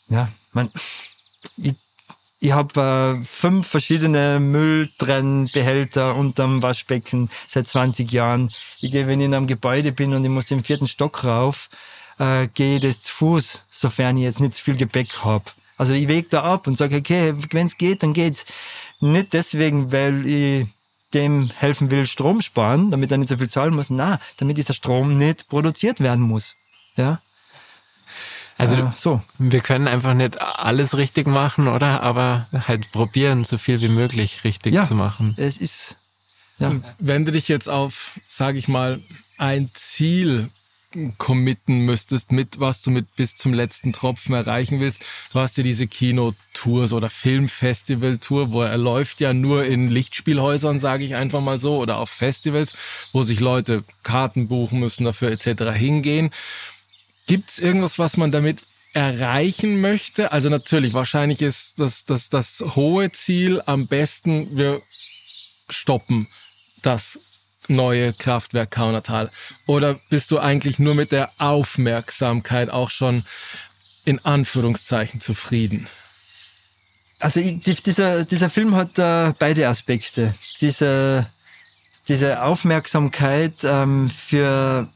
ja, 0.09 0.31
man, 0.53 0.71
ich, 1.59 1.75
ich 2.39 2.53
habe 2.53 3.19
äh, 3.21 3.23
fünf 3.23 3.69
verschiedene 3.69 4.41
Mülltrennbehälter 4.41 6.15
unterm 6.15 6.63
Waschbecken 6.63 7.29
seit 7.47 7.69
20 7.69 8.11
Jahren. 8.11 8.49
Ich 8.81 8.91
gehe, 8.91 9.07
wenn 9.07 9.21
ich 9.21 9.27
in 9.27 9.35
einem 9.35 9.47
Gebäude 9.47 9.93
bin 9.93 10.15
und 10.15 10.25
ich 10.25 10.31
muss 10.31 10.51
im 10.51 10.65
vierten 10.65 10.87
Stock 10.87 11.23
rauf, 11.25 11.69
äh, 12.19 12.49
gehe 12.49 12.77
ich 12.77 12.83
das 12.83 13.03
zu 13.03 13.13
Fuß, 13.13 13.65
sofern 13.69 14.17
ich 14.17 14.23
jetzt 14.23 14.41
nicht 14.41 14.55
zu 14.55 14.63
viel 14.63 14.77
Gepäck 14.77 15.23
habe. 15.23 15.45
Also 15.77 15.93
ich 15.93 16.09
wege 16.09 16.29
da 16.31 16.45
ab 16.45 16.67
und 16.67 16.77
sage, 16.77 16.97
okay, 16.97 17.35
wenn 17.51 17.67
es 17.67 17.77
geht, 17.77 18.03
dann 18.03 18.15
geht's. 18.15 18.47
Nicht 19.01 19.35
deswegen, 19.35 19.93
weil 19.93 20.27
ich 20.27 20.67
dem 21.15 21.51
helfen 21.57 21.91
will, 21.91 22.07
Strom 22.07 22.41
sparen, 22.41 22.91
damit 22.91 23.11
er 23.11 23.19
nicht 23.19 23.29
so 23.29 23.37
viel 23.39 23.49
zahlen 23.51 23.75
muss. 23.75 23.91
Na, 23.91 24.21
damit 24.37 24.57
dieser 24.57 24.75
Strom 24.75 25.19
nicht 25.19 25.49
produziert 25.49 26.01
werden 26.01 26.25
muss. 26.25 26.57
Ja. 26.97 27.21
Also 28.59 28.75
Äh, 28.77 28.87
so. 28.95 29.23
wir 29.39 29.61
können 29.61 29.89
einfach 29.89 30.13
nicht 30.15 30.41
alles 30.41 30.97
richtig 30.97 31.27
machen, 31.27 31.67
oder? 31.67 32.03
Aber 32.03 32.47
halt 32.69 32.91
probieren, 32.91 33.45
so 33.45 33.57
viel 33.59 33.81
wie 33.81 33.89
möglich 33.89 34.45
richtig 34.45 34.75
Ja. 34.75 34.83
zu 34.85 34.95
machen. 34.95 35.35
Es 35.39 35.57
ist, 35.57 35.97
ja. 36.59 36.75
Wenn 36.99 37.25
du 37.25 37.33
dich 37.33 37.49
jetzt 37.49 37.69
auf, 37.71 38.13
sage 38.29 38.59
ich 38.59 38.69
mal, 38.69 39.03
ein 39.39 39.71
Ziel 39.73 40.51
committen 41.19 41.85
müsstest, 41.85 42.33
mit 42.33 42.59
was 42.59 42.83
du 42.83 42.91
mit 42.91 43.15
bis 43.15 43.37
zum 43.37 43.55
letzten 43.55 43.93
Tropfen 43.93 44.35
erreichen 44.35 44.81
willst. 44.81 45.05
Du 45.33 45.39
hast 45.39 45.57
ja 45.57 45.63
diese 45.63 45.87
Kinotours 45.87 46.93
oder 46.93 47.09
Filmfestival-Tour, 47.09 48.53
wo 48.53 48.63
er 48.63 48.77
läuft 48.77 49.21
ja 49.21 49.33
nur 49.33 49.65
in 49.65 49.91
Lichtspielhäusern, 49.91 50.81
sage 50.81 51.05
ich 51.05 51.15
einfach 51.15 51.41
mal 51.41 51.59
so, 51.59 51.79
oder 51.79 51.99
auf 51.99 52.11
Festivals, 52.11 52.75
wo 53.13 53.23
sich 53.23 53.41
Leute 53.41 53.85
Karten 54.03 54.49
buchen 54.49 54.81
müssen, 54.81 55.05
dafür 55.05 55.31
etc. 55.31 55.77
hingehen. 55.77 56.31
Gibt's 57.27 57.59
irgendwas, 57.59 57.99
was 57.99 58.17
man 58.17 58.33
damit 58.33 58.59
erreichen 58.93 59.81
möchte? 59.81 60.33
Also 60.33 60.49
natürlich, 60.49 60.95
wahrscheinlich 60.95 61.43
ist 61.43 61.79
das, 61.79 62.05
das, 62.05 62.29
das 62.29 62.65
hohe 62.75 63.13
Ziel 63.13 63.63
am 63.65 63.87
besten, 63.87 64.57
wir 64.57 64.83
stoppen 65.69 66.27
das 66.83 67.19
neue 67.71 68.13
Kraftwerk 68.13 68.71
Kaunertal? 68.71 69.31
Oder 69.67 69.95
bist 70.11 70.31
du 70.31 70.39
eigentlich 70.39 70.79
nur 70.79 70.95
mit 70.95 71.13
der 71.13 71.31
Aufmerksamkeit 71.39 72.69
auch 72.71 72.91
schon 72.91 73.25
in 74.05 74.25
Anführungszeichen 74.25 75.21
zufrieden? 75.21 75.89
Also 77.21 77.41
die, 77.41 77.59
dieser, 77.59 78.25
dieser 78.25 78.51
Film 78.51 78.75
hat 78.75 78.99
äh, 78.99 79.33
beide 79.39 79.69
Aspekte. 79.69 80.35
Diese, 80.61 81.27
diese 82.09 82.43
Aufmerksamkeit 82.43 83.63
ähm, 83.63 84.09
für, 84.09 84.89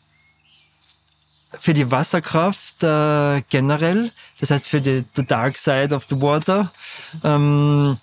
für 1.52 1.74
die 1.74 1.90
Wasserkraft 1.90 2.82
äh, 2.82 3.42
generell, 3.50 4.10
das 4.40 4.50
heißt 4.50 4.68
für 4.68 4.80
die 4.80 5.04
the 5.14 5.24
dark 5.24 5.58
side 5.58 5.94
of 5.94 6.06
the 6.08 6.20
water, 6.20 6.72
ähm, 7.22 7.98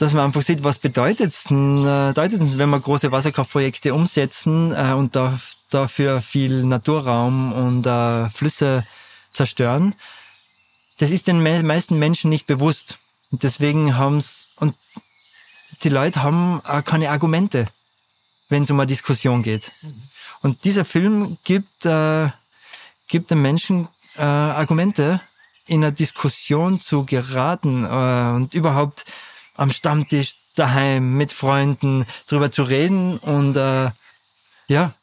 dass 0.00 0.14
man 0.14 0.24
einfach 0.24 0.42
sieht, 0.42 0.64
was 0.64 0.78
bedeutet 0.78 1.28
es, 1.28 1.44
äh, 1.46 1.50
wenn 1.50 2.70
wir 2.70 2.80
große 2.80 3.12
Wasserkraftprojekte 3.12 3.92
umsetzen 3.92 4.72
äh, 4.74 4.94
und 4.94 5.14
da, 5.14 5.38
dafür 5.68 6.22
viel 6.22 6.64
Naturraum 6.64 7.52
und 7.52 7.86
äh, 7.86 8.30
Flüsse 8.30 8.86
zerstören. 9.34 9.94
Das 10.96 11.10
ist 11.10 11.26
den 11.26 11.42
me 11.42 11.62
meisten 11.62 11.98
Menschen 11.98 12.30
nicht 12.30 12.46
bewusst. 12.46 12.98
Und 13.30 13.42
deswegen 13.42 13.98
haben's 13.98 14.48
und 14.56 14.74
die 15.82 15.90
Leute 15.90 16.22
haben 16.22 16.62
auch 16.64 16.82
keine 16.82 17.10
Argumente, 17.10 17.66
wenn 18.48 18.62
es 18.62 18.70
um 18.70 18.80
eine 18.80 18.86
Diskussion 18.86 19.42
geht. 19.42 19.72
Und 20.40 20.64
dieser 20.64 20.86
Film 20.86 21.36
gibt, 21.44 21.84
äh, 21.84 22.30
gibt 23.06 23.30
den 23.30 23.42
Menschen 23.42 23.88
äh, 24.16 24.22
Argumente, 24.22 25.20
in 25.66 25.84
eine 25.84 25.92
Diskussion 25.92 26.80
zu 26.80 27.04
geraten 27.04 27.84
äh, 27.84 28.34
und 28.34 28.54
überhaupt 28.54 29.04
am 29.56 29.70
Stammtisch 29.70 30.36
daheim 30.56 31.16
mit 31.16 31.32
Freunden 31.32 32.04
drüber 32.26 32.50
zu 32.50 32.62
reden 32.62 33.18
und 33.18 33.56
äh, 33.56 33.90
ja, 34.68 34.94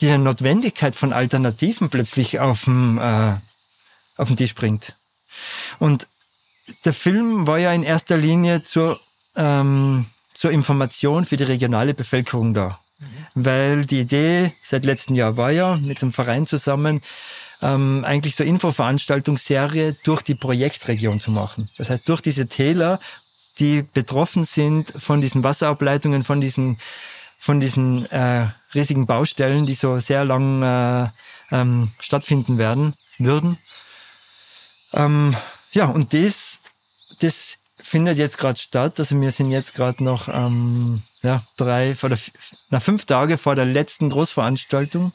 diese 0.00 0.18
Notwendigkeit 0.18 0.96
von 0.96 1.12
Alternativen 1.12 1.90
plötzlich 1.90 2.40
auf 2.40 2.64
dem, 2.64 2.98
äh, 2.98 3.34
auf 4.16 4.28
den 4.28 4.36
Tisch 4.36 4.54
bringt. 4.54 4.96
Und 5.78 6.06
der 6.84 6.92
Film 6.92 7.46
war 7.46 7.58
ja 7.58 7.72
in 7.72 7.82
erster 7.82 8.16
Linie 8.16 8.62
zur, 8.62 9.00
ähm, 9.36 10.06
zur 10.32 10.50
Information 10.50 11.24
für 11.24 11.36
die 11.36 11.44
regionale 11.44 11.94
Bevölkerung 11.94 12.54
da. 12.54 12.78
Mhm. 12.98 13.06
Weil 13.34 13.84
die 13.86 14.00
Idee 14.00 14.52
seit 14.62 14.84
letztem 14.84 15.16
Jahr 15.16 15.36
war 15.36 15.50
ja, 15.50 15.76
mit 15.76 16.02
dem 16.02 16.12
Verein 16.12 16.46
zusammen, 16.46 17.02
ähm, 17.62 18.04
eigentlich 18.06 18.36
so 18.36 18.44
Infoveranstaltungsserie 18.44 19.96
durch 20.04 20.22
die 20.22 20.34
Projektregion 20.34 21.20
zu 21.20 21.30
machen. 21.30 21.68
Das 21.76 21.90
heißt, 21.90 22.08
durch 22.08 22.22
diese 22.22 22.46
Täler 22.46 23.00
die 23.60 23.82
betroffen 23.82 24.44
sind 24.44 24.92
von 24.96 25.20
diesen 25.20 25.44
Wasserableitungen, 25.44 26.24
von 26.24 26.40
diesen, 26.40 26.78
von 27.38 27.60
diesen 27.60 28.06
äh, 28.10 28.48
riesigen 28.74 29.06
Baustellen, 29.06 29.66
die 29.66 29.74
so 29.74 29.98
sehr 29.98 30.24
lang 30.24 30.62
äh, 30.62 31.08
ähm, 31.52 31.90
stattfinden 32.00 32.58
werden, 32.58 32.94
würden. 33.18 33.58
Ähm, 34.92 35.36
ja, 35.72 35.84
und 35.84 36.14
das, 36.14 36.60
das 37.20 37.58
findet 37.78 38.18
jetzt 38.18 38.38
gerade 38.38 38.58
statt. 38.58 38.98
Also 38.98 39.20
wir 39.20 39.30
sind 39.30 39.50
jetzt 39.50 39.74
gerade 39.74 40.02
noch 40.02 40.28
ähm, 40.28 41.02
ja, 41.22 41.42
drei, 41.56 41.94
vor 41.94 42.08
der, 42.08 42.18
na, 42.70 42.80
fünf 42.80 43.04
Tage 43.04 43.38
vor 43.38 43.54
der 43.54 43.66
letzten 43.66 44.10
Großveranstaltung. 44.10 45.12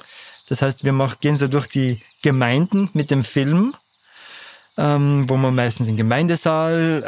Das 0.47 0.61
heißt, 0.61 0.83
wir 0.83 0.93
machen, 0.93 1.17
gehen 1.21 1.35
so 1.35 1.47
durch 1.47 1.67
die 1.67 2.01
Gemeinden 2.21 2.89
mit 2.93 3.11
dem 3.11 3.23
Film 3.23 3.75
ähm, 4.77 5.29
wo 5.29 5.37
wir 5.37 5.51
meistens 5.51 5.87
im 5.87 5.97
Gemeindesaal 5.97 7.03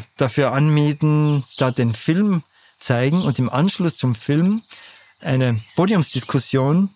äh, 0.00 0.04
dafür 0.16 0.52
anmieten, 0.52 1.44
da 1.58 1.70
den 1.70 1.94
Film 1.94 2.42
zeigen 2.78 3.22
und 3.22 3.38
im 3.38 3.50
Anschluss 3.50 3.96
zum 3.96 4.14
Film 4.14 4.62
eine 5.20 5.60
Podiumsdiskussion 5.76 6.90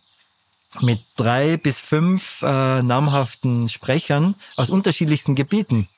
mit 0.83 1.01
drei 1.17 1.57
bis 1.57 1.79
fünf 1.79 2.43
äh, 2.43 2.83
namhaften 2.83 3.69
Sprechern 3.69 4.35
aus 4.57 4.71
unterschiedlichsten 4.71 5.35
Gebieten 5.35 5.89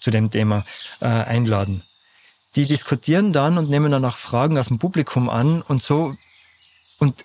zu 0.00 0.10
dem 0.10 0.30
Thema 0.30 0.64
äh, 1.00 1.06
einladen. 1.06 1.82
Die 2.54 2.66
diskutieren 2.66 3.32
dann 3.32 3.58
und 3.58 3.70
nehmen 3.70 3.92
dann 3.92 4.04
auch 4.04 4.16
Fragen 4.16 4.58
aus 4.58 4.68
dem 4.68 4.78
Publikum 4.78 5.30
an 5.30 5.62
und 5.62 5.82
so. 5.82 6.16
Und 6.98 7.24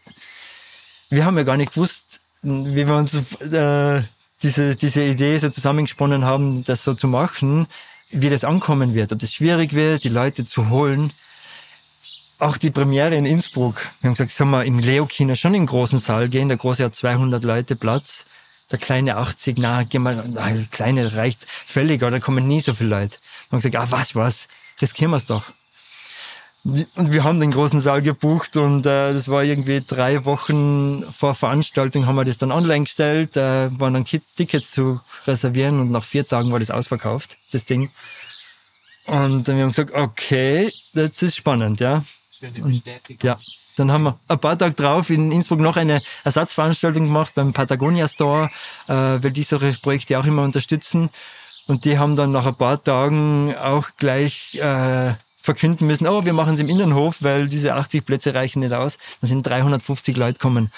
wir 1.09 1.25
haben 1.25 1.37
ja 1.37 1.43
gar 1.43 1.57
nicht 1.57 1.73
gewusst, 1.73 2.21
wie 2.41 2.87
wir 2.87 2.95
uns 2.95 3.13
äh, 3.41 4.03
diese, 4.43 4.75
diese 4.75 5.03
Idee 5.03 5.37
so 5.37 5.49
zusammengesponnen 5.49 6.25
haben, 6.25 6.63
das 6.63 6.83
so 6.83 6.93
zu 6.93 7.07
machen, 7.07 7.67
wie 8.09 8.29
das 8.29 8.43
ankommen 8.43 8.93
wird, 8.93 9.11
ob 9.11 9.19
das 9.19 9.33
schwierig 9.33 9.73
wird, 9.73 10.03
die 10.03 10.09
Leute 10.09 10.45
zu 10.45 10.69
holen. 10.69 11.11
Auch 12.39 12.57
die 12.57 12.69
Premiere 12.69 13.15
in 13.15 13.25
Innsbruck. 13.25 13.81
Wir 13.99 14.09
haben 14.09 14.13
gesagt, 14.13 14.31
sollen 14.31 14.51
wir 14.51 14.63
im 14.63 14.77
Leo-Kino 14.77 15.33
schon 15.35 15.55
im 15.55 15.65
großen 15.65 15.97
Saal 15.97 16.29
gehen? 16.29 16.49
Der 16.49 16.57
große 16.57 16.85
hat 16.85 16.93
200 16.93 17.43
Leute 17.43 17.75
Platz. 17.75 18.25
Der 18.69 18.77
kleine 18.77 19.15
80, 19.15 19.57
na, 19.57 19.83
geh 19.83 19.97
mal, 19.97 20.25
na, 20.27 20.51
kleine 20.69 21.15
reicht 21.15 21.47
völlig, 21.47 22.01
oder 22.01 22.11
da 22.11 22.19
kommen 22.19 22.47
nie 22.47 22.59
so 22.59 22.73
viele 22.73 22.89
Leute. 22.89 23.17
Wir 23.49 23.53
haben 23.53 23.59
gesagt, 23.59 23.75
ah, 23.77 23.87
was, 23.89 24.13
was, 24.13 24.49
riskieren 24.81 25.11
wir 25.11 25.17
es 25.17 25.25
doch. 25.25 25.45
Und 26.67 27.13
wir 27.13 27.23
haben 27.23 27.39
den 27.39 27.51
großen 27.51 27.79
Saal 27.79 28.01
gebucht 28.01 28.57
und 28.57 28.85
äh, 28.85 29.13
das 29.13 29.29
war 29.29 29.41
irgendwie 29.41 29.81
drei 29.87 30.25
Wochen 30.25 31.09
vor 31.11 31.33
Veranstaltung 31.33 32.07
haben 32.07 32.17
wir 32.17 32.25
das 32.25 32.37
dann 32.37 32.51
online 32.51 32.83
gestellt, 32.83 33.37
äh, 33.37 33.69
waren 33.79 33.93
dann 33.93 34.03
Tickets 34.03 34.71
zu 34.71 34.99
reservieren 35.25 35.79
und 35.79 35.91
nach 35.91 36.03
vier 36.03 36.27
Tagen 36.27 36.51
war 36.51 36.59
das 36.59 36.69
ausverkauft, 36.69 37.37
das 37.53 37.63
Ding. 37.63 37.89
Und 39.05 39.47
dann 39.47 39.55
wir 39.55 39.63
haben 39.63 39.69
gesagt, 39.69 39.93
okay, 39.93 40.69
das 40.93 41.21
ist 41.21 41.37
spannend, 41.37 41.79
ja. 41.79 42.03
Und, 42.61 42.83
ja. 43.23 43.37
Dann 43.77 43.91
haben 43.91 44.03
wir 44.03 44.19
ein 44.27 44.39
paar 44.39 44.57
Tage 44.57 44.73
drauf 44.73 45.09
in 45.09 45.31
Innsbruck 45.31 45.59
noch 45.59 45.77
eine 45.77 46.01
Ersatzveranstaltung 46.25 47.05
gemacht 47.05 47.33
beim 47.33 47.53
Patagonia 47.53 48.09
Store, 48.09 48.49
äh, 48.87 48.93
weil 48.93 49.31
die 49.31 49.43
solche 49.43 49.79
Projekte 49.79 50.19
auch 50.19 50.25
immer 50.25 50.43
unterstützen. 50.43 51.09
Und 51.67 51.85
die 51.85 51.97
haben 51.97 52.17
dann 52.17 52.33
nach 52.33 52.45
ein 52.45 52.55
paar 52.55 52.83
Tagen 52.83 53.55
auch 53.55 53.89
gleich 53.97 54.55
äh, 54.55 55.13
verkünden 55.47 55.87
müssen, 55.87 56.07
oh, 56.07 56.25
wir 56.25 56.33
machen 56.33 56.55
es 56.55 56.59
im 56.59 56.67
Innenhof, 56.67 57.23
weil 57.23 57.47
diese 57.47 57.73
80 57.73 58.05
Plätze 58.05 58.35
reichen 58.35 58.59
nicht 58.59 58.73
aus. 58.73 58.97
Da 59.21 59.27
sind 59.27 59.47
350 59.47 60.17
Leute 60.17 60.39
kommen. 60.39 60.71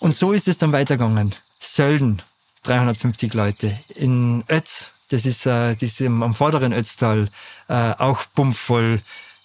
Und 0.00 0.16
so 0.16 0.32
ist 0.32 0.48
es 0.48 0.58
dann 0.58 0.72
weitergegangen. 0.72 1.36
Sölden, 1.60 2.20
350 2.64 3.32
Leute. 3.32 3.78
In 3.94 4.42
Ötz, 4.48 4.90
das 5.10 5.24
ist, 5.24 5.46
äh, 5.46 5.76
das 5.76 5.82
ist 5.82 6.02
am 6.02 6.34
vorderen 6.34 6.72
Ötztal, 6.72 7.28
äh, 7.68 7.92
auch 7.92 8.24
bummvoll. 8.34 9.02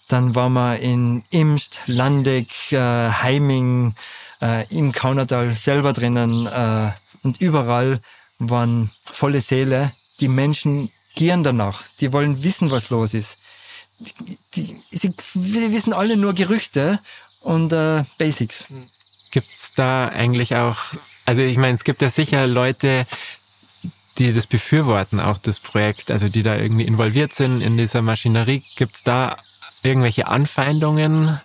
Dann 0.07 0.33
waren 0.33 0.53
wir 0.53 0.79
in 0.79 1.23
Imst, 1.29 1.81
Landeck, 1.85 2.71
äh, 2.71 3.11
Heiming, 3.11 3.93
äh, 4.41 4.65
im 4.75 4.91
Kaunertal 4.91 5.51
selber 5.53 5.93
drinnen 5.93 6.47
äh, 6.47 6.91
und 7.21 7.39
überall 7.39 7.99
waren 8.39 8.89
volle 9.03 9.39
Säle. 9.39 9.91
Die 10.19 10.29
Menschen 10.29 10.91
gieren 11.13 11.43
danach. 11.43 11.83
Die 11.99 12.11
wollen 12.11 12.43
wissen, 12.43 12.71
was 12.71 12.89
los 12.89 13.13
ist 13.13 13.37
die, 13.99 14.75
sie, 14.89 15.13
wir 15.33 15.71
wissen 15.71 15.93
alle 15.93 16.17
nur 16.17 16.33
Gerüchte 16.33 16.99
und 17.41 17.71
äh, 17.71 18.03
Basics. 18.17 18.67
Gibt's 19.31 19.71
da 19.75 20.07
eigentlich 20.07 20.55
auch, 20.55 20.77
also 21.25 21.41
ich 21.41 21.57
meine, 21.57 21.73
es 21.73 21.83
gibt 21.83 22.01
ja 22.01 22.09
sicher 22.09 22.47
Leute, 22.47 23.05
die 24.17 24.33
das 24.33 24.47
befürworten, 24.47 25.19
auch 25.19 25.37
das 25.37 25.59
Projekt, 25.59 26.09
also 26.09 26.29
die 26.29 26.43
da 26.43 26.55
irgendwie 26.55 26.85
involviert 26.85 27.33
sind 27.33 27.61
in 27.61 27.77
dieser 27.77 28.01
Maschinerie. 28.01 28.63
Gibt's 28.75 29.03
da 29.03 29.37
irgendwelche 29.83 30.27
Anfeindungen 30.27 31.39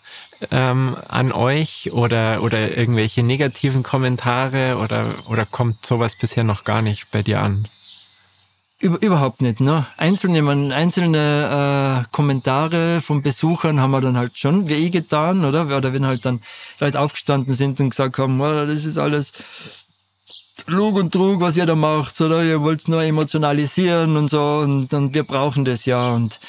ähm, 0.51 0.97
an 1.09 1.33
euch 1.33 1.91
oder, 1.93 2.43
oder 2.43 2.77
irgendwelche 2.77 3.23
negativen 3.23 3.83
Kommentare 3.83 4.79
oder, 4.79 5.15
oder 5.29 5.45
kommt 5.45 5.85
sowas 5.85 6.15
bisher 6.15 6.45
noch 6.45 6.65
gar 6.65 6.83
nicht 6.83 7.11
bei 7.11 7.23
dir 7.23 7.41
an? 7.41 7.67
Über, 8.83 9.01
überhaupt 9.03 9.43
nicht. 9.43 9.61
Ne? 9.61 9.87
Einzelne, 9.99 10.41
man, 10.41 10.73
einzelne 10.73 12.07
äh, 12.07 12.09
Kommentare 12.13 13.03
von 13.03 13.21
Besuchern 13.21 13.79
haben 13.79 13.91
wir 13.91 14.01
dann 14.01 14.17
halt 14.17 14.39
schon 14.39 14.69
wie 14.69 14.87
eh 14.87 14.91
getan, 14.91 15.45
oder? 15.45 15.67
Oder 15.77 15.93
wenn 15.93 16.07
halt 16.07 16.25
dann 16.25 16.41
Leute 16.79 16.99
aufgestanden 16.99 17.53
sind 17.53 17.79
und 17.79 17.91
gesagt 17.91 18.17
haben, 18.17 18.41
oh, 18.41 18.67
das 18.67 18.87
ist 18.87 18.97
alles 18.97 19.33
Lug 20.67 20.97
und 20.97 21.13
Trug, 21.13 21.43
was 21.43 21.59
ihr 21.59 21.67
da 21.67 21.75
macht, 21.75 22.19
oder? 22.23 22.43
Ihr 22.43 22.63
wollt 22.63 22.89
nur 22.89 23.03
emotionalisieren 23.03 24.17
und 24.17 24.31
so 24.31 24.41
und, 24.41 24.93
und 24.95 25.13
wir 25.13 25.25
brauchen 25.25 25.67
das 25.67 25.85
ja. 25.85 26.13
Und 26.13 26.41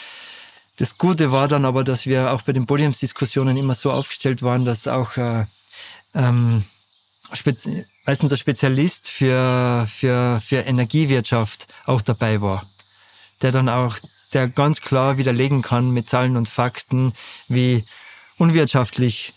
das 0.78 0.98
Gute 0.98 1.34
war 1.34 1.50
dann 1.50 1.66
aber, 1.66 1.84
dass 1.84 2.06
wir 2.06 2.32
auch 2.32 2.44
bei 2.44 2.54
den 2.54 2.66
Podiumsdiskussionen 2.66 3.58
immer 3.58 3.74
so 3.74 3.92
aufgestellt 3.92 4.42
waren, 4.42 4.64
dass 4.64 4.88
auch 4.88 5.18
äh, 5.18 5.46
ähm, 6.16 6.64
meistens 8.06 8.32
ein 8.32 8.38
Spezialist 8.38 9.10
für, 9.10 9.86
für, 9.90 10.40
für 10.42 10.58
Energiewirtschaft 10.58 11.68
auch 11.86 12.02
dabei 12.02 12.42
war, 12.42 12.66
der 13.42 13.52
dann 13.52 13.70
auch, 13.70 13.98
der 14.34 14.48
ganz 14.48 14.82
klar 14.82 15.18
widerlegen 15.18 15.62
kann 15.62 15.92
mit 15.92 16.10
Zahlen 16.10 16.38
und 16.38 16.48
Fakten, 16.48 17.14
wie 17.48 17.86
unwirtschaftlich 18.38 19.34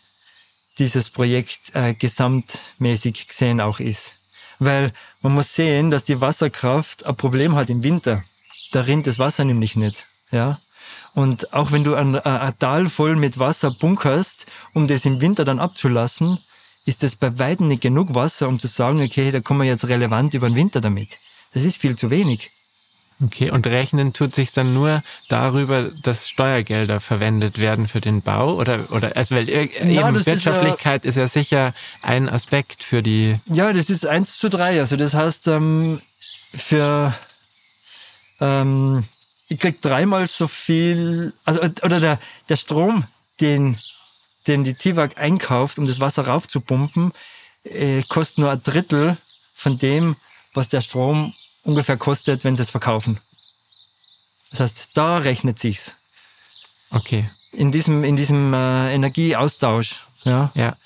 dieses 0.79 1.11
Projekt 1.11 1.75
äh, 1.75 1.95
gesamtmäßig 1.95 3.29
gesehen 3.29 3.61
auch 3.61 3.81
ist. 3.81 4.21
Weil 4.59 4.93
man 5.21 5.35
muss 5.35 5.55
sehen, 5.55 5.91
dass 5.91 6.05
die 6.05 6.21
Wasserkraft 6.21 7.07
ein 7.07 7.17
Problem 7.17 7.55
hat 7.55 7.71
im 7.71 7.83
Winter. 7.83 8.25
Da 8.73 8.83
rinnt 8.83 9.07
das 9.07 9.19
Wasser 9.19 9.45
nämlich 9.45 9.77
nicht. 9.77 10.07
Ja? 10.31 10.61
Und 11.15 11.53
auch 11.53 11.73
wenn 11.73 11.85
du 11.85 11.95
ein, 11.95 12.17
ein 12.17 12.59
Tal 12.59 12.87
voll 12.87 13.17
mit 13.17 13.39
Wasser 13.39 13.71
bunkerst, 13.71 14.47
um 14.73 14.87
das 14.87 15.05
im 15.05 15.21
Winter 15.21 15.45
dann 15.45 15.61
abzulassen, 15.61 16.39
ist 16.87 17.03
das 17.03 17.17
bei 17.17 17.39
weitem 17.39 17.69
nicht 17.69 17.83
genug 17.83 18.15
Wasser, 18.15 18.49
um 18.49 18.59
zu 18.59 18.67
sagen, 18.67 19.03
okay, 19.03 19.31
da 19.31 19.41
kommen 19.41 19.61
wir 19.61 19.69
jetzt 19.69 19.89
relevant 19.89 20.35
über 20.35 20.49
den 20.49 20.57
Winter 20.57 20.81
damit. 20.81 21.19
Das 21.53 21.65
ist 21.65 21.79
viel 21.79 21.97
zu 21.97 22.11
wenig. 22.11 22.51
Okay, 23.23 23.51
und 23.51 23.67
rechnen 23.67 24.13
tut 24.13 24.35
sich 24.35 24.51
dann 24.53 24.75
nur 24.75 25.03
darüber, 25.29 25.91
dass 26.03 26.29
Steuergelder 26.29 26.99
verwendet 26.99 27.59
werden 27.59 27.87
für 27.87 28.01
den 28.01 28.23
Bau 28.23 28.55
oder 28.55 28.91
oder 28.91 29.17
also 29.17 29.37
weil 29.37 29.49
eben 29.49 29.91
Ja, 29.91 30.11
das 30.11 30.23
ist, 30.23 30.27
Wirtschaftlichkeit 30.27 31.05
ist 31.05 31.15
ja 31.15 31.29
sicher 31.29 31.75
ein 32.03 32.29
Aspekt 32.29 32.83
für 32.83 33.03
die 33.03 33.37
Ja, 33.47 33.73
das 33.73 33.89
ist 33.89 34.05
eins 34.05 34.37
zu 34.37 34.51
drei. 34.51 34.81
Also 34.81 34.97
das 34.97 35.15
heißt, 35.15 35.47
ähm, 35.47 36.01
für 36.53 37.15
ähm, 38.41 39.05
ich 39.49 39.61
krieg 39.61 39.81
dreimal 39.81 40.27
so 40.27 40.49
viel, 40.49 41.33
also 41.45 41.61
oder 41.61 42.01
der, 42.01 42.19
der 42.49 42.57
Strom, 42.57 43.05
den, 43.41 43.77
den 44.47 44.65
die 44.65 44.75
TIWAG 44.75 45.19
einkauft, 45.19 45.79
um 45.79 45.87
das 45.87 46.01
Wasser 46.01 46.27
raufzupumpen, 46.27 47.13
äh, 47.65 48.03
kostet 48.03 48.39
nur 48.39 48.51
ein 48.51 48.63
Drittel 48.63 49.17
von 49.55 49.79
dem, 49.79 50.17
was 50.53 50.69
der 50.69 50.81
Strom 50.81 51.33
ungefähr 51.63 51.97
kostet, 51.97 52.45
wenn 52.45 52.57
sie 52.57 52.63
es 52.63 52.71
verkaufen. 52.71 53.21
Das 54.51 54.61
heißt, 54.61 54.91
da 54.95 55.19
rechnet 55.19 55.59
sich's. 55.59 55.97
Okay. 56.91 57.29
In 57.53 57.73
diesem, 57.73 58.05
in 58.05 58.17
diesem 58.17 58.53
äh, 58.55 58.95
Energieaustausch. 58.95 60.07
Ja. 60.25 60.53
Ja. 60.55 60.77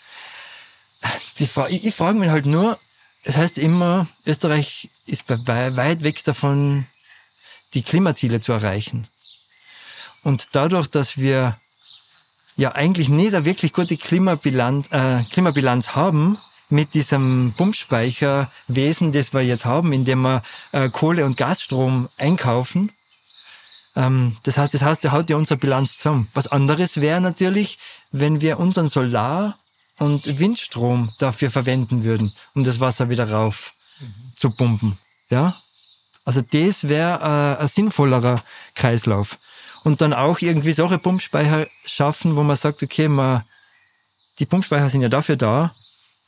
Die 1.38 1.46
Fra 1.46 1.68
ich, 1.68 1.84
ich 1.84 1.94
frage 1.94 2.18
mich 2.18 2.30
halt 2.30 2.46
nur, 2.46 2.78
es 3.24 3.36
heißt 3.36 3.58
immer, 3.58 4.06
Österreich 4.24 4.88
ist 5.06 5.28
weit 5.28 6.02
weg 6.02 6.24
davon, 6.24 6.86
die 7.74 7.82
Klimaziele 7.82 8.40
zu 8.40 8.52
erreichen. 8.52 9.08
Und 10.22 10.48
dadurch, 10.52 10.88
dass 10.88 11.18
wir 11.18 11.60
ja 12.58 12.72
eigentlich 12.72 13.08
nicht 13.08 13.34
eine 13.34 13.44
wirklich 13.46 13.72
gute 13.72 13.96
Klimabilanz, 13.96 14.88
äh, 14.90 15.22
Klimabilanz 15.30 15.94
haben, 15.94 16.36
mit 16.68 16.92
diesem 16.92 17.54
Pumpspeicherwesen, 17.56 19.12
das 19.12 19.32
wir 19.32 19.40
jetzt 19.40 19.64
haben, 19.64 19.92
indem 19.94 20.20
wir 20.22 20.42
äh, 20.72 20.90
Kohle- 20.90 21.24
und 21.24 21.38
Gasstrom 21.38 22.10
einkaufen. 22.18 22.92
Ähm, 23.96 24.36
das 24.42 24.58
heißt, 24.58 24.74
das 24.74 24.82
heißt, 24.82 25.04
der 25.04 25.12
haut 25.12 25.30
ja 25.30 25.36
unsere 25.36 25.56
Bilanz 25.56 25.96
zusammen. 25.96 26.28
Was 26.34 26.48
anderes 26.48 27.00
wäre 27.00 27.22
natürlich, 27.22 27.78
wenn 28.12 28.42
wir 28.42 28.58
unseren 28.58 28.88
Solar- 28.88 29.56
und 29.98 30.38
Windstrom 30.38 31.08
dafür 31.18 31.50
verwenden 31.50 32.04
würden, 32.04 32.32
um 32.54 32.64
das 32.64 32.80
Wasser 32.80 33.08
wieder 33.08 33.30
rauf 33.30 33.72
zu 34.36 34.50
pumpen. 34.50 34.98
Ja? 35.30 35.54
Also 36.24 36.42
das 36.42 36.88
wäre 36.88 37.56
äh, 37.58 37.62
ein 37.62 37.68
sinnvollerer 37.68 38.42
Kreislauf. 38.74 39.38
Und 39.88 40.02
dann 40.02 40.12
auch 40.12 40.42
irgendwie 40.42 40.72
solche 40.72 40.98
Pumpspeicher 40.98 41.66
schaffen, 41.86 42.36
wo 42.36 42.42
man 42.42 42.56
sagt, 42.56 42.82
okay, 42.82 43.08
man, 43.08 43.44
die 44.38 44.44
Pumpspeicher 44.44 44.90
sind 44.90 45.00
ja 45.00 45.08
dafür 45.08 45.36
da, 45.36 45.72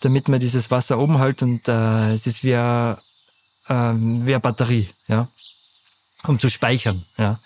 damit 0.00 0.28
man 0.28 0.40
dieses 0.40 0.70
Wasser 0.70 0.98
oben 0.98 1.18
hält 1.18 1.42
und 1.42 1.68
äh, 1.68 2.10
es 2.14 2.26
ist 2.26 2.42
wie, 2.42 2.54
eine, 2.54 2.96
ähm, 3.68 4.24
wie 4.24 4.32
eine 4.32 4.40
Batterie, 4.40 4.88
ja, 5.08 5.28
um 6.26 6.38
zu 6.38 6.48
speichern, 6.48 7.04
ja, 7.18 7.38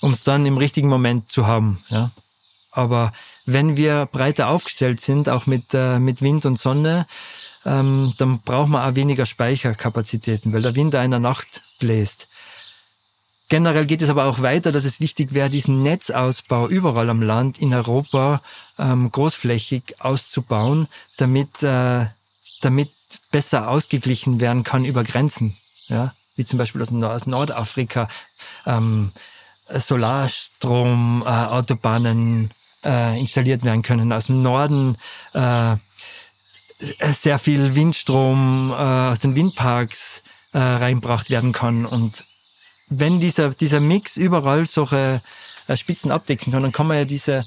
um 0.00 0.10
es 0.10 0.24
dann 0.24 0.46
im 0.46 0.58
richtigen 0.58 0.88
Moment 0.88 1.30
zu 1.30 1.46
haben, 1.46 1.80
ja. 1.90 2.10
Aber 2.72 3.12
wenn 3.44 3.76
wir 3.76 4.06
breiter 4.06 4.48
aufgestellt 4.48 5.00
sind, 5.00 5.28
auch 5.28 5.46
mit, 5.46 5.74
äh, 5.74 6.00
mit 6.00 6.22
Wind 6.22 6.44
und 6.44 6.58
Sonne, 6.58 7.06
ähm, 7.64 8.14
dann 8.18 8.40
braucht 8.40 8.68
man 8.68 8.90
auch 8.90 8.96
weniger 8.96 9.26
Speicherkapazitäten, 9.26 10.52
weil 10.52 10.62
der 10.62 10.74
Wind 10.74 10.92
da 10.92 11.04
in 11.04 11.12
der 11.12 11.20
Nacht 11.20 11.62
bläst. 11.78 12.26
Generell 13.48 13.86
geht 13.86 14.02
es 14.02 14.08
aber 14.08 14.24
auch 14.24 14.42
weiter, 14.42 14.72
dass 14.72 14.84
es 14.84 14.98
wichtig 14.98 15.32
wäre, 15.32 15.48
diesen 15.48 15.82
Netzausbau 15.82 16.68
überall 16.68 17.08
am 17.10 17.22
Land 17.22 17.58
in 17.58 17.72
Europa 17.72 18.42
ähm, 18.78 19.10
großflächig 19.12 20.00
auszubauen, 20.00 20.88
damit, 21.16 21.62
äh, 21.62 22.06
damit 22.60 22.90
besser 23.30 23.68
ausgeglichen 23.68 24.40
werden 24.40 24.64
kann 24.64 24.84
über 24.84 25.04
Grenzen. 25.04 25.56
Ja? 25.86 26.14
Wie 26.34 26.44
zum 26.44 26.58
Beispiel 26.58 26.82
aus, 26.82 26.92
aus 26.92 27.26
Nordafrika 27.26 28.08
ähm, 28.66 29.12
Solarstrom, 29.68 31.22
äh, 31.24 31.28
Autobahnen 31.28 32.50
äh, 32.84 33.18
installiert 33.18 33.64
werden 33.64 33.82
können. 33.82 34.12
Aus 34.12 34.26
dem 34.26 34.42
Norden 34.42 34.96
äh, 35.34 35.76
sehr 36.78 37.38
viel 37.38 37.74
Windstrom 37.74 38.70
äh, 38.70 38.74
aus 38.74 39.20
den 39.20 39.34
Windparks 39.34 40.22
äh, 40.52 40.58
reinbracht 40.58 41.30
werden 41.30 41.52
kann. 41.52 41.86
Und 41.86 42.24
wenn 42.88 43.20
dieser, 43.20 43.50
dieser 43.50 43.80
Mix 43.80 44.16
überall 44.16 44.64
solche 44.64 45.20
äh, 45.66 45.76
Spitzen 45.76 46.10
abdecken 46.10 46.52
kann, 46.52 46.62
dann 46.62 46.72
kann 46.72 46.86
man 46.86 46.98
ja 46.98 47.04
diese, 47.04 47.44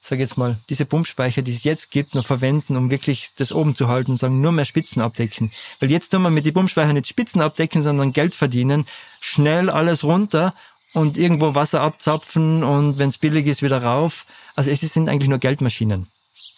sag 0.00 0.18
jetzt 0.18 0.36
mal, 0.36 0.56
diese 0.68 0.86
Pumpspeicher, 0.86 1.42
die 1.42 1.52
es 1.52 1.64
jetzt 1.64 1.90
gibt, 1.90 2.14
noch 2.14 2.24
verwenden, 2.24 2.76
um 2.76 2.90
wirklich 2.90 3.30
das 3.36 3.52
oben 3.52 3.74
zu 3.74 3.88
halten 3.88 4.12
und 4.12 4.16
sagen, 4.16 4.40
nur 4.40 4.52
mehr 4.52 4.64
Spitzen 4.64 5.02
abdecken. 5.02 5.50
Weil 5.80 5.90
jetzt 5.90 6.10
tun 6.10 6.22
wir 6.22 6.30
mit 6.30 6.46
den 6.46 6.54
Pumpspeichern 6.54 6.94
nicht 6.94 7.08
Spitzen 7.08 7.40
abdecken, 7.40 7.82
sondern 7.82 8.12
Geld 8.12 8.34
verdienen, 8.34 8.86
schnell 9.20 9.70
alles 9.70 10.04
runter 10.04 10.54
und 10.92 11.18
irgendwo 11.18 11.54
Wasser 11.54 11.80
abzapfen 11.80 12.62
und 12.62 12.98
wenn 12.98 13.08
es 13.08 13.18
billig 13.18 13.46
ist, 13.46 13.62
wieder 13.62 13.82
rauf. 13.82 14.26
Also 14.54 14.70
es 14.70 14.80
sind 14.80 15.08
eigentlich 15.08 15.28
nur 15.28 15.38
Geldmaschinen. 15.38 16.06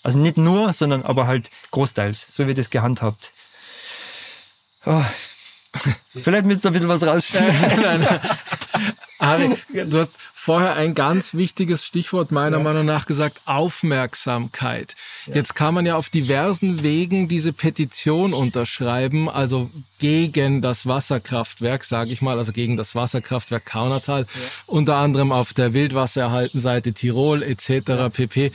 Also 0.03 0.19
nicht 0.19 0.37
nur, 0.37 0.73
sondern 0.73 1.03
aber 1.03 1.27
halt 1.27 1.51
großteils. 1.73 2.35
So 2.35 2.47
wird 2.47 2.59
es 2.59 2.71
gehandhabt. 2.71 3.33
Oh. 4.87 5.05
Vielleicht 6.11 6.47
müsst 6.47 6.65
ihr 6.65 6.71
ein 6.71 6.73
bisschen 6.73 6.89
was 6.89 7.03
rausschneiden. 7.03 7.83
nein, 7.83 8.01
nein. 8.01 8.21
Harry, 9.21 9.55
du 9.69 9.99
hast 9.99 10.13
vorher 10.33 10.75
ein 10.77 10.95
ganz 10.95 11.35
wichtiges 11.35 11.85
Stichwort 11.85 12.33
meiner 12.33 12.59
Meinung 12.59 12.87
nach 12.87 13.05
gesagt, 13.05 13.43
Aufmerksamkeit. 13.45 14.95
Jetzt 15.27 15.55
kann 15.55 15.75
man 15.75 15.85
ja 15.85 15.97
auf 15.97 16.09
diversen 16.09 16.83
Wegen 16.83 17.29
diese 17.29 17.53
Petition 17.53 18.33
unterschreiben, 18.33 19.29
also 19.29 19.71
gegen 19.99 20.63
das 20.63 20.87
Wasserkraftwerk, 20.87 21.85
sage 21.85 22.11
ich 22.11 22.23
mal, 22.23 22.39
also 22.39 22.53
gegen 22.53 22.79
das 22.79 22.95
Wasserkraftwerk 22.95 23.67
Kaunertal, 23.67 24.27
unter 24.67 24.97
anderem 24.97 25.31
auf 25.31 25.53
der 25.53 25.75
Wildwassererhaltenseite 25.75 26.95
Tirol 26.95 27.43
etc. 27.43 28.11
pp. 28.11 28.53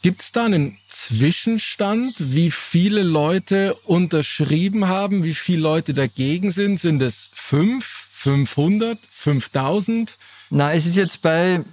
Gibt's 0.00 0.30
da 0.30 0.44
einen 0.44 0.78
Zwischenstand, 0.88 2.14
wie 2.32 2.52
viele 2.52 3.02
Leute 3.02 3.74
unterschrieben 3.84 4.86
haben, 4.86 5.24
wie 5.24 5.34
viele 5.34 5.62
Leute 5.62 5.92
dagegen 5.92 6.50
sind? 6.50 6.78
Sind 6.78 7.02
es 7.02 7.30
fünf, 7.32 8.08
500, 8.12 8.98
5000? 9.10 10.16
Na, 10.50 10.72
es 10.72 10.86
ist 10.86 10.96
jetzt 10.96 11.20
bei 11.20 11.64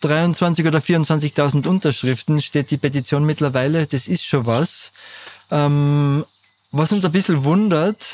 23 0.00 0.66
oder 0.66 0.80
24.000 0.80 1.66
Unterschriften 1.66 2.40
steht 2.40 2.70
die 2.70 2.76
Petition 2.76 3.24
mittlerweile. 3.24 3.86
Das 3.86 4.08
ist 4.08 4.26
schon 4.26 4.46
was. 4.46 4.92
Ähm, 5.50 6.24
was 6.72 6.92
uns 6.92 7.04
ein 7.04 7.12
bisschen 7.12 7.44
wundert, 7.44 8.06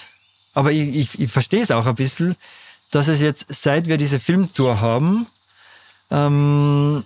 aber 0.55 0.73
ich, 0.73 0.97
ich, 0.97 1.21
ich 1.21 1.31
verstehe 1.31 1.63
es 1.63 1.71
auch 1.71 1.87
ein 1.87 1.95
bisschen, 1.97 2.37
dass 2.91 3.09
es 3.09 3.21
jetzt, 3.21 3.47
seit 3.49 3.89
wir 3.89 3.97
diese 3.97 4.21
Filmtour 4.21 4.81
haben, 4.81 5.27
ähm, 6.11 7.05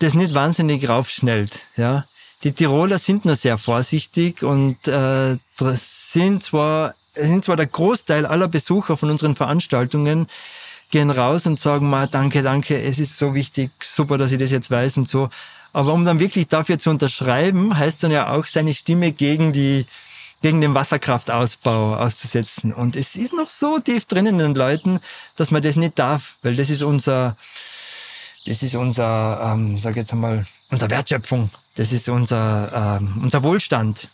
das 0.00 0.14
nicht 0.14 0.34
wahnsinnig 0.34 0.88
raufschnellt. 0.88 1.60
Ja? 1.76 2.06
Die 2.42 2.52
Tiroler 2.52 2.98
sind 2.98 3.24
nur 3.24 3.34
sehr 3.34 3.58
vorsichtig 3.58 4.42
und 4.42 4.88
äh, 4.88 5.36
sind 5.58 6.42
zwar, 6.42 6.94
sind 7.14 7.44
zwar 7.44 7.56
der 7.56 7.66
Großteil 7.66 8.26
aller 8.26 8.48
Besucher 8.48 8.96
von 8.96 9.10
unseren 9.10 9.36
Veranstaltungen 9.36 10.26
gehen 10.90 11.10
raus 11.10 11.46
und 11.46 11.58
sagen 11.58 11.88
mal, 11.88 12.08
danke, 12.08 12.42
danke, 12.42 12.82
es 12.82 12.98
ist 12.98 13.16
so 13.16 13.34
wichtig, 13.34 13.70
super, 13.82 14.18
dass 14.18 14.32
ich 14.32 14.38
das 14.38 14.50
jetzt 14.50 14.70
weiß 14.70 14.96
und 14.96 15.06
so. 15.06 15.28
Aber 15.72 15.92
um 15.92 16.04
dann 16.04 16.18
wirklich 16.18 16.48
dafür 16.48 16.78
zu 16.78 16.90
unterschreiben, 16.90 17.78
heißt 17.78 18.02
dann 18.02 18.10
ja 18.10 18.32
auch, 18.32 18.44
seine 18.44 18.74
Stimme 18.74 19.12
gegen 19.12 19.52
die, 19.52 19.86
gegen 20.42 20.60
den 20.60 20.74
Wasserkraftausbau 20.74 21.94
auszusetzen. 21.94 22.72
Und 22.72 22.96
es 22.96 23.14
ist 23.14 23.32
noch 23.32 23.46
so 23.46 23.78
tief 23.78 24.06
drin 24.06 24.26
in 24.26 24.38
den 24.38 24.54
Leuten, 24.56 24.98
dass 25.36 25.52
man 25.52 25.62
das 25.62 25.76
nicht 25.76 25.98
darf, 25.98 26.34
weil 26.42 26.56
das 26.56 26.70
ist 26.70 26.82
unser, 26.82 27.36
das 28.46 28.62
ist 28.62 28.74
unser, 28.74 29.40
ähm, 29.52 29.76
sag 29.78 29.96
jetzt 29.96 30.12
einmal, 30.12 30.46
unsere 30.70 30.90
Wertschöpfung. 30.90 31.50
Das 31.74 31.92
ist 31.92 32.08
unser, 32.08 32.98
ähm, 33.00 33.20
unser 33.22 33.42
Wohlstand, 33.42 34.08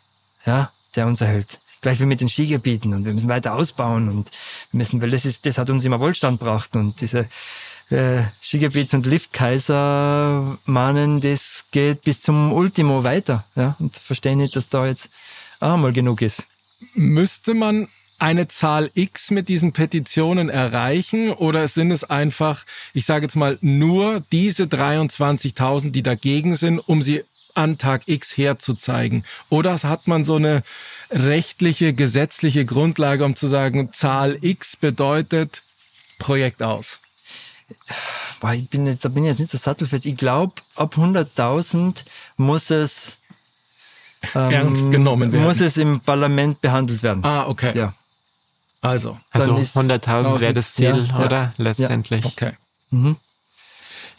ja, 0.44 0.70
der 0.94 1.06
uns 1.06 1.20
erhält. 1.20 1.60
Gleich 1.80 2.00
wie 2.00 2.06
mit 2.06 2.20
den 2.20 2.28
Skigebieten 2.28 2.94
und 2.94 3.04
wir 3.04 3.12
müssen 3.12 3.28
weiter 3.28 3.54
ausbauen 3.54 4.08
und 4.08 4.30
müssen, 4.72 5.00
weil 5.00 5.10
das 5.10 5.24
ist, 5.24 5.46
das 5.46 5.58
hat 5.58 5.70
uns 5.70 5.84
immer 5.84 6.00
Wohlstand 6.00 6.40
gebracht 6.40 6.74
und 6.74 7.00
diese 7.00 7.28
äh, 7.90 8.22
Skigebiets- 8.42 8.94
und 8.94 9.06
Liftkaiser 9.06 10.58
mahnen, 10.64 11.20
das 11.20 11.64
geht 11.70 12.02
bis 12.02 12.22
zum 12.22 12.52
Ultimo 12.52 13.04
weiter, 13.04 13.44
ja, 13.54 13.76
und 13.78 13.96
verstehen 13.96 14.38
nicht, 14.38 14.56
dass 14.56 14.68
da 14.68 14.86
jetzt 14.86 15.10
auch 15.60 15.76
mal 15.76 15.92
genug 15.92 16.22
ist. 16.22 16.46
Müsste 16.94 17.54
man 17.54 17.88
eine 18.18 18.48
Zahl 18.48 18.90
X 18.94 19.30
mit 19.30 19.48
diesen 19.48 19.72
Petitionen 19.72 20.48
erreichen 20.48 21.32
oder 21.32 21.68
sind 21.68 21.90
es 21.90 22.04
einfach, 22.04 22.64
ich 22.94 23.04
sage 23.04 23.26
jetzt 23.26 23.36
mal, 23.36 23.58
nur 23.60 24.22
diese 24.32 24.64
23.000, 24.64 25.90
die 25.90 26.02
dagegen 26.02 26.56
sind, 26.56 26.78
um 26.78 27.02
sie 27.02 27.24
an 27.54 27.78
Tag 27.78 28.02
X 28.06 28.36
herzuzeigen? 28.36 29.24
Oder 29.48 29.74
hat 29.82 30.08
man 30.08 30.24
so 30.24 30.36
eine 30.36 30.62
rechtliche, 31.10 31.92
gesetzliche 31.92 32.64
Grundlage, 32.64 33.24
um 33.24 33.34
zu 33.34 33.46
sagen, 33.46 33.92
Zahl 33.92 34.38
X 34.40 34.76
bedeutet 34.76 35.62
Projekt 36.18 36.62
aus? 36.62 37.00
ich 38.54 38.68
bin 38.68 38.86
jetzt, 38.86 39.04
da 39.04 39.08
bin 39.08 39.24
ich 39.24 39.30
jetzt 39.30 39.40
nicht 39.40 39.50
so 39.50 39.58
sattelfest. 39.58 40.06
Ich 40.06 40.16
glaube, 40.16 40.54
ab 40.76 40.96
100.000 40.96 42.04
muss 42.36 42.70
es 42.70 43.18
ähm, 44.34 44.50
Ernst 44.50 44.90
genommen 44.90 45.32
werden. 45.32 45.44
Muss 45.44 45.60
es 45.60 45.76
im 45.76 46.00
Parlament 46.00 46.60
behandelt 46.60 47.02
werden. 47.02 47.24
Ah, 47.24 47.46
okay. 47.46 47.76
Ja. 47.76 47.94
Also, 48.80 49.18
Also 49.30 49.52
Dann 49.52 49.62
ist 49.62 49.76
100.000 49.76 50.40
wäre 50.40 50.54
das 50.54 50.74
Ziel, 50.74 51.06
ja, 51.08 51.18
ja. 51.18 51.24
oder? 51.24 51.52
Letztendlich. 51.56 52.24
okay. 52.24 52.52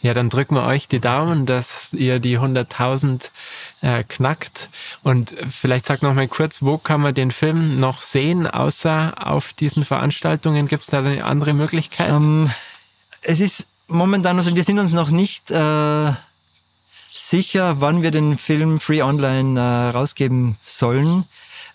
Ja, 0.00 0.14
dann 0.14 0.28
drücken 0.28 0.54
wir 0.54 0.64
euch 0.64 0.86
die 0.86 1.00
Daumen, 1.00 1.44
dass 1.44 1.92
ihr 1.92 2.20
die 2.20 2.38
100.000 2.38 3.30
äh, 3.80 4.04
knackt. 4.04 4.68
Und 5.02 5.34
vielleicht 5.50 5.86
sagt 5.86 6.02
noch 6.04 6.14
mal 6.14 6.28
kurz, 6.28 6.62
wo 6.62 6.78
kann 6.78 7.00
man 7.00 7.14
den 7.14 7.32
Film 7.32 7.80
noch 7.80 8.00
sehen, 8.02 8.46
außer 8.46 9.14
auf 9.18 9.52
diesen 9.52 9.84
Veranstaltungen? 9.84 10.68
Gibt 10.68 10.82
es 10.82 10.88
da 10.88 11.00
eine 11.00 11.24
andere 11.24 11.52
Möglichkeit? 11.52 12.10
Ähm, 12.10 12.48
es 13.22 13.40
ist 13.40 13.66
momentan, 13.88 14.36
also 14.36 14.54
wir 14.54 14.62
sind 14.62 14.78
uns 14.78 14.92
noch 14.92 15.10
nicht 15.10 15.50
äh, 15.50 16.12
sicher, 17.08 17.80
wann 17.80 18.02
wir 18.02 18.12
den 18.12 18.38
Film 18.38 18.78
Free 18.78 19.02
Online 19.02 19.58
äh, 19.58 19.88
rausgeben 19.90 20.56
sollen, 20.62 21.24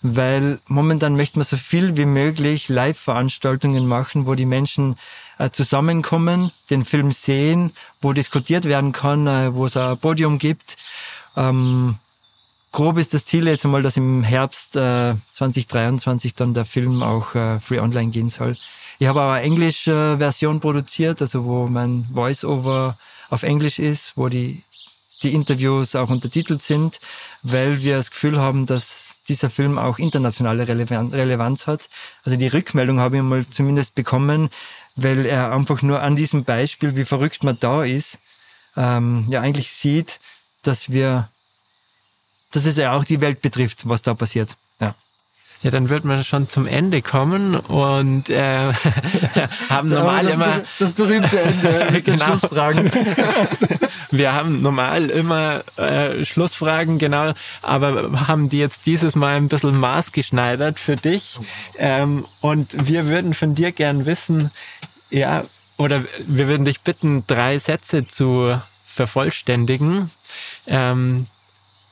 weil 0.06 0.58
momentan 0.66 1.16
möchten 1.16 1.40
wir 1.40 1.44
so 1.44 1.56
viel 1.56 1.96
wie 1.96 2.04
möglich 2.04 2.68
Live-Veranstaltungen 2.68 3.88
machen, 3.88 4.26
wo 4.26 4.34
die 4.34 4.44
Menschen 4.44 4.96
äh, 5.38 5.48
zusammenkommen, 5.48 6.52
den 6.68 6.84
Film 6.84 7.10
sehen, 7.10 7.72
wo 8.02 8.12
diskutiert 8.12 8.66
werden 8.66 8.92
kann, 8.92 9.26
äh, 9.26 9.54
wo 9.54 9.64
es 9.64 9.78
ein 9.78 9.96
Podium 9.96 10.36
gibt. 10.36 10.76
Ähm, 11.38 11.96
grob 12.70 12.98
ist 12.98 13.14
das 13.14 13.24
Ziel 13.24 13.48
jetzt 13.48 13.64
einmal, 13.64 13.80
dass 13.80 13.96
im 13.96 14.22
Herbst 14.22 14.76
äh, 14.76 15.14
2023 15.30 16.34
dann 16.34 16.52
der 16.52 16.66
Film 16.66 17.02
auch 17.02 17.34
äh, 17.34 17.58
free 17.58 17.80
online 17.80 18.10
gehen 18.10 18.28
soll. 18.28 18.52
Ich 18.98 19.06
habe 19.06 19.22
aber 19.22 19.32
eine 19.32 19.46
englische 19.46 20.16
Version 20.18 20.60
produziert, 20.60 21.22
also 21.22 21.46
wo 21.46 21.66
mein 21.66 22.06
Voice-Over 22.12 22.98
auf 23.30 23.42
Englisch 23.42 23.78
ist, 23.78 24.12
wo 24.16 24.28
die, 24.28 24.62
die 25.22 25.32
Interviews 25.32 25.96
auch 25.96 26.10
untertitelt 26.10 26.60
sind, 26.60 27.00
weil 27.42 27.82
wir 27.82 27.96
das 27.96 28.10
Gefühl 28.10 28.38
haben, 28.38 28.66
dass 28.66 29.03
dieser 29.28 29.50
Film 29.50 29.78
auch 29.78 29.98
internationale 29.98 30.66
Relevan- 30.66 31.12
Relevanz 31.12 31.66
hat. 31.66 31.88
Also 32.24 32.36
die 32.36 32.48
Rückmeldung 32.48 33.00
habe 33.00 33.16
ich 33.16 33.22
mal 33.22 33.46
zumindest 33.48 33.94
bekommen, 33.94 34.50
weil 34.96 35.26
er 35.26 35.52
einfach 35.52 35.82
nur 35.82 36.02
an 36.02 36.16
diesem 36.16 36.44
Beispiel, 36.44 36.96
wie 36.96 37.04
verrückt 37.04 37.42
man 37.42 37.58
da 37.58 37.84
ist, 37.84 38.18
ähm, 38.76 39.26
ja 39.28 39.40
eigentlich 39.40 39.70
sieht, 39.70 40.20
dass 40.62 40.90
wir 40.90 41.28
dass 42.52 42.66
es 42.66 42.76
ja 42.76 42.92
auch 42.92 43.04
die 43.04 43.20
Welt 43.20 43.42
betrifft, 43.42 43.88
was 43.88 44.02
da 44.02 44.14
passiert. 44.14 44.56
Ja. 45.64 45.70
Dann 45.70 45.88
wird 45.88 46.04
man 46.04 46.22
schon 46.22 46.48
zum 46.48 46.66
Ende 46.66 47.00
kommen 47.00 47.56
und 47.56 48.28
äh, 48.28 48.72
haben 49.70 49.88
normal 49.88 50.26
das, 50.26 50.34
immer 50.34 50.62
das 50.78 50.92
berühmte 50.92 51.40
Ende 51.40 51.88
mit 51.90 52.06
den 52.06 52.14
Genau. 52.16 52.26
Schlussfragen. 52.26 52.90
Wir 54.10 54.34
haben 54.34 54.60
normal 54.62 55.08
immer 55.10 55.64
äh, 55.76 56.24
Schlussfragen, 56.24 56.98
genau, 56.98 57.32
aber 57.62 58.28
haben 58.28 58.48
die 58.50 58.58
jetzt 58.58 58.86
dieses 58.86 59.16
Mal 59.16 59.36
ein 59.36 59.48
bisschen 59.48 59.76
maßgeschneidert 59.76 60.78
für 60.78 60.96
dich. 60.96 61.38
Ähm, 61.78 62.24
und 62.40 62.86
wir 62.86 63.06
würden 63.06 63.34
von 63.34 63.54
dir 63.56 63.72
gern 63.72 64.06
wissen, 64.06 64.50
ja, 65.10 65.44
oder 65.78 66.04
wir 66.26 66.46
würden 66.46 66.64
dich 66.64 66.82
bitten, 66.82 67.26
drei 67.26 67.58
Sätze 67.58 68.06
zu 68.06 68.60
vervollständigen. 68.84 70.10
Ähm, 70.66 71.26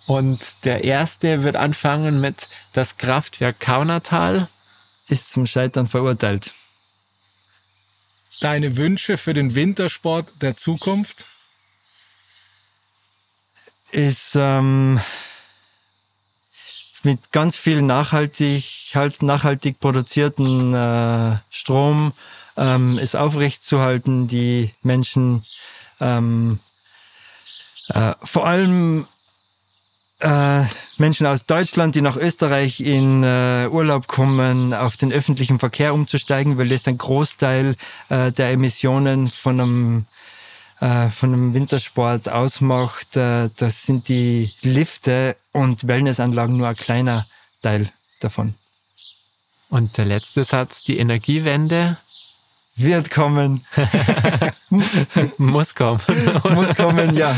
und 0.06 0.40
der 0.64 0.84
erste 0.84 1.44
wird 1.44 1.56
anfangen 1.56 2.20
mit 2.20 2.48
das 2.72 2.96
Kraftwerk 2.96 3.60
Kaunertal. 3.60 4.48
Ist 5.08 5.30
zum 5.30 5.46
Scheitern 5.46 5.88
verurteilt. 5.88 6.52
Deine 8.40 8.76
Wünsche 8.76 9.18
für 9.18 9.34
den 9.34 9.54
Wintersport 9.54 10.32
der 10.40 10.56
Zukunft? 10.56 11.26
Ist 13.90 14.34
ähm, 14.36 15.00
mit 17.02 17.32
ganz 17.32 17.56
viel 17.56 17.82
nachhaltig, 17.82 18.90
halt 18.94 19.22
nachhaltig 19.22 19.80
produzierten 19.80 20.72
äh, 20.74 21.38
Strom 21.50 22.12
ähm, 22.56 22.98
ist 22.98 23.16
aufrechtzuerhalten, 23.16 24.28
die 24.28 24.72
Menschen 24.82 25.42
ähm, 26.00 26.60
äh, 27.88 28.14
vor 28.22 28.46
allem 28.46 29.06
äh, 30.22 30.64
Menschen 30.98 31.26
aus 31.26 31.46
Deutschland, 31.46 31.94
die 31.94 32.00
nach 32.00 32.16
Österreich 32.16 32.80
in 32.80 33.24
äh, 33.24 33.68
Urlaub 33.70 34.06
kommen, 34.06 34.72
auf 34.72 34.96
den 34.96 35.12
öffentlichen 35.12 35.58
Verkehr 35.58 35.94
umzusteigen, 35.94 36.58
weil 36.58 36.68
das 36.68 36.86
ein 36.86 36.98
Großteil 36.98 37.74
äh, 38.08 38.32
der 38.32 38.50
Emissionen 38.50 39.26
von 39.26 39.60
einem 39.60 40.06
äh, 40.80 41.10
von 41.10 41.32
einem 41.32 41.54
Wintersport 41.54 42.28
ausmacht. 42.28 43.16
Äh, 43.16 43.50
das 43.56 43.84
sind 43.84 44.08
die 44.08 44.52
Lifte 44.62 45.36
und 45.52 45.86
Wellnessanlagen 45.86 46.56
nur 46.56 46.68
ein 46.68 46.74
kleiner 46.74 47.26
Teil 47.62 47.88
davon. 48.20 48.54
Und 49.68 49.96
der 49.96 50.04
letzte 50.04 50.44
Satz, 50.44 50.82
die 50.82 50.98
Energiewende 50.98 51.96
Wird 52.76 53.10
kommen, 53.10 53.64
muss 55.36 55.74
kommen. 55.74 56.00
muss 56.54 56.74
kommen, 56.74 57.14
ja, 57.14 57.36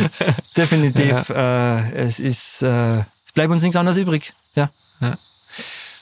definitiv. 0.56 1.28
Äh, 1.28 1.90
es 2.06 2.20
ist, 2.20 2.62
äh, 2.62 2.98
es 2.98 3.32
bleibt 3.34 3.50
uns 3.50 3.62
nichts 3.62 3.76
anderes 3.76 3.98
übrig. 3.98 4.32
Ja. 4.54 4.70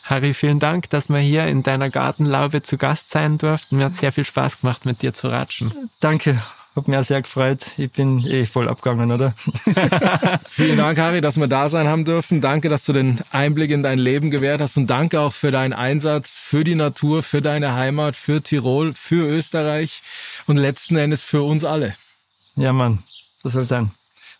Harry, 0.04 0.34
vielen 0.34 0.58
Dank, 0.58 0.90
dass 0.90 1.08
wir 1.08 1.18
hier 1.18 1.46
in 1.46 1.62
deiner 1.62 1.88
Gartenlaube 1.88 2.62
zu 2.62 2.76
Gast 2.76 3.10
sein 3.10 3.38
durften. 3.38 3.78
Mir 3.78 3.86
hat 3.86 3.94
sehr 3.94 4.12
viel 4.12 4.24
Spaß 4.24 4.60
gemacht, 4.60 4.84
mit 4.84 5.00
dir 5.00 5.14
zu 5.14 5.28
ratschen. 5.28 5.72
Danke, 6.00 6.38
hat 6.74 6.88
mich 6.88 6.96
auch 6.96 7.04
sehr 7.04 7.20
gefreut. 7.20 7.72
Ich 7.76 7.90
bin 7.92 8.18
eh 8.26 8.46
voll 8.46 8.68
abgegangen, 8.68 9.12
oder? 9.12 9.34
Vielen 10.48 10.78
Dank, 10.78 10.98
Harry, 10.98 11.20
dass 11.20 11.36
wir 11.36 11.46
da 11.46 11.68
sein 11.68 11.88
haben 11.88 12.04
dürfen. 12.04 12.40
Danke, 12.40 12.68
dass 12.68 12.84
du 12.86 12.92
den 12.92 13.20
Einblick 13.30 13.70
in 13.70 13.82
dein 13.82 13.98
Leben 13.98 14.30
gewährt 14.30 14.60
hast 14.60 14.76
und 14.78 14.88
danke 14.88 15.20
auch 15.20 15.32
für 15.32 15.50
deinen 15.50 15.74
Einsatz 15.74 16.36
für 16.38 16.64
die 16.64 16.74
Natur, 16.74 17.22
für 17.22 17.42
deine 17.42 17.74
Heimat, 17.74 18.16
für 18.16 18.42
Tirol, 18.42 18.94
für 18.94 19.28
Österreich 19.28 20.02
und 20.46 20.56
letzten 20.56 20.96
Endes 20.96 21.22
für 21.22 21.42
uns 21.42 21.64
alle. 21.64 21.94
Ja, 22.56 22.72
Mann, 22.72 23.02
das 23.42 23.52
soll 23.52 23.64
sein. 23.64 23.90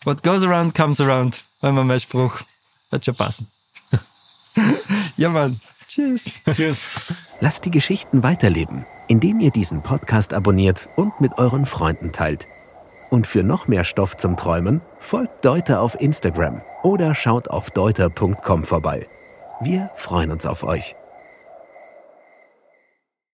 What 0.03 0.23
goes 0.23 0.43
around 0.43 0.75
comes 0.75 0.99
around, 0.99 1.43
war 1.61 1.69
immer 1.69 1.83
mein 1.83 1.99
Spruch. 1.99 2.41
Wird 2.89 3.05
schon 3.05 3.15
passen. 3.15 3.47
ja, 5.17 5.29
Mann. 5.29 5.61
Tschüss. 5.87 6.29
Tschüss. 6.51 6.81
Lasst 7.41 7.65
die 7.65 7.71
Geschichten 7.71 8.23
weiterleben, 8.23 8.85
indem 9.07 9.39
ihr 9.39 9.51
diesen 9.51 9.81
Podcast 9.81 10.33
abonniert 10.33 10.89
und 10.95 11.21
mit 11.21 11.37
euren 11.37 11.65
Freunden 11.65 12.11
teilt. 12.11 12.47
Und 13.09 13.27
für 13.27 13.43
noch 13.43 13.67
mehr 13.67 13.83
Stoff 13.83 14.17
zum 14.17 14.37
Träumen 14.37 14.81
folgt 14.99 15.45
Deuter 15.45 15.81
auf 15.81 15.99
Instagram 15.99 16.61
oder 16.81 17.13
schaut 17.13 17.47
auf 17.47 17.69
deuter.com 17.69 18.63
vorbei. 18.63 19.07
Wir 19.61 19.91
freuen 19.95 20.31
uns 20.31 20.45
auf 20.45 20.63
euch. 20.63 20.95